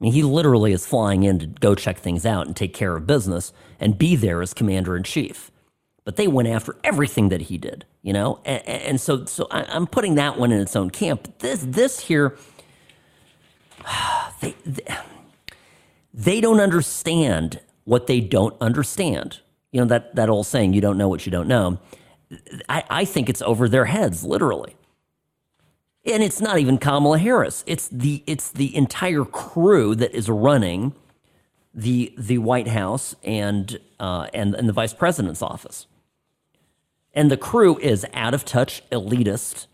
I 0.00 0.04
mean, 0.04 0.12
he 0.12 0.22
literally 0.22 0.72
is 0.72 0.86
flying 0.86 1.24
in 1.24 1.38
to 1.40 1.46
go 1.46 1.74
check 1.74 1.98
things 1.98 2.24
out 2.24 2.46
and 2.46 2.56
take 2.56 2.72
care 2.72 2.96
of 2.96 3.06
business 3.06 3.52
and 3.78 3.98
be 3.98 4.16
there 4.16 4.40
as 4.40 4.54
commander 4.54 4.96
in 4.96 5.02
chief. 5.02 5.50
But 6.04 6.16
they 6.16 6.26
went 6.26 6.48
after 6.48 6.76
everything 6.82 7.28
that 7.28 7.42
he 7.42 7.58
did, 7.58 7.84
you 8.02 8.14
know, 8.14 8.40
and, 8.46 8.66
and 8.66 9.00
so 9.00 9.26
so 9.26 9.46
I, 9.50 9.76
am 9.76 9.86
putting 9.86 10.14
that 10.14 10.38
one 10.38 10.50
in 10.52 10.60
its 10.60 10.74
own 10.74 10.88
camp. 10.88 11.38
This 11.40 11.60
this 11.62 12.00
here, 12.00 12.38
they, 14.40 14.54
they 14.64 14.96
they 16.14 16.40
don't 16.40 16.60
understand 16.60 17.60
what 17.84 18.06
they 18.06 18.20
don't 18.20 18.56
understand. 18.60 19.40
You 19.70 19.82
know 19.82 19.86
that 19.88 20.16
that 20.16 20.30
old 20.30 20.46
saying, 20.46 20.72
"You 20.72 20.80
don't 20.80 20.96
know 20.96 21.08
what 21.08 21.26
you 21.26 21.30
don't 21.32 21.46
know." 21.46 21.78
I, 22.68 22.84
I 22.88 23.04
think 23.04 23.28
it's 23.28 23.42
over 23.42 23.68
their 23.68 23.84
heads, 23.84 24.24
literally 24.24 24.76
and 26.04 26.22
it's 26.22 26.40
not 26.40 26.58
even 26.58 26.78
Kamala 26.78 27.18
Harris. 27.18 27.62
It's 27.66 27.88
the 27.88 28.22
it's 28.26 28.50
the 28.50 28.74
entire 28.74 29.24
crew 29.24 29.94
that 29.96 30.14
is 30.14 30.28
running 30.28 30.94
the 31.74 32.14
the 32.16 32.38
White 32.38 32.68
House 32.68 33.14
and 33.22 33.78
uh, 33.98 34.28
and 34.32 34.54
and 34.54 34.68
the 34.68 34.72
Vice 34.72 34.94
President's 34.94 35.42
office. 35.42 35.86
And 37.12 37.30
the 37.30 37.36
crew 37.36 37.76
is 37.78 38.06
out 38.14 38.34
of 38.34 38.44
touch, 38.44 38.88
elitist. 38.90 39.66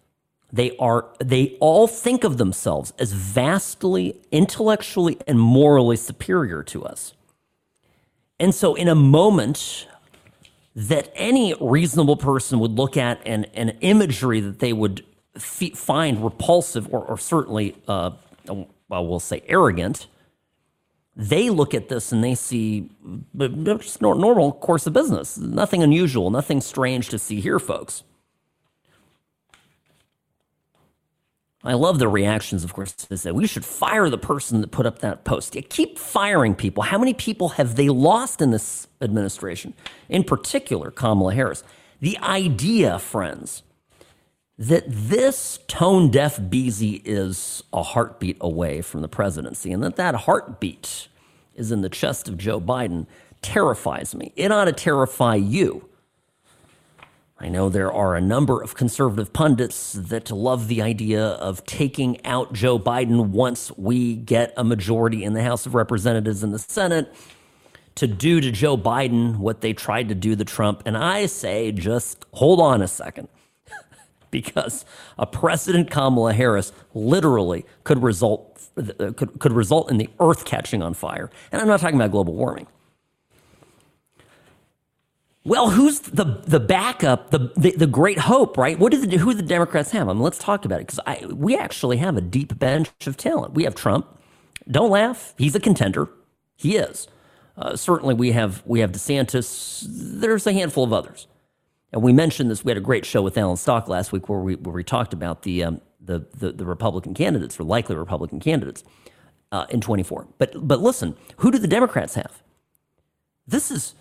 They 0.52 0.76
are 0.78 1.06
they 1.20 1.56
all 1.60 1.86
think 1.86 2.24
of 2.24 2.38
themselves 2.38 2.92
as 2.98 3.12
vastly 3.12 4.16
intellectually 4.32 5.18
and 5.26 5.38
morally 5.38 5.96
superior 5.96 6.62
to 6.64 6.84
us. 6.84 7.14
And 8.38 8.54
so 8.54 8.74
in 8.74 8.88
a 8.88 8.94
moment 8.94 9.86
that 10.74 11.10
any 11.14 11.54
reasonable 11.58 12.16
person 12.16 12.58
would 12.58 12.72
look 12.72 12.96
at 12.96 13.20
and 13.24 13.48
an 13.54 13.70
imagery 13.80 14.40
that 14.40 14.58
they 14.58 14.74
would 14.74 15.04
find 15.39 16.22
repulsive 16.24 16.93
or, 16.93 17.05
or 17.05 17.18
certainly, 17.18 17.76
uh, 17.89 18.11
well, 18.47 19.07
we'll 19.07 19.20
say 19.20 19.43
arrogant, 19.49 20.07
they 21.16 21.49
look 21.49 21.72
at 21.74 21.89
this 21.89 22.12
and 22.12 22.22
they 22.22 22.34
see 22.34 22.91
just 23.37 24.03
normal 24.03 24.53
course 24.53 24.87
of 24.87 24.93
business. 24.93 25.39
Nothing 25.39 25.82
unusual, 25.82 26.30
nothing 26.30 26.61
strange 26.61 27.09
to 27.09 27.18
see 27.18 27.41
here, 27.41 27.59
folks. 27.59 28.03
I 31.64 31.72
love 31.72 31.99
the 31.99 32.07
reactions, 32.07 32.62
of 32.62 32.72
course, 32.74 32.93
to 32.93 33.16
say 33.16 33.32
we 33.32 33.49
should 33.49 33.64
fire 33.64 34.09
the 34.09 34.18
person 34.18 34.61
that 34.61 34.70
put 34.70 34.87
up 34.87 35.01
that 35.01 35.24
post. 35.24 35.57
Keep 35.68 35.99
firing 35.99 36.55
people. 36.55 36.84
How 36.84 36.99
many 36.99 37.12
people 37.12 37.51
have 37.51 37.74
they 37.74 37.89
lost 37.89 38.41
in 38.41 38.53
this 38.53 38.87
administration? 39.01 39.74
In 40.09 40.22
particular, 40.22 40.93
Kamala 40.93 41.34
Harris. 41.34 41.64
The 42.01 42.18
idea, 42.18 43.01
friends, 43.01 43.64
that 44.59 44.84
this 44.86 45.59
tone 45.68 46.11
deaf 46.11 46.38
Beezy 46.48 47.02
is 47.04 47.62
a 47.72 47.82
heartbeat 47.82 48.38
away 48.40 48.80
from 48.80 49.02
the 49.02 49.09
presidency 49.09 49.70
and 49.70 49.82
that 49.82 49.96
that 49.96 50.14
heartbeat 50.14 51.09
is 51.54 51.70
in 51.70 51.82
the 51.82 51.88
chest 51.88 52.28
of 52.28 52.38
Joe 52.38 52.61
Biden 52.61 53.07
terrifies 53.42 54.14
me. 54.14 54.32
It 54.34 54.50
ought 54.50 54.64
to 54.64 54.72
terrify 54.72 55.34
you. 55.34 55.88
I 57.38 57.50
know 57.50 57.68
there 57.68 57.92
are 57.92 58.16
a 58.16 58.20
number 58.20 58.62
of 58.62 58.74
conservative 58.74 59.34
pundits 59.34 59.92
that 59.92 60.30
love 60.30 60.68
the 60.68 60.80
idea 60.80 61.22
of 61.22 61.66
taking 61.66 62.24
out 62.24 62.54
Joe 62.54 62.78
Biden 62.78 63.26
once 63.26 63.70
we 63.76 64.16
get 64.16 64.54
a 64.57 64.64
majority 64.64 65.22
in 65.22 65.34
the 65.34 65.42
House 65.42 65.66
of 65.66 65.74
Representatives 65.74 66.42
and 66.42 66.54
the 66.54 66.59
Senate 66.59 67.14
to 67.96 68.07
do 68.07 68.40
to 68.40 68.50
Joe 68.50 68.78
Biden 68.78 69.36
what 69.36 69.61
they 69.61 69.74
tried 69.74 70.09
to 70.09 70.14
do 70.14 70.34
to 70.34 70.44
Trump. 70.46 70.82
And 70.86 70.96
I 70.96 71.26
say, 71.26 71.72
just 71.72 72.24
hold 72.32 72.59
on 72.59 72.80
a 72.80 72.88
second 72.88 73.28
because 74.37 74.84
a 75.16 75.24
President 75.24 75.91
Kamala 75.91 76.34
Harris 76.34 76.70
literally 76.93 77.64
could 77.84 78.03
result 78.03 78.68
could, 78.74 79.39
could 79.39 79.53
result 79.53 79.91
in 79.91 79.97
the 79.97 80.11
earth 80.20 80.45
catching 80.45 80.82
on 80.82 80.93
fire. 80.93 81.30
And 81.51 81.62
I'm 81.62 81.68
not 81.68 81.80
talking 81.80 81.97
about 81.97 82.11
global 82.11 82.34
warming. 82.34 82.66
Well, 85.43 85.70
who's 85.70 86.01
the 86.01 86.24
the 86.45 86.61
backup, 86.61 87.30
the 87.30 87.51
the, 87.57 87.70
the 87.70 87.87
great 87.87 88.18
hope, 88.18 88.59
right? 88.59 88.78
What 88.78 88.93
do 88.93 89.07
the 89.07 89.16
who 89.16 89.30
do 89.32 89.39
the 89.39 89.43
Democrats 89.43 89.93
have? 89.93 90.07
I 90.07 90.12
mean, 90.12 90.20
let's 90.20 90.39
talk 90.39 90.66
about 90.66 90.82
it 90.82 90.89
because 90.89 91.32
we 91.32 91.57
actually 91.57 91.97
have 91.97 92.18
a 92.18 92.20
deep 92.20 92.59
bench 92.59 92.91
of 93.07 93.16
talent. 93.16 93.55
We 93.55 93.64
have 93.64 93.74
Trump. 93.74 94.07
Don't 94.70 94.91
laugh. 94.91 95.32
He's 95.39 95.55
a 95.55 95.61
contender. 95.61 96.11
He 96.57 96.76
is. 96.76 97.09
Uh, 97.57 97.74
certainly, 97.74 98.14
we 98.14 98.32
have 98.32 98.62
we 98.66 98.80
have 98.80 98.93
DeSantis. 98.93 99.87
There's 99.89 100.47
a 100.47 100.53
handful 100.53 100.84
of 100.84 100.93
others. 100.93 101.26
And 101.93 102.03
we 102.03 102.12
mentioned 102.12 102.51
this. 102.51 102.64
We 102.64 102.70
had 102.70 102.76
a 102.76 102.82
great 102.82 103.07
show 103.07 103.22
with 103.22 103.39
Alan 103.39 103.57
Stock 103.57 103.89
last 103.89 104.12
week 104.12 104.28
where 104.28 104.41
we, 104.41 104.57
where 104.57 104.74
we 104.74 104.84
talked 104.84 105.12
about 105.12 105.43
the, 105.43 105.64
um, 105.64 105.80
the, 106.01 106.26
the, 106.37 106.53
the, 106.53 106.66
Republican 106.66 107.14
candidates 107.14 107.59
or 107.59 107.64
likely 107.64 107.97
Republican 107.97 108.41
candidates 108.41 108.84
uh, 109.53 109.66
in 109.70 109.80
24. 109.80 110.28
But, 110.39 110.66
but 110.66 110.80
listen, 110.80 111.16
who 111.39 111.51
do 111.51 111.59
the 111.59 111.68
Democrats 111.68 112.14
have? 112.14 112.43
This 113.47 113.70
is, 113.70 113.95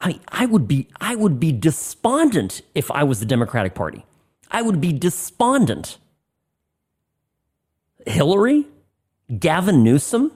I, 0.00 0.20
I, 0.28 0.46
would 0.46 0.68
be, 0.68 0.88
I 1.00 1.16
would 1.16 1.40
be 1.40 1.52
despondent 1.52 2.62
if 2.74 2.90
I 2.90 3.02
was 3.02 3.20
the 3.20 3.26
Democratic 3.26 3.74
Party. 3.74 4.06
I 4.50 4.62
would 4.62 4.80
be 4.80 4.92
despondent. 4.92 5.98
Hillary? 8.06 8.66
Gavin 9.38 9.82
Newsom? 9.82 10.30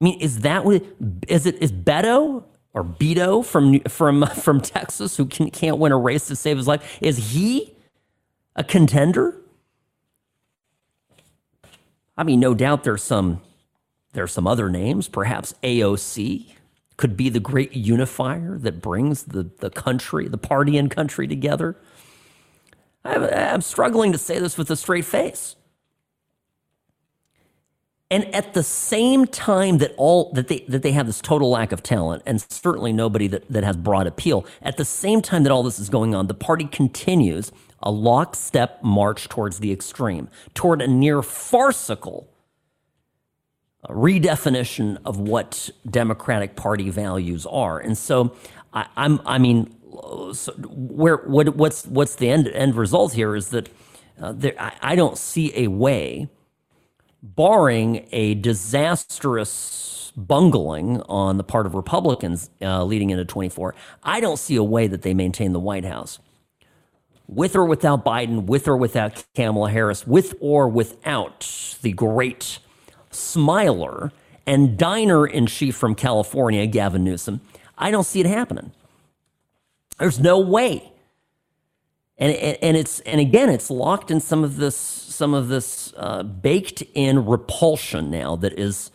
I 0.00 0.04
mean, 0.04 0.20
is 0.20 0.40
that 0.40 0.64
what, 0.64 0.82
is 1.28 1.46
it, 1.46 1.62
is 1.62 1.70
Beto 1.70 2.44
or 2.74 2.84
Beto 2.84 3.44
from 3.44 3.80
from 3.80 4.26
from 4.34 4.60
Texas 4.60 5.16
who 5.16 5.26
can, 5.26 5.50
can't 5.50 5.78
win 5.78 5.92
a 5.92 5.98
race 5.98 6.26
to 6.26 6.36
save 6.36 6.56
his 6.56 6.66
life 6.66 6.98
is 7.00 7.32
he 7.32 7.74
a 8.56 8.64
contender? 8.64 9.36
I 12.16 12.24
mean, 12.24 12.40
no 12.40 12.54
doubt 12.54 12.84
there's 12.84 13.02
some 13.02 13.40
there's 14.12 14.32
some 14.32 14.46
other 14.46 14.68
names. 14.68 15.08
Perhaps 15.08 15.54
AOC 15.62 16.52
could 16.98 17.16
be 17.16 17.30
the 17.30 17.40
great 17.40 17.74
unifier 17.74 18.58
that 18.58 18.82
brings 18.82 19.24
the 19.24 19.50
the 19.58 19.70
country, 19.70 20.28
the 20.28 20.38
party 20.38 20.76
and 20.76 20.90
country 20.90 21.26
together. 21.26 21.76
I'm, 23.04 23.24
I'm 23.24 23.62
struggling 23.62 24.12
to 24.12 24.18
say 24.18 24.38
this 24.38 24.56
with 24.56 24.70
a 24.70 24.76
straight 24.76 25.04
face. 25.04 25.56
And 28.12 28.32
at 28.34 28.52
the 28.52 28.62
same 28.62 29.26
time 29.26 29.78
that 29.78 29.94
all 29.96 30.30
that 30.34 30.48
they 30.48 30.66
that 30.68 30.82
they 30.82 30.92
have 30.92 31.06
this 31.06 31.22
total 31.22 31.48
lack 31.48 31.72
of 31.72 31.82
talent, 31.82 32.22
and 32.26 32.42
certainly 32.42 32.92
nobody 32.92 33.26
that, 33.28 33.48
that 33.48 33.64
has 33.64 33.74
broad 33.74 34.06
appeal, 34.06 34.44
at 34.60 34.76
the 34.76 34.84
same 34.84 35.22
time 35.22 35.44
that 35.44 35.50
all 35.50 35.62
this 35.62 35.78
is 35.78 35.88
going 35.88 36.14
on, 36.14 36.26
the 36.26 36.34
party 36.34 36.66
continues 36.66 37.52
a 37.82 37.90
lockstep 37.90 38.82
march 38.82 39.30
towards 39.30 39.60
the 39.60 39.72
extreme, 39.72 40.28
toward 40.52 40.82
a 40.82 40.86
near 40.86 41.22
farcical 41.22 42.28
redefinition 43.88 44.98
of 45.06 45.18
what 45.18 45.70
Democratic 45.88 46.54
Party 46.54 46.90
values 46.90 47.46
are. 47.46 47.78
And 47.78 47.96
so, 47.96 48.36
I, 48.74 48.88
am 48.94 49.22
I 49.24 49.38
mean, 49.38 49.74
so 50.34 50.52
where 50.52 51.16
what 51.16 51.56
what's 51.56 51.86
what's 51.86 52.16
the 52.16 52.28
end 52.28 52.46
end 52.48 52.74
result 52.74 53.14
here 53.14 53.34
is 53.34 53.48
that 53.48 53.70
uh, 54.20 54.32
there, 54.32 54.54
I, 54.58 54.76
I 54.82 54.96
don't 54.96 55.16
see 55.16 55.50
a 55.56 55.68
way, 55.68 56.28
barring 57.22 58.08
a 58.12 58.34
disastrous 58.34 60.12
bungling 60.16 61.00
on 61.02 61.36
the 61.36 61.44
part 61.44 61.66
of 61.66 61.74
Republicans 61.74 62.50
uh, 62.60 62.84
leading 62.84 63.10
into 63.10 63.24
24. 63.24 63.74
I 64.02 64.20
don't 64.20 64.38
see 64.38 64.56
a 64.56 64.64
way 64.64 64.86
that 64.86 65.02
they 65.02 65.14
maintain 65.14 65.52
the 65.52 65.60
White 65.60 65.84
House 65.84 66.18
with 67.28 67.56
or 67.56 67.64
without 67.64 68.04
Biden, 68.04 68.44
with 68.44 68.68
or 68.68 68.76
without 68.76 69.24
Kamala 69.34 69.70
Harris, 69.70 70.06
with 70.06 70.34
or 70.40 70.68
without 70.68 71.76
the 71.82 71.92
great 71.92 72.58
smiler 73.10 74.12
and 74.46 74.76
diner 74.76 75.26
in 75.26 75.46
chief 75.46 75.76
from 75.76 75.94
California, 75.94 76.66
Gavin 76.66 77.04
Newsom, 77.04 77.40
I 77.78 77.90
don't 77.90 78.04
see 78.04 78.20
it 78.20 78.26
happening. 78.26 78.72
There's 79.98 80.18
no 80.18 80.38
way. 80.38 80.92
And, 82.18 82.34
and 82.34 82.76
it's 82.76 83.00
and 83.00 83.20
again 83.20 83.48
it's 83.48 83.70
locked 83.70 84.10
in 84.10 84.20
some 84.20 84.44
of 84.44 84.56
this 84.56 84.76
some 85.22 85.34
of 85.34 85.46
this 85.46 85.94
uh, 85.98 86.24
baked 86.24 86.82
in 86.94 87.24
repulsion 87.24 88.10
now 88.10 88.34
that 88.34 88.58
is 88.58 88.90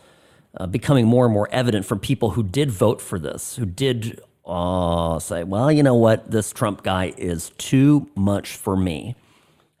uh, 0.58 0.66
becoming 0.66 1.06
more 1.06 1.24
and 1.24 1.32
more 1.32 1.48
evident 1.50 1.86
from 1.86 1.98
people 1.98 2.32
who 2.32 2.42
did 2.42 2.70
vote 2.70 3.00
for 3.00 3.18
this 3.18 3.56
who 3.56 3.64
did 3.64 4.20
uh, 4.44 5.18
say 5.18 5.42
well 5.42 5.72
you 5.72 5.82
know 5.82 5.94
what 5.94 6.30
this 6.30 6.52
Trump 6.52 6.82
guy 6.82 7.14
is 7.16 7.50
too 7.56 8.10
much 8.14 8.50
for 8.56 8.76
me 8.76 9.16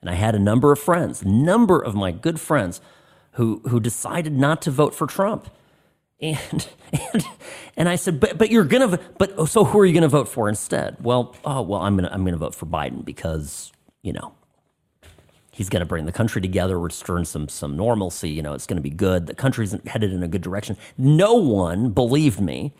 and 0.00 0.08
I 0.08 0.14
had 0.14 0.34
a 0.34 0.38
number 0.38 0.72
of 0.72 0.78
friends 0.78 1.22
number 1.22 1.78
of 1.78 1.94
my 1.94 2.12
good 2.12 2.40
friends 2.40 2.80
who 3.32 3.60
who 3.68 3.78
decided 3.78 4.32
not 4.32 4.62
to 4.62 4.70
vote 4.70 4.94
for 4.94 5.06
Trump. 5.06 5.50
And 6.20 6.68
and 6.92 7.24
and 7.76 7.88
I 7.90 7.96
said, 7.96 8.20
but 8.20 8.38
but 8.38 8.50
you're 8.50 8.64
gonna 8.64 8.98
but 9.18 9.48
so 9.48 9.64
who 9.64 9.78
are 9.80 9.86
you 9.86 9.94
gonna 9.94 10.08
vote 10.08 10.28
for 10.28 10.48
instead? 10.48 10.96
Well, 11.02 11.36
oh 11.44 11.62
well, 11.62 11.82
I'm 11.82 11.96
gonna 11.96 12.10
I'm 12.10 12.24
gonna 12.24 12.38
vote 12.38 12.54
for 12.54 12.66
Biden 12.66 13.04
because 13.04 13.72
you 14.02 14.14
know 14.14 14.34
he's 15.58 15.68
gonna 15.68 15.84
bring 15.84 16.06
the 16.06 16.12
country 16.12 16.40
together, 16.40 16.78
return 16.78 17.24
some 17.24 17.48
some 17.48 17.76
normalcy. 17.76 18.30
You 18.30 18.42
know, 18.42 18.54
it's 18.54 18.64
gonna 18.64 18.80
be 18.80 18.90
good. 18.90 19.26
The 19.26 19.34
country's 19.34 19.74
headed 19.86 20.12
in 20.12 20.22
a 20.22 20.28
good 20.28 20.40
direction. 20.40 20.76
No 20.96 21.34
one 21.34 21.90
believed 21.90 22.40
me 22.40 22.72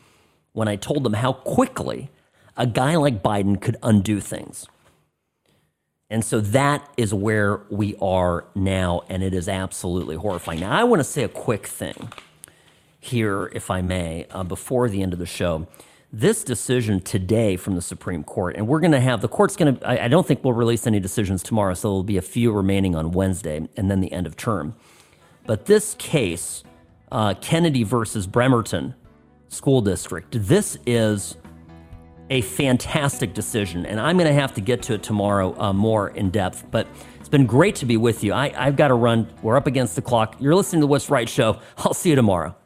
when 0.53 0.69
I 0.69 0.77
told 0.77 1.03
them 1.03 1.15
how 1.15 1.33
quickly 1.33 2.09
a 2.57 2.69
guy 2.69 2.95
like 2.95 3.21
Biden 3.21 3.61
could 3.61 3.77
undo 3.83 4.21
things. 4.21 4.69
And 6.09 6.25
so 6.25 6.41
that 6.41 6.89
is 6.97 7.13
where 7.13 7.63
we 7.69 7.97
are 8.01 8.47
now, 8.55 9.03
and 9.09 9.25
it 9.25 9.35
is 9.35 9.49
absolutely 9.49 10.15
horrifying. 10.15 10.61
Now, 10.61 10.71
I 10.71 10.85
want 10.85 11.01
to 11.01 11.05
say 11.05 11.25
a 11.25 11.29
quick 11.29 11.67
thing 11.67 12.13
here, 13.01 13.51
if 13.53 13.73
I 13.73 13.83
may, 13.83 14.27
uh, 14.31 14.45
before 14.45 14.89
the 14.89 15.03
end 15.03 15.13
of 15.13 15.19
the 15.19 15.27
show. 15.27 15.67
This 16.11 16.43
decision 16.43 17.01
today 17.01 17.57
from 17.57 17.75
the 17.75 17.83
Supreme 17.83 18.25
Court, 18.25 18.57
and 18.57 18.67
we're 18.67 18.81
going 18.81 18.93
to 18.93 19.01
have 19.01 19.21
the 19.21 19.29
court's 19.29 19.57
going 19.57 19.77
to, 19.77 19.89
I, 19.89 20.09
don't 20.09 20.27
think 20.27 20.43
we'll 20.43 20.55
release 20.55 20.87
any 20.87 21.01
decisions 21.01 21.43
tomorrow, 21.43 21.75
so 21.75 21.89
there'll 21.89 22.03
be 22.03 22.17
a 22.17 22.23
few 22.23 22.51
remaining 22.51 22.97
on 22.97 23.13
Wednesday 23.13 23.69
and 23.77 23.91
then 23.91 24.01
the 24.01 24.11
end 24.11 24.27
of 24.27 24.35
term. 24.35 24.75
But 25.45 25.67
this 25.67 25.95
case, 25.99 26.65
uh, 27.13 27.35
Kennedy 27.43 27.83
versus 27.83 28.27
Bremerton 28.27 28.95
School 29.49 29.83
District, 29.83 30.35
this 30.49 30.79
is 30.87 31.37
a 32.31 32.41
fantastic 32.41 33.35
decision, 33.35 33.85
and 33.85 34.01
I'm 34.01 34.17
going 34.17 34.29
to 34.29 34.41
have 34.41 34.55
to 34.55 34.63
get 34.63 34.81
to 34.85 34.95
it 34.95 35.03
tomorrow 35.03 35.55
uh, 35.61 35.75
more 35.75 36.09
in 36.09 36.31
depth. 36.31 36.65
But 36.71 36.87
it's 37.21 37.29
been 37.29 37.45
great 37.45 37.75
to 37.77 37.87
be 37.87 37.99
with 37.99 38.25
you. 38.25 38.33
I, 38.33 38.55
I've 38.57 38.77
got 38.77 38.89
to 38.89 38.95
run. 38.95 39.31
We're 39.43 39.59
up 39.59 39.67
against 39.67 39.95
the 39.95 40.03
clock. 40.03 40.37
You're 40.41 40.55
listening 40.55 40.81
to 40.81 40.85
the 40.85 40.89
What's 40.89 41.11
Right 41.11 41.29
Show. 41.29 41.61
I'll 41.77 41.93
see 41.93 42.09
you 42.09 42.17
tomorrow. 42.17 42.57